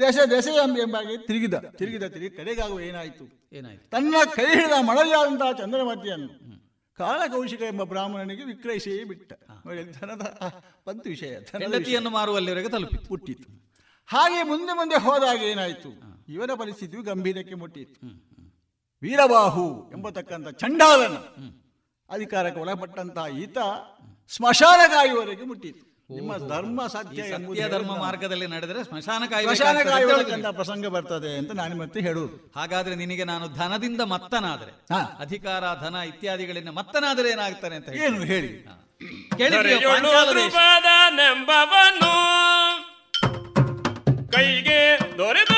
[0.00, 1.54] ದೇಶ ದೇಶ ಎಂಬ ಎಂಬಾಗಿ ತಿರುಗಿದ.
[1.54, 3.50] ತಿರುಗಿದ ತಿರುಗಿ ಕಡೆಗಾಗುವ ಏನಾಯ್ತು?
[3.52, 3.90] ಏನಾಯ್ತು?
[3.90, 9.32] ತನ್ನ ಕೈ ಹಿಡಿದ ಮಳೆಯಾದಂತಹ ಚಂದ್ರಮತಿಯನ್ನು ಕಾಲಕೌಶಿಕ ಎಂಬ ಬ್ರಾಹ್ಮಣನಿಗೆ ವಿಕ್ರಯಿಸಿಯೇ ಬಿಟ್ಟ.
[9.66, 10.52] ನೋಡಿ, ಧನದ
[10.86, 13.63] ಬಂತು ವಿಷಯ ಮಾರುವಲ್ಲಿವರೆಗೆ ಹುಟ್ಟಿತು.
[14.08, 15.90] ಹಾಗೆ ಮುಂದೆ ಮುಂದೆ ಹೋದಾಗ ಏನಾಯಿತು?
[16.28, 17.98] ಇವನ ಪರಿಸ್ಥಿತಿಯು ಗಂಭೀರಕ್ಕೆ ಮುಟ್ಟಿತ್ತು.
[19.02, 21.16] ವೀರಬಾಹು ಎಂಬತಕ್ಕಂಥ ಚಂಡಾಲನ
[22.10, 23.58] ಅಧಿಕಾರಕ್ಕೆ ಒಳಪಟ್ಟಂತಹ ಈತ
[24.28, 25.82] ಸ್ಮಶಾನ ಕಾಯುವವರೆಗೆ ಮುಟ್ಟಿತು
[26.16, 29.22] ನಿಮ್ಮ ಧರ್ಮ ಸತ್ಯ ಸತ್ಯ ಧರ್ಮ ಮಾರ್ಗದಲ್ಲಿ ನಡೆದರೆ ಸ್ಮಶಾನ
[30.52, 32.36] ಪ್ರಸಂಗ ಬರ್ತದೆ ಅಂತ ನಾನು ಮತ್ತೆ ಹೇಳುವುದು.
[32.56, 34.72] ಹಾಗಾದ್ರೆ ನಿನಗೆ ನಾನು ಧನದಿಂದ ಮತ್ತನಾದ್ರೆ
[35.18, 38.02] ಅಧಿಕಾರ ಧನ ಇತ್ಯಾದಿಗಳಿಂದ ಮತ್ತನಾದರೆ ಏನಾಗ್ತಾನೆ ಅಂತ ಹೇಳಿ.
[38.04, 38.50] ಏನು ಹೇಳಿ?
[44.34, 44.70] 会議
[45.16, 45.53] どれだ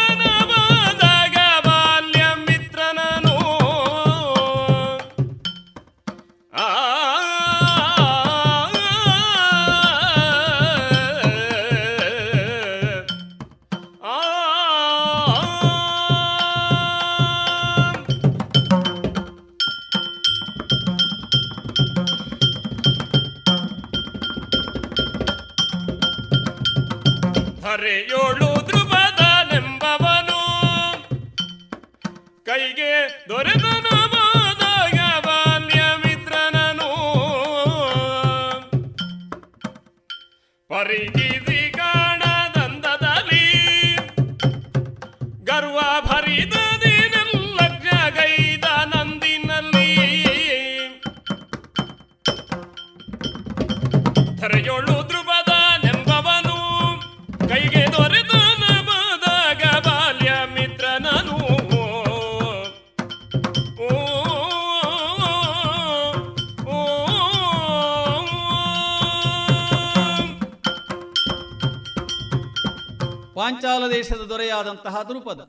[74.67, 75.41] ದೊರೆಯಾದಂತಹ ದೃಪದ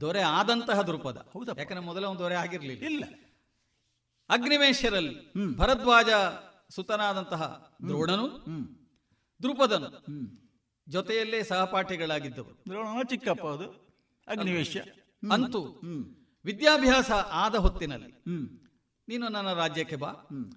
[0.00, 1.18] ದೊರೆ ಆದಂತಹ ದೃಪದ
[1.58, 2.84] ಯಾಕಂದ್ರೆ ಮೊದಲ ಒಂದು ದೊರೆ ಆಗಿರ್ಲಿಲ್ಲ.
[2.84, 3.04] ಇಲ್ಲ.
[4.30, 6.10] ಅಗ್ನಿವೇಶರಲ್ಲಿ ಭರದ್ವಾಜ
[6.70, 8.26] ಸುತನಾದಂತಹ ದ್ರೋಣನು
[9.42, 9.88] ದೃಪದನು
[10.88, 12.64] ಜೊತೆಯಲ್ಲೇ ಸಹಪಾಠಿಗಳಾಗಿದ್ದವರು.
[12.68, 13.68] ದ್ರೋಣ ಚಿಕ್ಕಪ್ಪ ಅದು.
[14.28, 14.76] ಅಗ್ನಿವೇಶ.
[15.32, 15.60] ಅಂತೂ
[16.44, 18.12] ವಿದ್ಯಾಭ್ಯಾಸ ಆದ ಹೊತ್ತಿನಲ್ಲಿ
[19.08, 20.10] ನೀನು ನನ್ನ ರಾಜ್ಯಕ್ಕೆ ಬಾ.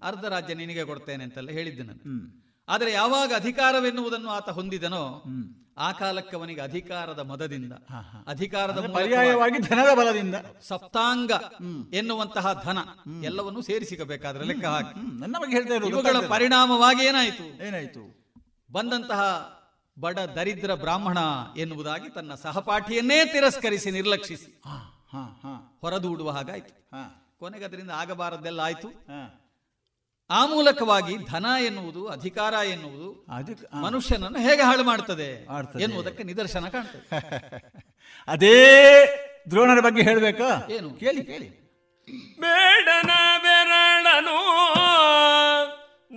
[0.03, 2.03] ಅರ್ಧ ರಾಜ್ಯ ನಿನಗೆ ಕೊಡ್ತೇನೆ ಅಂತೆಲ್ಲ ಹೇಳಿದ್ದೆ ನಾನು.
[2.67, 5.23] ಆದರೆ ಯಾವಾಗ ಅಧಿಕಾರವೆನ್ನುವುದನ್ನು ಆತ ಹೊಂದಿದನೋ
[5.77, 7.73] ಆ ಕಾಲಕ್ಕೆ ಅವನಿಗೆ ಅಧಿಕಾರದ ಮದದಿಂದ
[8.27, 10.35] ಅಧಿಕಾರದ ಪರ್ಯಾಯವಾಗಿ ಧನದ ಬಲದಿಂದ.
[10.61, 11.31] ಸಪ್ತಾಂಗ
[11.93, 12.77] ಎನ್ನುವಂತಹ ಧನ
[13.23, 15.19] ಎಲ್ಲವನ್ನು ಸೇರಿಸಿಕಬೇಕಾದ್ರೆ ಲೆಕ್ಕ ಹಾಕಿ.
[15.19, 16.27] ನನ್ನ ಬಗ್ಗೆ ಹೇಳ್ತಾ ಇವುಗಳ.
[16.27, 17.67] ಪರಿಣಾಮವಾಗಿ ಏನಾಯಿತು?
[17.67, 18.23] ಏನಾಯಿತು?
[18.71, 19.21] ಬಂದಂತಹ
[19.99, 21.17] ಬಡ ದರಿದ್ರ ಬ್ರಾಹ್ಮಣ
[21.57, 24.61] ಎನ್ನುವುದಾಗಿ ತನ್ನ ಸಹಪಾಠಿಯನ್ನೇ ತಿರಸ್ಕರಿಸಿ ನಿರ್ಲಕ್ಷಿಸಿ.
[25.81, 26.95] ಹೊರದೂಡುವ ಹಾಗಾಯ್ತು.
[26.95, 27.35] ಹಾ.
[27.39, 28.87] ಕೊನೆಗೆ ಅದರಿಂದ ಆಗಬಾರದೆಲ್ಲ ಆಯ್ತು
[30.29, 33.25] ಆ ಮೂಲಕವಾಗಿ ಧನ ಎನ್ನುವುದು ಅಧಿಕಾರ ಎನ್ನುವುದು
[33.81, 35.83] ಮನುಷ್ಯನನ್ನು ಹೇಗೆ ಹಾಳು ಮಾಡ್ತದೆ ಮಾಡ್ತದೆ.
[35.83, 37.07] ಎನ್ನುವುದಕ್ಕೆ ನಿದರ್ಶನ ಕಾಣ್ತದೆ.
[38.27, 38.57] ಅದೇ
[39.51, 40.67] ದ್ರೋಣರ ಬಗ್ಗೆ ಹೇಳ್ಬೇಕಾ?
[40.69, 40.89] ಏನು?
[40.89, 41.63] ಕೇಳಿ ಕೇಳಿ.
[42.39, 44.39] ಬೇಡನ ಬೆರಳನು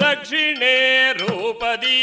[0.01, 2.01] ದಕ್ಷಿಣೆ ರೂಪದಿ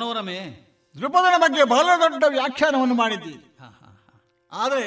[0.00, 0.40] ಮನೋರಮೆ.
[0.96, 3.40] ದೃಪದನ ಬಗ್ಗೆ ಬಹಳ ದೊಡ್ಡ ವ್ಯಾಖ್ಯಾನವನ್ನು ಮಾಡಿದ್ದೀರಿ.
[4.52, 4.84] ಆದರೆ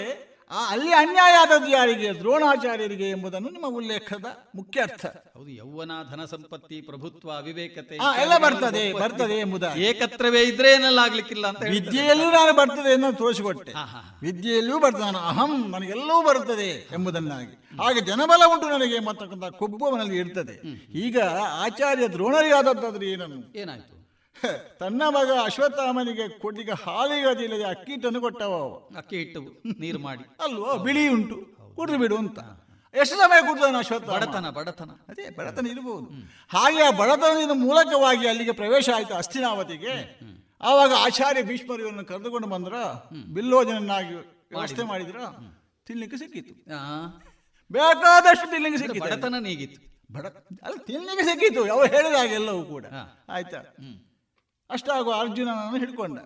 [0.52, 2.08] ಆ ಅಲ್ಲಿ ಅನ್ಯಾಯ ಆದದ್ದು ಯಾರಿಗೆ?
[2.14, 5.06] ದ್ರೋಣಾಚಾರ್ಯರಿಗೆ ಎಂಬುದನ್ನು ನಿಮ್ಮ ಉಲ್ಲೇಖದ ಮುಖ್ಯ ಅರ್ಥ.
[5.36, 11.64] ಹೌದು ಯೌವನ ಧನ ಸಂಪತ್ತಿ ಪ್ರಭುತ್ವ ಅವಿವೇಕತೆ ಎಲ್ಲ ಬರ್ತದೆ ಬರ್ತದೆ ಎಂಬುದ ಏಕತ್ರವೇ ಇದ್ರೆ ಏನೆಲ್ಲ ಆಗ್ಲಿಕ್ಕಿಲ್ಲ ಅಂತ.
[11.70, 13.74] ವಿದ್ಯೆಯಲ್ಲೂ ನಾನು ಬರ್ತದೆ ಎಂದು ತೋರಿಸಿಕೊಟ್ಟೆ.
[14.22, 17.56] ವಿದ್ಯೆಯಲ್ಲೂ ಬರ್ತದೆ ನಾನು ಅಹಂ ನನಗೆಲ್ಲವೂ ಬರುತ್ತದೆ ಎಂಬುದನ್ನಾಗಿ.
[17.84, 20.58] ಹಾಗೆ ಜನಬಲ ಉಂಟು ನನಗೆ ಎಂಬತಕ್ಕಂಥ ಕೊಬ್ಬು ಮನಲ್ಲಿ ಇರ್ತದೆ.
[21.06, 21.20] ಈಗ
[21.66, 23.42] ಆಚಾರ್ಯ ದ್ರೋಣರಿಗಾದದ್ದಾದ್ರೆ ಏನನ್ನು?
[23.56, 24.03] ಏನಾಯ್ತು?
[24.80, 28.72] ತನ್ನ ಮಗ ಅಶ್ವತ್ಥಾಮನಿಗೆ ಕೊಟ್ಟಿಗೆ ಹಾಲಿಗದಿಲ್ಲದೆ ಅಕ್ಕಿಟ್ಟನ್ನು ಕೊಟ್ಟವ ಅವ.
[28.98, 29.42] ಅಕ್ಕಿ ಇಟ್ಟು
[29.80, 30.24] ನೀರು ಮಾಡಿ.
[30.44, 31.38] ಅಲ್ವಾ ಬಿಳಿ ಉಂಟು.
[31.76, 32.40] ಕುಡಿದು ಬಿಡು ಅಂತ.
[32.96, 34.92] ಎಷ್ಟು ಸಮಯ ಕುಡಿದಾನ ಅಶ್ವತ್ಥ ಬಡತನ ಬಡತನ.
[35.10, 36.08] ಅದೇ ಬಡತನ ಇರಬಹುದು
[36.52, 39.94] ಹಾಗೆ ಆ ಬಡತನದ ಮೂಲಕವಾಗಿ ಅಲ್ಲಿಗೆ ಪ್ರವೇಶ ಆಯಿತು ಅಸ್ಥಿನಾವತಿಗೆ
[40.62, 42.76] ಆವಾಗ ಆಚಾರ್ಯ ಭೀಷ್ಮರು ಇವರನ್ನು ಕರೆದುಕೊಂಡು ಬಂದ್ರ
[43.34, 44.14] ಬಿಲ್ಲೋಜನನ್ನಾಗಿ
[44.52, 45.18] ವ್ಯವಸ್ಥೆ ಮಾಡಿದ್ರ.
[45.88, 46.54] ತಿನ್ಲಿಕ್ಕೆ ಸಿಕ್ಕಿತ್ತು
[47.72, 49.80] ಬೇಕಾದಷ್ಟು ತಿನ್ಲಿಕ್ಕೆ ಸಿಕ್ಕಿತ್ತು ಬಡತನ ನೀಗಿತ್ತು.
[50.14, 50.26] ಬಡ
[50.64, 52.86] ಅಲ್ಲ ತಿನ್ಲಿಕ್ಕೆ ಸಿಕ್ಕಿತ್ತು ಯಾವ ಹೇಳಿದ ಹಾಗೆ ಎಲ್ಲವೂ ಕೂಡ.
[53.30, 53.60] ಆಯ್ತಾ?
[54.74, 56.20] ಅಷ್ಟಾಗುವ ಅರ್ಜುನನನ್ನು ಹಿಡ್ಕೊಂಡ.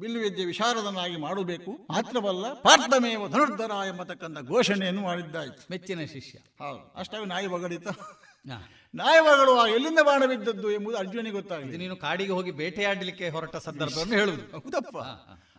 [0.00, 1.70] ಬಿಲ್ವಿದ್ಯೆ ವಿಶಾರದನಾಗಿ ಮಾಡಬೇಕು.
[1.90, 5.66] ಮಾತ್ರವಲ್ಲ ಪಾರ್ಥಮೇವ ಧನುರ್ಧರ ಎಂಬತಕ್ಕಂಥ ಘೋಷಣೆಯನ್ನು ಮಾಡಿದ್ದಾಯ್ತು.
[5.70, 6.38] ಮೆಚ್ಚಿನ ಶಿಷ್ಯ.
[6.38, 6.92] ಹೌದು.
[6.96, 7.88] ಅಷ್ಟಾಗಿ ನಾಯಿ ಬಗಡಿತ.
[8.94, 14.14] ನಾಯಿ ಬಗಳು ಆ ಎಲ್ಲಿಂದ ಬಾಣ ಬಿದ್ದದ್ದು ಎಂಬುದು ಅರ್ಜುನಿಗೆ ಗೊತ್ತಾಗಿದೆ ನೀನು ಕಾಡಿಗೆ ಹೋಗಿ ಬೇಟೆಯಾಡಲಿಕ್ಕೆ ಹೊರಟ ಸಂದರ್ಭವನ್ನು
[14.14, 14.98] ಹೇಳುವುದು ಹೌದಪ್ಪ.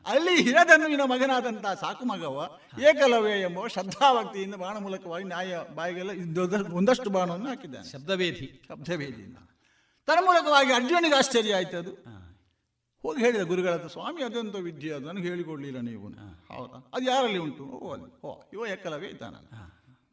[0.06, 2.50] ಅಲ್ಲಿ ಹಿರದನ್ನುವಿನ ಮಗನಾದಂತಹ ಸಾಕು ಮಗವ
[2.82, 7.92] ಏಕಲವ್ಯ ಎಂಬ ಶ್ರದ್ಧಾಭಕ್ತಿಯಿಂದ ಬಾಣ ಮೂಲಕವಾಗಿ ನ್ಯಾಯ ಬಾಯಿಗೆಲ್ಲ ಒಂದಷ್ಟು ಬಾಣವನ್ನು ಹಾಕಿದ್ದಾನೆ.
[7.92, 8.62] ಶಬ್ದವೇದಿ.
[8.68, 9.38] ಶಬ್ದವೇದಿಯಿಂದ.
[10.10, 11.92] ತನ್ನ ಮೂಲಕವಾಗಿ ಅರ್ಜುನಿಗೆ ಆಶ್ಚರ್ಯ ಆಯ್ತು ಅದು.
[13.04, 16.08] ಹೋಗಿ ಹೇಳಿದ ಗುರುಗಳ ಹತ್ರ ಸ್ವಾಮಿ ಅದೆಂತ ವಿದ್ಯೆ ಅದು ನನಗೆ ಹೇಳಿಕೊಡ್ಲಿಲ್ಲ ನೀವು.
[16.50, 16.78] ಹೌದಾ?
[16.94, 17.66] ಅದು ಯಾರಲ್ಲಿ ಉಂಟು?
[17.78, 19.50] ಓ ಅಲ್ಲಿ ಓ ಇವ ಎಕ್ಕಲವೇ ಇದ್ದಾನಲ್ಲ.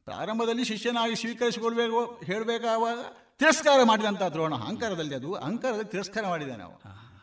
[0.07, 2.99] ಪ್ರಾರಂಭದಲ್ಲಿ ಶಿಷ್ಯನಾಗಿ ಸ್ವೀಕರಿಸಿಕೊಳ್ಬೇಕು ಹೇಳಬೇಕಾವಾಗ
[3.41, 6.77] ತಿರಸ್ಕಾರ ಮಾಡಿದಂಥ ದ್ರೋಣ ಅಹಂಕಾರದಲ್ಲಿ ಅದು ಅಹಂಕಾರದಲ್ಲಿ ತಿರಸ್ಕಾರ ಮಾಡಿದ್ದಾನೆ ನಾವು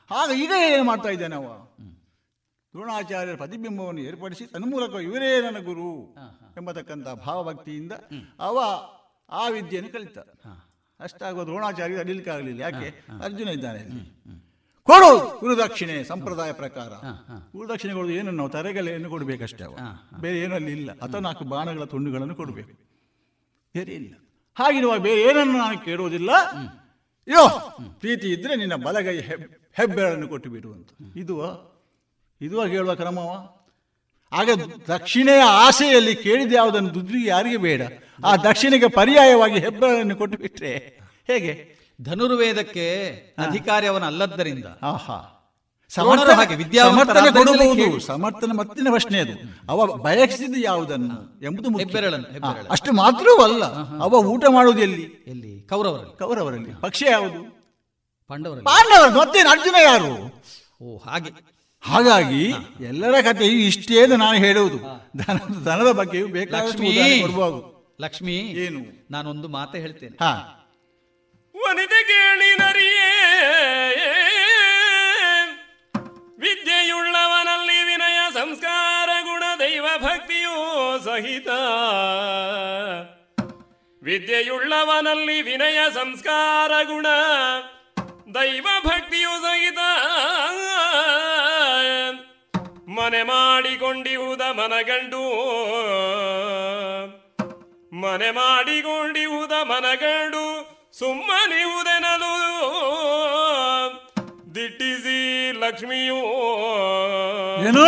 [0.09, 1.47] ಆಗ ಈಗ ಏನು ಮಾಡ್ತಾ ಇದ್ದಾನೆ ಅವ?
[2.73, 5.89] ದ್ರೋಣಾಚಾರ್ಯರ ಪ್ರತಿಬಿಂಬವನ್ನು ಏರ್ಪಡಿಸಿ ತನ್ನ ಮೂಲಕ ಇವರೇ ನನ್ನ ಗುರು
[6.57, 7.93] ಎಂಬತಕ್ಕಂಥ ಭಾವಭಕ್ತಿಯಿಂದ
[8.39, 8.57] ಅವ
[9.33, 10.19] ಆ ವಿದ್ಯೆಯನ್ನು ಕಲಿತ
[11.03, 12.87] ಅಷ್ಟಾಗುವ ದ್ರೋಣಾಚಾರ್ಯ ಅಡಿಲಿಕ್ಕಾಗಲಿಲ್ಲ ಯಾಕೆ?
[13.21, 14.03] ಅರ್ಜುನ ಇದ್ದಾನೆ ಇಲ್ಲಿ
[14.87, 15.09] ಕೊಡು
[15.39, 16.91] ಗುರುದಕ್ಷಿಣೆ ಸಂಪ್ರದಾಯ ಪ್ರಕಾರ.
[17.55, 19.75] ಗುರುದಕ್ಷಿಣೆ ಕೊಡೋದು ಏನು ನಾವು ತರೆಗಲೆಯನ್ನು ಕೊಡಬೇಕಷ್ಟೇ ಅವ.
[20.21, 22.73] ಬೇರೆ ಏನೂ ಅಲ್ಲಿ ಇಲ್ಲ ಅಥವಾ ನಾಲ್ಕು ಬಾಣಗಳ ತುಂಡುಗಳನ್ನು ಕೊಡಬೇಕು.
[23.75, 24.13] ಬೇರೆ ಇಲ್ಲ.
[24.57, 26.31] ಹಾಗಿರುವಾಗ ಬೇರೆ ಏನನ್ನು ನಾನು ಕೇಳುವುದಿಲ್ಲ?
[27.27, 27.43] ಯೋ
[27.99, 29.45] ಪ್ರೀತಿ ಇದ್ರೆ ನಿನ್ನ ಬಲಗೈ ಹೆಬ್
[29.77, 31.35] ಹೆಬ್ಬೆರಳನ್ನು ಕೊಟ್ಟು ಬಿಡುವಂತ ಇದು
[32.41, 33.29] ಇದು ಹೇಳುವ ಕ್ರಮವ?
[34.31, 34.49] ಆಗ
[34.87, 37.81] ದಕ್ಷಿಣೆಯ ಆಸೆಯಲ್ಲಿ ಕೇಳಿದ ಯಾವುದನ್ನು ದುದ್ರಿ ಯಾರಿಗೆ ಬೇಡ?
[38.25, 41.75] ಆ ದಕ್ಷಿಣಿಗೆ ಪರ್ಯಾಯವಾಗಿ ಹೆಬ್ಬೆರಳನ್ನು ಕೊಟ್ಟು ಬಿಟ್ರೆ ಹೇಗೆ?
[42.01, 43.05] ಧನುರ್ವೇದಕ್ಕೆ
[43.47, 45.29] ಅಧಿಕಾರಿ ಅವನ ಅಲ್ಲದ್ದರಿಂದ ಆಹಾ
[45.89, 47.99] ಸಮರ್ಥನೆ ಕೊಡಬಹುದು.
[47.99, 49.33] ಸಮರ್ಥನೆ ಮತ್ತಿನ ಪ್ರಶ್ನೆ ಅದು.
[49.69, 51.69] ಅವ ಬಯಸಿದ ಯಾವುದನ್ನು ಎಂಬುದು.
[52.71, 53.65] ಅಷ್ಟು ಮಾತ್ರವಲ್ಲ
[54.03, 55.25] ಅವ ಊಟ ಮಾಡುವುದು ಎಲ್ಲಿ?
[55.27, 55.61] ಎಲ್ಲಿ?
[55.61, 56.17] ಕೌರವರಲ್ಲಿ.
[56.17, 56.81] ಕೌರವರಲ್ಲಿ.
[56.81, 57.63] ಪಕ್ಷ ಯಾವುದು?
[58.27, 58.65] ಪಾಂಡವರಲ್ಲಿ.
[58.65, 59.49] ಪಾಂಡವರ ಮತ್ತೇನು?
[59.49, 60.43] ಅರ್ಜುನ ಯಾರು?
[60.83, 61.29] ಓ ಹಾಗೆ.
[61.81, 64.77] ಹಾಗಾಗಿ ಎಲ್ಲರ ಕಥೆಯು ಇಷ್ಟೇ ನಾನು ಹೇಳುವುದು.
[65.63, 66.77] ಧನದ ಬಗ್ಗೆಯೂ ಬೇಕಾದಷ್ಟು
[67.21, 69.07] ಕೊಡಬಹುದು ಲಕ್ಷ್ಮಿ ಏನು?
[69.11, 70.23] ನಾನೊಂದು ಮಾತೆ ಹೇಳ್ತೇನೆ.
[70.23, 70.59] ಹಾ.
[71.55, 73.09] ವನಿತೆ ಕೇಳಿನರಿಯೇ
[76.39, 81.47] ವಿದ್ಯೆಯುಳ್ಳವನಲ್ಲಿ ವಿನಯ ಸಂಸ್ಕಾರ ಗುಣ ದೈವ ಭಕ್ತಿಯೂ ಸಹಿತ.
[84.03, 87.05] ವಿದ್ಯೆಯುಳ್ಳವನಲ್ಲಿ ವಿನಯ ಸಂಸ್ಕಾರ ಗುಣ
[88.35, 89.79] ದೈವ ಭಕ್ತಿಯು ಸಹಿತ.
[92.87, 95.23] ಮನೆ ಮಾಡಿಕೊಂಡಿಹುದ ಮನಗಂಡು.
[98.03, 100.43] ಮನೆ ಮಾಡಿಕೊಂಡಿಹುದ ಮನಗಂಡು
[100.99, 102.33] ಸುಮ್ಮನಿಹುದೆನಲು
[104.55, 106.19] ದಿಟ್ಟಿಸಿ ಲಕ್ಷ್ಮಿಯೋ.
[107.67, 107.87] ಏನು?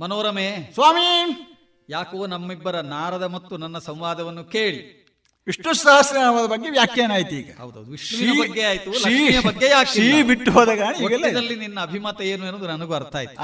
[0.00, 1.08] ಮನೋರಮೆ ಸ್ವಾಮಿ!
[1.88, 4.99] ಯಾಕೋ ನಮ್ಮಿಬ್ಬರ ನಾರದ ಮತ್ತು ನನ್ನ ಸಂವಾದವನ್ನು ಕೇಳಿ.
[5.46, 7.50] ವಿಷ್ಣು ಸಹಸ್ರನಾಮದ ಬಗ್ಗೆ ವ್ಯಾಖ್ಯಾನ ಆಯ್ತು ಈಗ.
[7.58, 12.66] ಹೌದೌದು ವಿಷ್ಣುವಿನ ಬಗ್ಗೆ ಆಯ್ತು ಲಕ್ಷ್ಮಿಯ ಬಗ್ಗೆ ಯಾಕೆ ಬಿಟ್ಟು ಹೋದ ಕಾರಣ ಈಗೆಲ್ಲ ನಿನ್ನ ಅಭಿಮತ ಏನು ಅನ್ನೋದು
[12.66, 13.36] ನನಗೂ ಅರ್ಥ ಆಯ್ತು.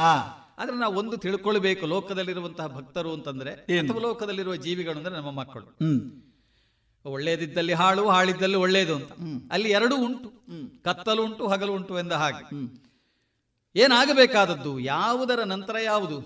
[0.59, 3.51] ಆದ್ರೆ ನಾವು ಒಂದು ತಿಳ್ಕೊಳ್ಬೇಕು ಲೋಕದಲ್ಲಿರುವಂತಹ ಭಕ್ತರು ಅಂತಂದ್ರೆ?
[3.51, 5.65] ಅಥವಾ ಲೋಕದಲ್ಲಿರುವ ಜೀವಿಗಳು ಅಂದ್ರೆ ನಮ್ಮ ಮಕ್ಕಳು.
[5.65, 6.23] ಹ್ಮ್.
[7.05, 9.13] ಒಳ್ಳೇದಿದ್ದಲ್ಲಿ ಹಾಳು ಹಾಳಿದ್ದಲ್ಲಿ ಒಳ್ಳೇದು ಅಂತ.
[9.53, 10.29] ಅಲ್ಲಿ ಎರಡೂ ಉಂಟು.
[10.85, 12.45] ಕತ್ತಲು ಉಂಟು ಹಗಲು ಉಂಟು ಎಂದ ಹಾಗೆ.
[13.77, 14.79] ಏನಾಗಬೇಕಾದದ್ದು?
[14.79, 16.17] ಯಾವುದರ ನಂತರ ಯಾವುದು?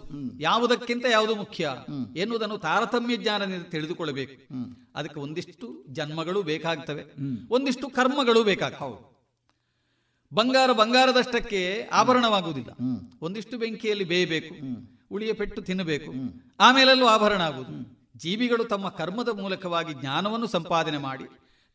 [0.40, 1.70] ಯಾವುದಕ್ಕಿಂತ ಯಾವುದು ಮುಖ್ಯ?
[2.16, 4.54] ಎನ್ನುವುದನ್ನು ತಾರತಮ್ಯ ಜ್ಞಾನದಿಂದ ತಿಳಿದುಕೊಳ್ಳಬೇಕು.
[4.94, 7.04] ಅದಕ್ಕೆ ಒಂದಿಷ್ಟು ಜನ್ಮಗಳು ಬೇಕಾಗ್ತವೆ.
[7.50, 9.10] ಒಂದಿಷ್ಟು ಕರ್ಮಗಳು ಬೇಕಾಗ್ತವೆ.
[10.34, 12.70] ಬಂಗಾರ ಬಂಗಾರದಷ್ಟಕ್ಕೆ ಆಭರಣವಾಗುವುದಿಲ್ಲ.
[13.22, 14.54] ಒಂದಿಷ್ಟು ಬೆಂಕಿಯಲ್ಲಿ ಬೇಯಬೇಕು.
[15.10, 16.12] ಉಳಿಯ ಪೆಟ್ಟು ತಿನ್ನಬೇಕು.
[16.60, 18.00] ಆಮೇಲೆಲ್ಲೂ ಆಭರಣ ಆಗುವುದು.
[18.16, 21.24] ಜೀವಿಗಳು ತಮ್ಮ ಕರ್ಮದ ಮೂಲಕವಾಗಿ ಜ್ಞಾನವನ್ನು ಸಂಪಾದನೆ ಮಾಡಿ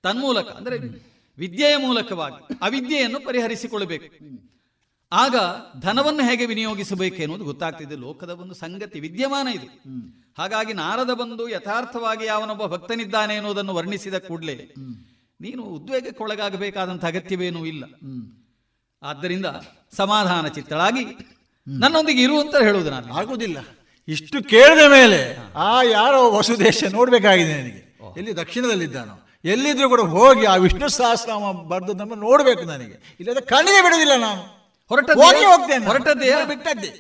[0.04, 0.78] ತನ್ಮೂಲಕ ಅಂದರೆ
[1.38, 4.16] ವಿದ್ಯೆಯ ಮೂಲಕವಾಗಿ ಅವಿದ್ಯೆಯನ್ನು ಪರಿಹರಿಸಿಕೊಳ್ಳಬೇಕು.
[5.12, 5.36] ಆಗ
[5.82, 7.96] ಧನವನ್ನು ಹೇಗೆ ವಿನಿಯೋಗಿಸಬೇಕು ಎನ್ನುವುದು ಗೊತ್ತಾಗ್ತಿದೆ.
[7.96, 9.68] ಲೋಕದ ಒಂದು ಸಂಗತಿ ವಿದ್ಯಮಾನ ಇದು.
[10.38, 14.74] ಹಾಗಾಗಿ ನಾರದ ಬಂದು ಯಥಾರ್ಥವಾಗಿ ಯಾವನೊಬ್ಬ ಭಕ್ತನಿದ್ದಾನೆ ಎನ್ನುವುದನ್ನು ವರ್ಣಿಸಿದ ಕೂಡಲೇ
[15.42, 17.84] ನೀನು ಉದ್ವೇಗಕ್ಕೊಳಗಾಗಬೇಕಾದಂಥ ಅಗತ್ಯವೇನೂ ಇಲ್ಲ.
[19.04, 19.46] ಆದ್ದರಿಂದ
[19.92, 21.06] ಸಮಾಧಾನ ಚಿತ್ತಳಾಗಿ
[21.68, 23.14] ನನ್ನೊಂದಿಗೆ ಇರು ಅಂತ ಹೇಳುವುದು ನಾನು.
[23.14, 23.58] ಆಗುವುದಿಲ್ಲ
[24.08, 27.98] ಇಷ್ಟು ಕೇಳಿದ ಮೇಲೆ ಆ ಯಾರೋ ವಸುದೇಶ ನೋಡಬೇಕಾಗಿದೆ ನನಗೆ.
[28.18, 29.28] ಎಲ್ಲಿ ದಕ್ಷಿಣದಲ್ಲಿದ್ದಾನೋ.
[29.46, 33.18] ಎಲ್ಲಿದ್ರೂ ಕೂಡ ಹೋಗಿ ಆ ವಿಷ್ಣು ಸಹಸ್ರಾಮ ಬರೆದು ನಮ್ಮ ನೋಡಬೇಕು ನನಗೆ.
[33.20, 34.55] ಇಲ್ಲದ ಕಣ್ಣಿಗೆ ಬಿಡೋದಿಲ್ಲ ನಾನು.
[34.92, 35.20] ಹೊರಟದ್ದೇ?
[35.22, 36.32] ಹೋಗಿ ಹೋಗ್ತೇನೆ ಹೊರಟದ್ದೇ?
[36.46, 36.92] ಬಿಟ್ಟದ್ದೆ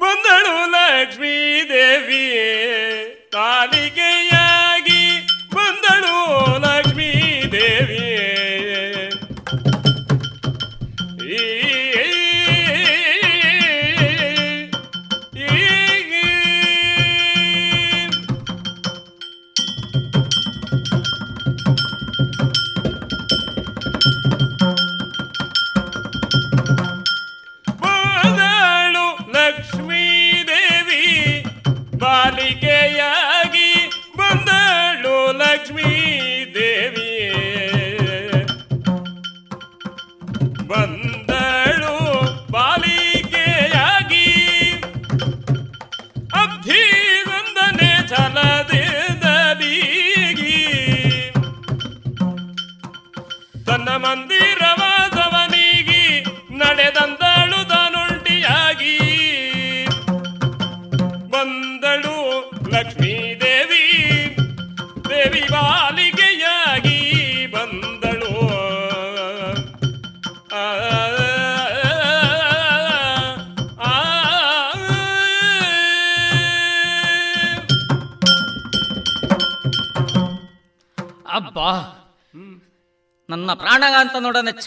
[0.00, 1.34] ಬಂದಳು ಲಕ್ಷ್ಮೀ
[1.70, 2.24] ದೇವಿ
[3.32, 5.02] ಕಾಲಿಕೆಯಾಗಿ
[5.54, 6.16] ಬಂದಳು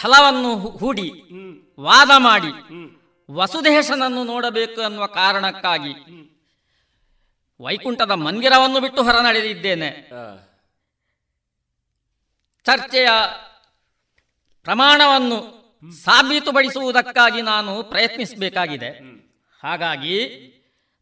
[0.04, 1.12] ಛಲವನ್ನು ಹೂಡಿ
[1.80, 2.52] ವಾದ ಮಾಡಿ
[3.32, 5.94] ವಸುದೇಶನನ್ನು ನೋಡಬೇಕು ಅನ್ನುವ ಕಾರಣಕ್ಕಾಗಿ
[7.62, 10.10] ವೈಕುಂಠದ ಮಂದಿರವನ್ನು ಬಿಟ್ಟು ಹೊರ ನಡೆದಿದ್ದೇನೆ
[12.66, 13.08] ಚರ್ಚೆಯ
[14.64, 15.64] ಪ್ರಮಾಣವನ್ನು
[16.04, 18.90] ಸಾಬೀತುಪಡಿಸುವುದಕ್ಕಾಗಿ ನಾನು ಪ್ರಯತ್ನಿಸಬೇಕಾಗಿದೆ.
[19.64, 20.20] ಹಾಗಾಗಿ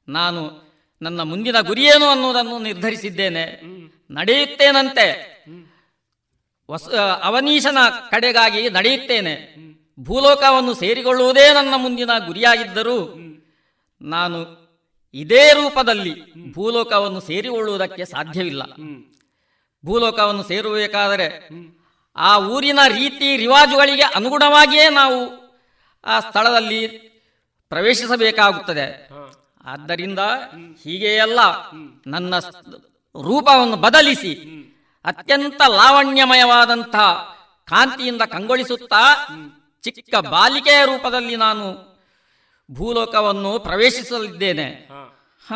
[0.08, 0.72] ನಾನು
[1.02, 3.62] ನನ್ನ ಮುಂದಿನ ಗುರಿಯೇನು ಅನ್ನುವುದನ್ನು ನಿರ್ಧರಿಸಿದ್ದೇನೆ.
[4.14, 5.31] ನಡೆಯುತ್ತೇನಂತೆ?
[6.72, 6.88] ವಸ
[7.24, 7.78] ಅವನೀಶನ
[8.12, 9.34] ಕಡೆಗಾಗಿ ನಡೆಯುತ್ತೇನೆ.
[10.00, 12.98] ಭೂಲೋಕವನ್ನು ಸೇರಿಕೊಳ್ಳುವುದೇ ನನ್ನ ಮುಂದಿನ ಗುರಿಯಾಗಿದ್ದರೂ
[14.02, 14.38] ನಾನು
[15.14, 16.14] ಇದೇ ರೂಪದಲ್ಲಿ
[16.54, 18.64] ಭೂಲೋಕವನ್ನು ಸೇರಿಕೊಳ್ಳುವುದಕ್ಕೆ ಸಾಧ್ಯವಿಲ್ಲ.
[19.86, 21.28] ಭೂಲೋಕವನ್ನು ಸೇರಬೇಕಾದರೆ
[22.16, 25.20] ಆ ಊರಿನ ರೀತಿ ರಿವಾಜುಗಳಿಗೆ ಅನುಗುಣವಾಗಿಯೇ ನಾವು
[26.06, 26.88] ಆ ಸ್ಥಳದಲ್ಲಿ
[27.72, 29.10] ಪ್ರವೇಶಿಸಬೇಕಾಗುತ್ತದೆ.
[29.66, 30.20] ಆದ್ದರಿಂದ
[30.84, 31.40] ಹೀಗೆಯೆಲ್ಲ,
[32.08, 32.34] ನನ್ನ
[33.16, 34.34] ರೂಪವನ್ನು ಬದಲಿಸಿ
[35.06, 36.96] ಅತ್ಯಂತ ಲಾವಣ್ಯಮಯವಾದಂಥ
[37.66, 39.28] ಕಾಂತಿಯಿಂದ ಕಂಗೊಳಿಸುತ್ತಾ
[39.82, 41.92] ಚಿಕ್ಕ ಬಾಲಿಕೆಯ ರೂಪದಲ್ಲಿ ನಾನು
[42.72, 44.88] ಭೂಲೋಕವನ್ನು ಪ್ರವೇಶಿಸಲಿದ್ದೇನೆ.
[45.50, 45.54] ಹ.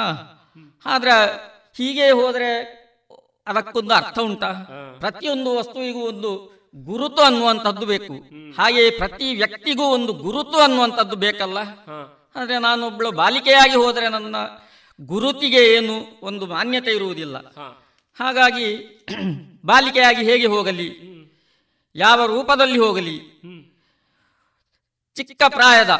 [0.85, 1.11] ಆದ್ರೆ
[1.77, 2.85] ಹೀಗೆ ಹೋದರೆ
[3.47, 4.51] ಅದಕ್ಕೊಂದು ಅರ್ಥ ಉಂಟಾ?
[4.99, 8.13] ಪ್ರತಿಯೊಂದು ವಸ್ತುವಿಗೂ ಒಂದು ಗುರುತು ಅನ್ನುವಂಥದ್ದು ಬೇಕು.
[8.61, 11.57] ಹಾಗೆಯೇ ಪ್ರತಿ ವ್ಯಕ್ತಿಗೂ ಒಂದು ಗುರುತು ಅನ್ನುವಂಥದ್ದು ಬೇಕಲ್ಲ?
[12.35, 14.35] ಆದ್ರೆ ನಾನೊಬ್ಳು ಬಾಲಿಕೆಯಾಗಿ ಹೋದರೆ ನನ್ನ
[15.01, 17.38] ಗುರುತಿಗೆ ಏನು ಒಂದು ಮಾನ್ಯತೆ ಇರುವುದಿಲ್ಲ.
[18.19, 18.67] ಹಾಗಾಗಿ
[19.65, 20.87] ಬಾಲಿಕೆಯಾಗಿ ಹೇಗೆ ಹೋಗಲಿ,
[21.95, 23.15] ಯಾವ ರೂಪದಲ್ಲಿ ಹೋಗಲಿ,
[25.15, 25.93] ಚಿಕ್ಕ ಪ್ರಾಯದ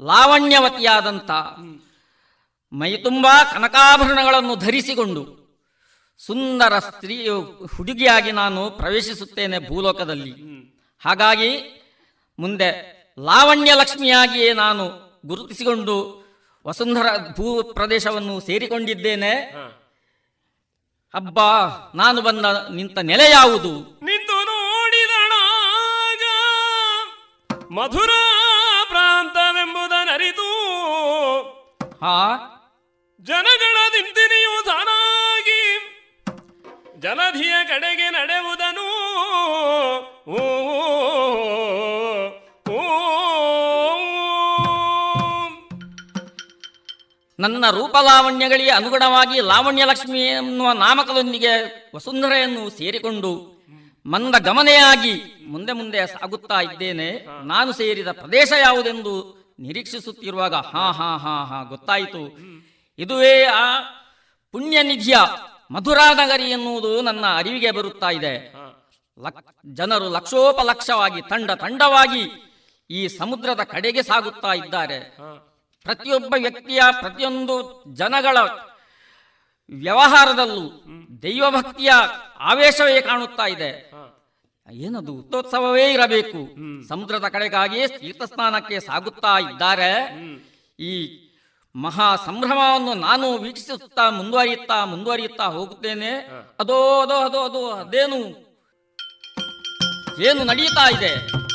[0.00, 1.30] ಲಾವಣ್ಯವತಿಯಾದಂಥ
[2.72, 5.22] ಮೈ ತುಂಬಾ ಕನಕಾಭರಣಗಳನ್ನು ಧರಿಸಿಕೊಂಡು
[6.18, 7.28] ಸುಂದರ ಸ್ತ್ರೀ
[7.76, 10.34] ಹುಡುಗಿಯಾಗಿ ನಾನು ಪ್ರವೇಶಿಸುತ್ತೇನೆ ಭೂಲೋಕದಲ್ಲಿ.
[10.98, 11.50] ಹಾಗಾಗಿ
[12.38, 12.70] ಮುಂದೆ
[13.18, 14.84] ಲಾವಣ್ಯ ಲಕ್ಷ್ಮಿಯಾಗಿಯೇ ನಾನು
[15.26, 15.96] ಗುರುತಿಸಿಕೊಂಡು
[16.66, 17.06] ವಸುಂಧರ
[17.36, 19.32] ಭೂ ಪ್ರದೇಶವನ್ನು ಸೇರಿಕೊಂಡಿದ್ದೇನೆ.
[21.16, 21.48] ಅಬ್ಬಾ
[21.94, 23.70] ನಾನು ಬಂದ ನಿಂತ ನೆಲೆ ಯಾವುದು?
[24.02, 26.24] ನಿಂತು ನೋಡಿದಳಾಗ
[27.72, 28.10] ಮಧುರ
[28.88, 30.48] ಪ್ರಾಂತವೆಂಬುದನರಿತು.
[32.04, 32.16] ಹಾ?
[33.20, 35.62] ಜನಗಳ ದಿಂತಿನಿಯು ತಾನಾಗಿ
[36.98, 38.86] ಜನಧಿಯ ಕಡೆಗೆ ನಡೆಯುವುದನು
[40.28, 42.25] ಓ ಓ,
[47.38, 51.52] ನನ್ನ ರೂಪಲಾವಣ್ಯಗಳಿಗೆ ಅನುಗುಣವಾಗಿ ಲಾವಣ್ಯ ಲಕ್ಷ್ಮಿ ಎನ್ನುವ ನಾಮಕದೊಂದಿಗೆ
[51.94, 53.32] ವಸುಂಧರೆಯನ್ನು ಸೇರಿಕೊಂಡು
[54.06, 55.14] ಮಂದ ಗಮನೆಯಾಗಿ
[55.46, 57.26] ಮುಂದೆ ಮುಂದೆ ಸಾಗುತ್ತಾ ಇದ್ದೇನೆ.
[57.44, 59.14] ನಾನು ಸೇರಿದ ಪ್ರದೇಶ ಯಾವುದೆಂದು
[59.58, 62.22] ನಿರೀಕ್ಷಿಸುತ್ತಿರುವಾಗ ಹಾ ಹಾ ಹಾ ಹಾ ಗೊತ್ತಾಯಿತು.
[62.98, 63.80] ಇದುವೇ ಆ
[64.52, 65.16] ಪುಣ್ಯನಿಧಿಯ
[65.70, 68.34] ಮಧುರಾನಗರಿ ಎನ್ನುವುದು ನನ್ನ ಅರಿವಿಗೆ ಬರುತ್ತಾ ಇದೆ.
[69.74, 72.24] ಜನರು ಲಕ್ಷೋಪಲಕ್ಷವಾಗಿ, ತಂಡ ತಂಡವಾಗಿ
[72.90, 74.98] ಈ ಸಮುದ್ರದ ಕಡೆಗೆ ಸಾಗುತ್ತಾ ಇದ್ದಾರೆ.
[75.86, 78.36] ಪ್ರತಿಯೊಬ್ಬ ವ್ಯಕ್ತಿಯ ಪ್ರತಿಯೊಂದು ಜನಗಳ
[79.70, 80.84] ವ್ಯವಹಾರದಲ್ಲೂ
[81.22, 81.92] ದೈವಭಕ್ತಿಯ
[82.38, 83.70] ಆವೇಶವೇ ಕಾಣುತ್ತಾ ಇದೆ.
[84.72, 85.12] ಏನದು?
[85.12, 86.40] ಉತ್ತೋತ್ಸವವೇ ಇರಬೇಕು.
[86.88, 89.92] ಸಮುದ್ರದ ಕಡೆಗಾಗಿ ತೀರ್ಥಸ್ನಾನಕ್ಕೆ ಸಾಗುತ್ತಾ ಇದ್ದಾರೆ.
[90.80, 90.92] ಈ
[91.76, 96.12] ಮಹಾ ಸಂಭ್ರಮವನ್ನು ನಾನು ವೀಕ್ಷಿಸುತ್ತಾ ಮುಂದುವರಿಯುತ್ತಾ ಮುಂದುವರಿಯುತ್ತಾ ಹೋಗುತ್ತೇನೆ.
[96.60, 98.20] ಅದೋ ಅದೋ ಅದೋ ಅದೋ ಅದೇನು?
[100.22, 101.45] ಏನು ನಡೆಯುತ್ತಾ ಇದೆ?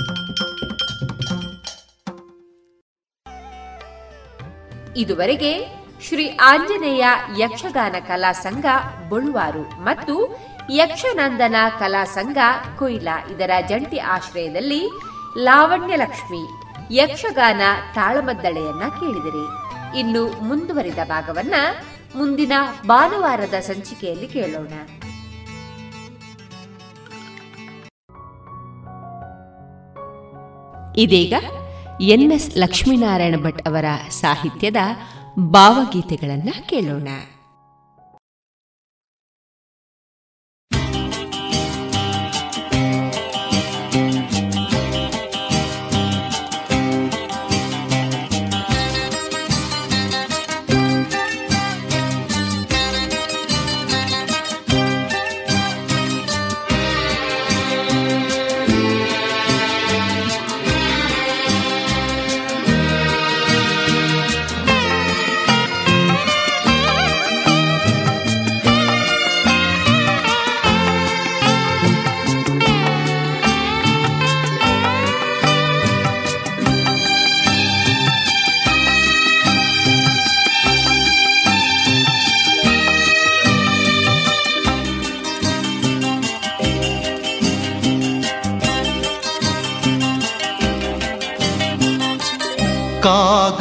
[4.97, 7.05] ಇದುವರೆಗೆ ಶ್ರೀ ಆಂಜನೇಯ
[7.37, 8.65] ಯಕ್ಷಗಾನ ಕಲಾ ಸಂಘ
[9.09, 10.15] ಬಳುವಾರು ಮತ್ತು
[10.69, 12.37] ಯಕ್ಷನಂದನ ಕಲಾ ಸಂಘ
[12.79, 14.81] ಕೊಯ್ಲಾ ಇದರ ಜಂಟಿ ಆಶ್ರಯದಲ್ಲಿ
[15.37, 16.43] ಲಾವಣ್ಯ ಲಕ್ಷ್ಮಿ
[16.95, 17.61] ಯಕ್ಷಗಾನ
[17.95, 19.45] ತಾಳಮದ್ದಳೆಯನ್ನ ಕೇಳಿದಿರಿ.
[19.99, 21.53] ಇನ್ನು ಮುಂದುವರಿದ ಭಾಗವನ್ನ
[22.15, 22.51] ಮುಂದಿನ
[22.87, 24.73] ಭಾನುವಾರದ ಸಂಚಿಕೆಯಲ್ಲಿ ಕೇಳೋಣ.
[30.97, 31.33] ಇದೀಗ
[32.01, 34.75] ಎನ್ಎಸ್ ಲಕ್ಷ್ಮೀನಾರಾಯಣ ಭಟ್ ಅವರ ಸಾಹಿತ್ಯದ
[35.39, 37.07] ಭಾವಗೀತೆಗಳನ್ನು ಕೇಳೋಣ.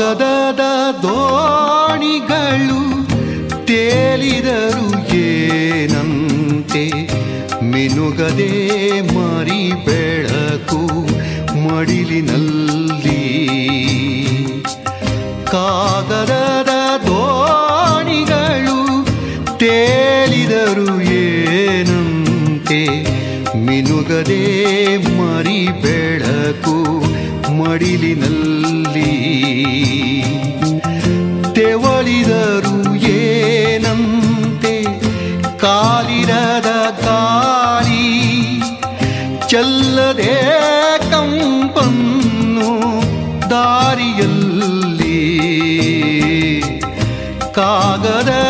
[0.01, 0.61] ಕಾಗದದ
[1.03, 3.07] ದೋಣಿಗಳು
[3.67, 6.91] ತೇಲಿದರು ಏನಂತೆ?
[7.65, 11.09] ಮಿನುಗದೆ ಮರಿ ಬೆಳಕು
[11.69, 13.47] ಮಡಿಲಿನಲ್ಲಿ.
[15.47, 19.05] ಕಾಗದದ ದೋಣಿಗಳು
[19.59, 22.87] ತೇಲಿದರು ಏನಂತೆ?
[23.59, 26.10] ಮಿನುಗದೆ ಮರಿ ಬೆಳಕು
[27.71, 29.11] ಮಡಿಲಿನಲ್ಲಿ
[31.55, 34.83] ತೆವಳಿದರು ಏನಂತೆ?
[35.59, 36.71] ಕಾಲಿರದ
[37.01, 38.07] ಕಾಲಿ
[39.49, 40.35] ಚಲ್ಲದೆ
[41.11, 42.73] ಕಂಪನ್ನು
[43.51, 45.21] ದಾರಿಯಲ್ಲಿ
[47.55, 48.50] ಕಾಗದದ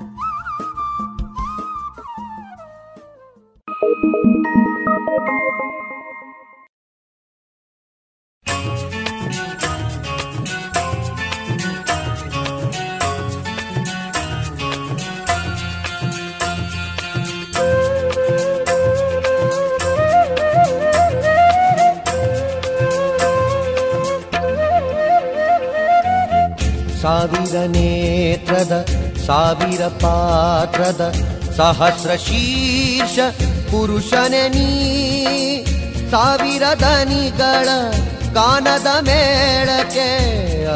[31.61, 33.15] सहस्र शीर्ष
[33.69, 34.69] पुरुषननी
[36.11, 37.41] साविर धनिग
[38.37, 40.07] कानद मेळके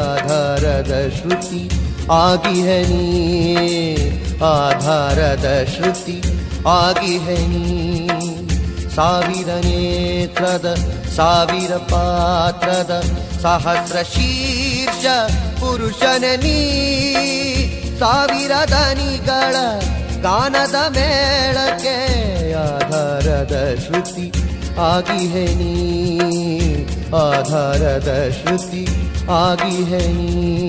[0.00, 1.62] आधरद श्रुति
[2.18, 3.08] आदिहणी
[4.50, 6.16] आधरद श्रुति
[6.76, 8.06] आदिणी
[8.96, 10.66] साविर नेत्रद
[11.16, 13.02] साविर पात्र द
[13.42, 15.04] सहस्र शिष
[15.60, 16.58] पुरुषननी
[18.00, 18.52] साविर
[20.23, 21.95] ಗಾನದ ಮೇಳಕ್ಕೆ
[22.65, 24.27] ಆಧಾರದ ಶ್ರುತಿ
[24.89, 25.73] ಆಗಿಹೆ ನೀ
[27.23, 28.83] ಆಧಾರದ ಶ್ರುತಿ
[29.39, 30.64] ಆಗಿಹೆ ನೀ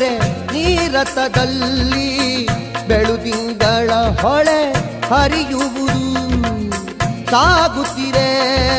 [0.00, 0.18] ದೊರೆ
[0.52, 2.06] ನೀರಥದಲ್ಲಿ
[2.88, 4.60] ಬೆಳುದಿಂಗಳ ಹೊಳೆ
[5.08, 6.12] ಹರಿಯುವುದು.
[7.30, 8.30] ಸಾಗುತ್ತಿರೆ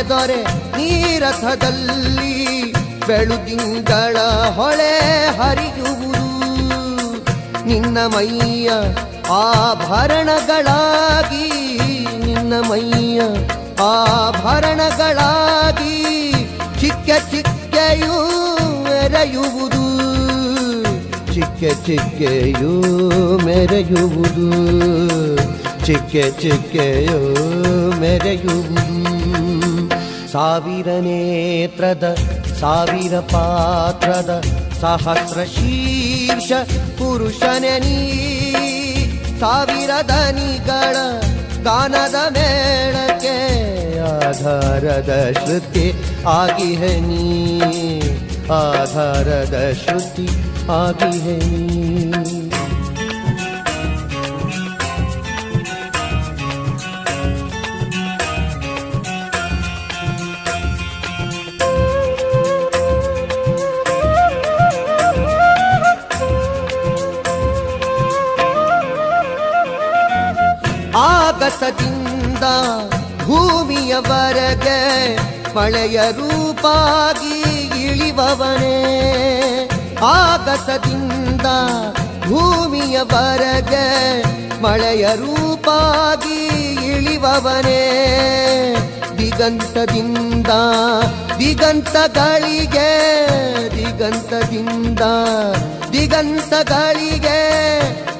[0.09, 0.39] ದೊರೆ
[0.77, 2.33] ನೀರಥದಲ್ಲಿ
[3.07, 4.17] ಬೆಳುದಿಂಗಳ
[4.49, 4.93] ಹೊಳೆ
[5.37, 6.23] ಹರಿಯುವುದು.
[7.65, 8.71] ನಿನ್ನ ಮೈಯ
[9.29, 11.47] ಆಭರಣಗಳಾಗಿ,
[12.25, 13.21] ನಿನ್ನ ಮೈಯ
[13.83, 15.95] ಆಭರಣಗಳಾಗಿ
[16.79, 18.15] ಚಿಕ್ಕ ಚಿಕ್ಕೆಯೂ
[18.83, 19.83] ಮೆರೆಯುವುದು
[21.33, 22.71] ಚಿಕ್ಕ ಚಿಕ್ಕೆಯೂ
[23.45, 24.47] ಮೆರೆಯುವುದು.
[25.85, 27.19] ಚಿಕ್ಕ ಚಿಕ್ಕೆಯೂ
[27.99, 28.85] ಮೆರೆಯುವುದು
[30.33, 32.05] ಸಾವಿರ ನೇತ್ರದ,
[32.59, 34.31] ಸಾವಿರ ಪಾತ್ರದ
[34.81, 36.51] ಸಹಸ್ರ ಶೀರ್ಷ
[36.99, 37.97] ಪುರುಷನೇ ನೀ.
[39.39, 40.95] ಸಾವಿರ ದನಿಗಳ
[41.63, 43.35] ಗಾನದ ಮೇಳಕ್ಕೆ
[44.11, 45.85] ಆಧಾರದ ಶ್ರುತಿ
[46.27, 47.25] ಆಗಿಹನಿ
[48.53, 50.27] ಆಧಾರದ ಶ್ರುತಿ
[50.69, 52.29] ಆಗಿಹೆ है
[71.11, 72.45] ಆಗಸದಿಂದ
[73.23, 74.79] ಭೂಮಿಯವರೆಗೆ
[75.55, 77.37] ಮಳೆಯ ರೂಪಾಗಿ
[77.85, 78.77] ಇಳಿಬವನೇ
[80.03, 81.41] ಆಗಸದಿಂದ
[82.27, 83.87] ಭೂಮಿಯವರೆಗೆ
[84.61, 86.45] ಮಳೆಯ ರೂಪಾಗಿ
[86.95, 87.83] ಇಳಿವವನೇ.
[89.17, 90.47] ದಿಗಂತದಿಂದ
[91.39, 92.89] ದಿಗಂತಗಳಿಗೆ
[93.77, 94.99] ದಿಗಂತದಿಂದ
[95.91, 97.41] ದಿಗಂತಗಳಿಗೆ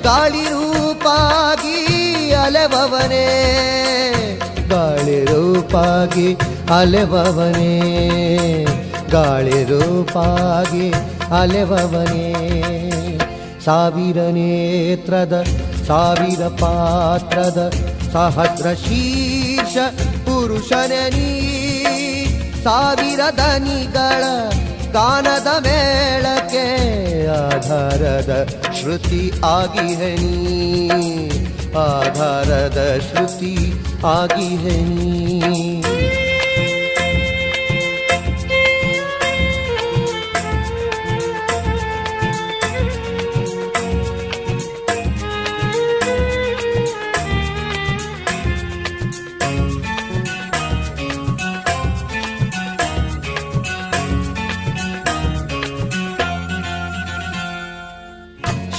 [0.04, 1.78] ಗಾಳಿ ರೂಪಾಗಿ
[2.34, 3.28] ಅಲೆವವನೇ.
[4.70, 6.38] ಗಾಳಿ ರೂಪಾಗಿ
[6.80, 7.82] ಅಲೆವವನೇ.
[9.12, 11.11] ಗಾಳಿ ರೂಪಾಗಿ
[11.41, 12.27] ಅಲೆವವನೇ
[13.67, 15.37] ಸಾವಿರ ನೇತ್ರದ
[15.89, 17.61] ಸಾವಿರ ಪಾತ್ರದ
[18.15, 19.77] ಸಹಸ್ರ ಶೀರ್ಷ
[20.27, 21.31] ಪುರುಷನೇ ನೀ
[22.65, 24.23] ಸಾವಿರ ದನಿಗಳ
[24.95, 26.65] ಗಾನದ ಮೇಳಕ್ಕೆ
[27.41, 28.33] ಆಧಾರದ
[28.79, 29.23] ಶ್ರುತಿ
[29.53, 30.37] ಆಗಿಹೆ ನೀ
[31.85, 33.55] ಆಧಾರದ ಶ್ರುತಿ
[34.15, 34.79] ಆಗಿಹೆ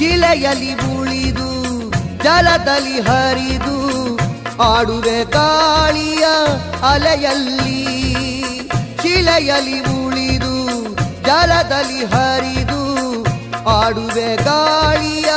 [0.03, 1.49] ಶಿಲೆಯಲ್ಲಿ ಉಳಿದು
[2.23, 3.77] ಜಲದಲ್ಲಿ ಹರಿದು
[4.63, 6.25] ಆಡುವೆ ಗಾಳಿಯ
[6.91, 7.77] ಅಲೆಯಲ್ಲಿ.
[9.03, 10.55] ಶಿಲೆಯಲ್ಲಿ ಉಳಿದು
[11.27, 12.81] ಜಲದಲ್ಲಿ ಹರಿದು
[13.71, 15.31] ಆಡುವೆ ಗಾಳಿಯ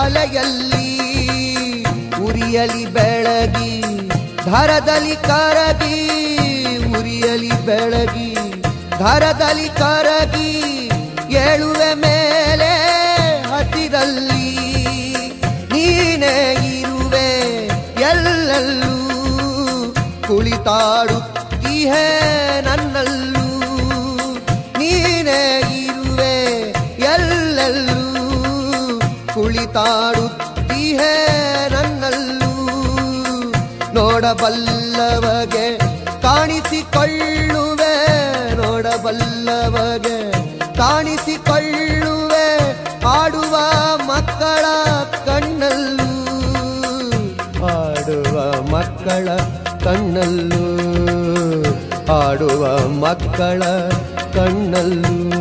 [0.00, 0.88] ಅಲೆಯಲ್ಲಿ.
[2.24, 3.80] ಉರಿಯಲಿ ಬೆಳಗಿ,
[4.44, 5.96] ಧರದಲ್ಲಿ ಕರಗಿ,
[6.98, 8.34] ಉರಿಯಲಿ ಬೆಳಗಿ,
[8.98, 10.50] ಧರದಲ್ಲಿ ಕರಗಿ,
[11.30, 11.94] ಏಳುವೆ
[18.58, 18.92] ಎಲ್ಲೆಲ್ಲೂ
[20.26, 22.06] ಕುಳಿತಾಡುತ್ತೀಹೇ
[22.66, 23.44] ನನ್ನಲ್ಲೂ
[24.78, 25.42] ನೀನೇ
[25.82, 26.34] ಇರುವೆ
[27.12, 27.98] ಎಲ್ಲೆಲ್ಲೂ
[29.34, 31.12] ಕುಳಿತಾಡುತ್ತೀಹೇ
[31.74, 32.50] ನನ್ನಲ್ಲೂ
[33.98, 35.66] ನೋಡಬಲ್ಲವಗೆ
[36.26, 37.94] ಕಾಣಿಸಿಕೊಳ್ಳುವೆ
[38.62, 40.18] ನೋಡಬಲ್ಲವಗೆ
[40.76, 42.07] ಕಾಣಿಸಿಕೊಳ್ಳುವೆ
[49.18, 49.36] ಮಕ್ಕಳ
[49.84, 50.64] ಕಣ್ಣಲ್ಲೂ,
[52.12, 53.62] ಆಡುವ ಮಕ್ಕಳ
[54.34, 55.38] ಕಣ್ಣಲ್ಲೂ.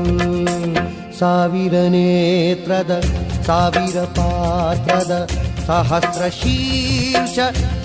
[1.20, 3.02] ಸಾವಿರ ನೇತ್ರದ,
[3.46, 5.30] ಸಾವಿರ ಪಾತ್ರದ,
[5.68, 7.40] ಸಹಸ್ರ ಶೀರ್ಷ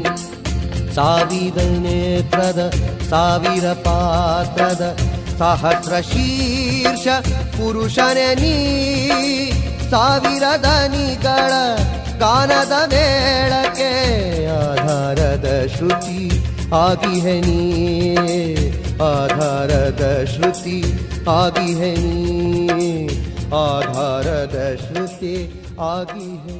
[0.95, 2.61] ಸಾವಿರ ನೇತ್ರದ
[3.09, 4.83] ಸಾವಿರ ಪಾತ್ರದ
[5.39, 7.05] ಸಹಸ್ರ ಶೀರ್ಷ
[7.57, 8.55] ಪುರುಷನ ನೀ
[9.91, 11.53] ಸಾವಿರ ದನಿಗಳ
[12.21, 13.91] ಗಾನದ ಮೇಳಕ್ಕೆ
[14.59, 16.19] ಆಧಾರದ ಶ್ರುತಿ
[16.81, 17.59] ಆಗಿಹೆ ನೀ
[19.09, 20.03] ಆಧಾರದ
[20.33, 20.77] ಶ್ರುತಿ
[21.35, 22.91] ಆಗಿಹೆ ನೀ
[23.63, 25.33] ಆಧಾರದ ಶ್ರುತಿ
[25.87, 26.59] ಆಗಿಹೆ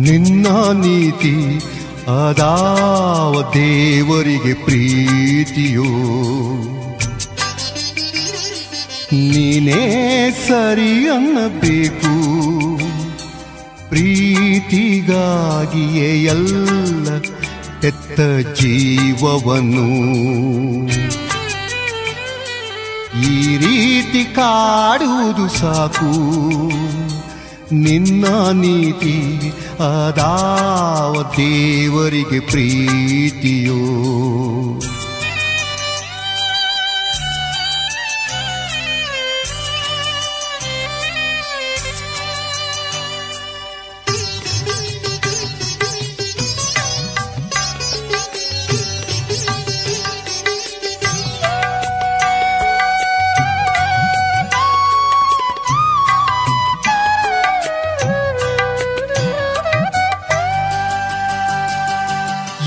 [0.00, 1.60] ನಿನ್ನ ನೀತಿ
[2.28, 5.88] ಅದಾವ ದೇವರಿಗೆ ಪ್ರೀತಿಯೋ.
[9.12, 12.14] ನೀನೇ ಸರಿ ಅನ್ನಬೇಕು.
[13.88, 17.08] ಪ್ರೀತಿಗಾಗಿಯೇ ಎಲ್ಲ
[17.84, 18.20] ಎತ್ತ
[18.60, 19.88] ಜೀವವನ್ನು
[23.20, 26.10] ಈ ರೀತಿ ಕಾಡುವುದು ಸಾಕು.
[27.72, 29.48] ನಿನ್ನ ನೀತಿ
[29.80, 33.76] ಅದಾವ ದೇವರಿಗೆ ಪ್ರೀತಿಯೋ.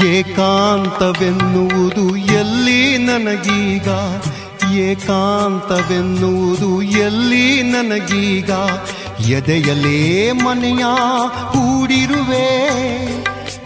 [0.06, 3.88] ಏಕಾಂತವೆನ್ನುವುದು ಎಲ್ಲಿ ನನಗೀಗ?
[4.74, 8.52] ಏಕಾಂತವೆನ್ನುವುದು ಎಲ್ಲಿ ನನಗೀಗ?
[9.26, 10.86] ಎದೆಯಲೇ ಮನೆಯ
[11.52, 12.70] ಕೂಡಿರುವೆ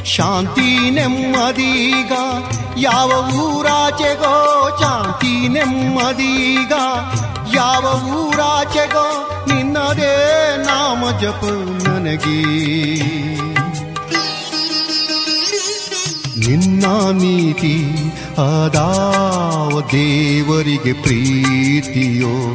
[0.06, 2.12] ಶಾಂತಿ ನೆಮ್ಮದೀಗ.
[2.78, 6.74] ಯಾವ ಊರಾಚೆಗೋ ಶಾಂತಿ ನೆಮ್ಮದೀಗ.
[7.56, 11.46] ಯಾವ ಊರಾಚೆಗೋ ನಿನ್ನದೇ ನಾಮ ಜಪ
[11.88, 13.55] ನನಗೆ.
[16.48, 17.86] ನಿನ್ನ ನೀತಿ
[18.38, 22.54] ಅದಾವ ದೇವರಿಗೆ ಪ್ರೀತಿಯೋ,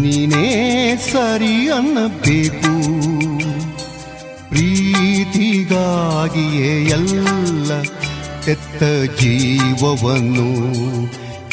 [0.00, 2.74] ನೀನೇ ಸರಿ ಅನ್ನಬೇಕು.
[4.48, 7.82] ಪ್ರೀತಿಗಾಗಿಯೇ ಎಲ್ಲ
[8.48, 8.82] ಎತ್ತ
[9.20, 10.50] ಜೀವವನ್ನು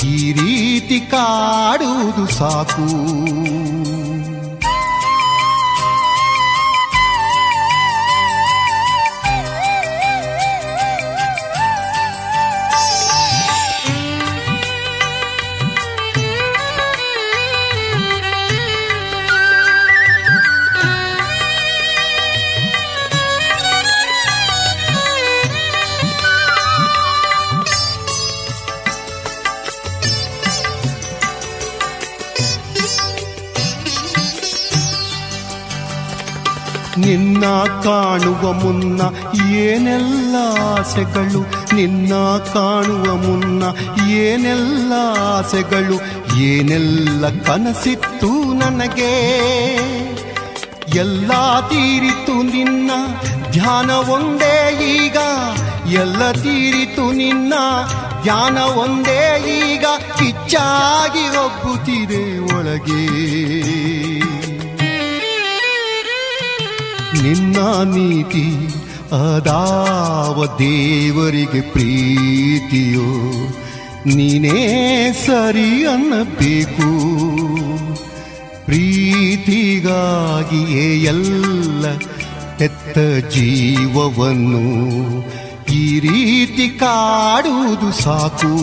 [0.07, 2.85] ಈ ರೀತಿ ಕಾಡುವುದು ಸಾಕು.
[36.97, 37.45] ನಿನ್ನ
[37.83, 39.01] ಕಾಣುವ ಮುನ್ನ
[39.51, 41.41] ಏನೆಲ್ಲ ಆಸೆಗಳು?
[41.75, 42.13] ನಿನ್ನ
[42.53, 43.63] ಕಾಣುವ ಮುನ್ನ
[44.09, 46.01] ಏನೆಲ್ಲ ಆಸೆಗಳು?
[46.37, 49.37] ಏನೆಲ್ಲ ಕನಸಿತ್ತು ನನಗೆ?
[50.95, 52.91] ಎಲ್ಲ ತೀರಿತು ನಿನ್ನ
[53.51, 55.17] ಧ್ಯಾನ ಒಂದೇ ಈಗ.
[55.91, 57.53] ಎಲ್ಲ ತೀರಿತು ನಿನ್ನ
[58.21, 59.85] ಧ್ಯಾನ ಒಂದೇ ಈಗ.
[60.17, 63.17] ಕಿಚ್ಚಾಗಿ ಒಬ್ಬುತ್ತಿದೆ ಒಳಗೆ.
[67.23, 68.77] ನಿನ್ನ ನೀತಿ
[69.11, 73.09] ಅದಾವ ದೇವರಿಗೆ ಪ್ರೀತಿಯೋ.
[74.15, 76.89] ನೀನೇ ಸರಿ ಅನ್ನಬೇಕು.
[78.65, 81.85] ಪ್ರೀತಿಗಾಗಿಯೇ ಎಲ್ಲ
[82.59, 82.97] ಹೆತ್ತ
[83.33, 84.63] ಜೀವವನ್ನು
[85.73, 88.53] ಈ ರೀತಿ ಕಾಡುವುದು ಸಾಕು.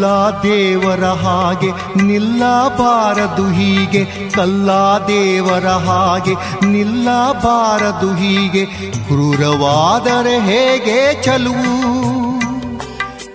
[0.00, 1.70] ಕಲ್ಲ ದೇವರ ಹಾಗೆ
[2.02, 4.70] ನಿಲ್ಲಬಾರದು ಹೀಗೆ, ಕಲ್ಲ
[5.08, 6.34] ದೇವರ ಹಾಗೆ
[6.66, 8.64] ನಿಲ್ಲಬಾರದು ಹೀಗೆ,
[9.08, 11.76] ಕ್ರೂರವಾದರೆ ಹೇಗೆ ಚಲುವು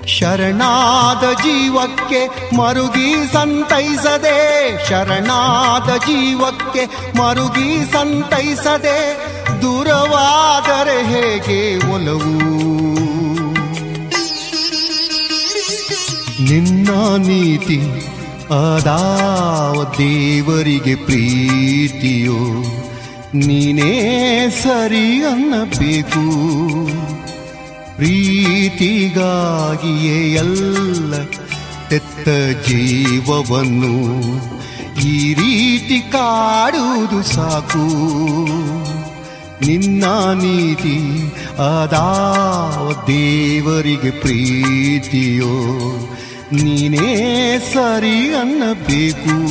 [0.08, 2.22] ಶರಣಾದ ಜೀವಕ್ಕೆ
[2.56, 4.38] ಮರುಗಿ ಸಂತೈಸದೆ,
[4.90, 6.86] ಶರಣಾದ ಜೀವಕ್ಕೆ
[7.20, 8.98] ಮರುಗಿ ಸಂತೈಸದೆ,
[9.62, 11.62] ದೂರವಾದರೆ ಹೇಗೆ
[11.94, 12.55] ಒಲವು?
[16.50, 17.80] ನಿನ್ನ ನೀತಿ
[18.54, 22.40] ಅದಾವ ದೇವರಿಗೆ ಪ್ರೀತಿಯೋ
[23.36, 23.94] ನೀನೇ
[24.64, 26.24] ಸರಿ ಅನ್ನಬೇಕು.
[27.96, 31.24] ಪ್ರೀತಿಗಾಗಿಯೇ ಎಲ್ಲ
[31.90, 32.30] ತೆತ್ತ
[32.68, 33.96] ಜೀವವನ್ನು
[35.06, 37.86] ಈ ರೀತಿ ಕಾಡುವುದು ಸಾಕು.
[39.66, 41.24] ನಿನ್ನ ನೀತಿ
[41.58, 45.56] ಅದಾವ ದೇವರಿಗೆ ಪ್ರೀತಿಯೋ
[46.52, 49.46] ನೀನೇ ಸರಿ ಅನ್ನಬೇಕು.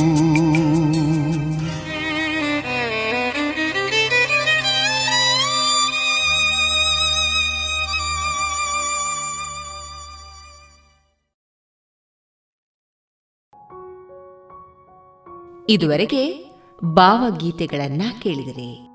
[15.69, 16.45] ಇದುವರೆಗೆ
[16.83, 18.94] ಭಾವಗೀತೆಗಳನ್ನ ಕೇಳಿದರೆ.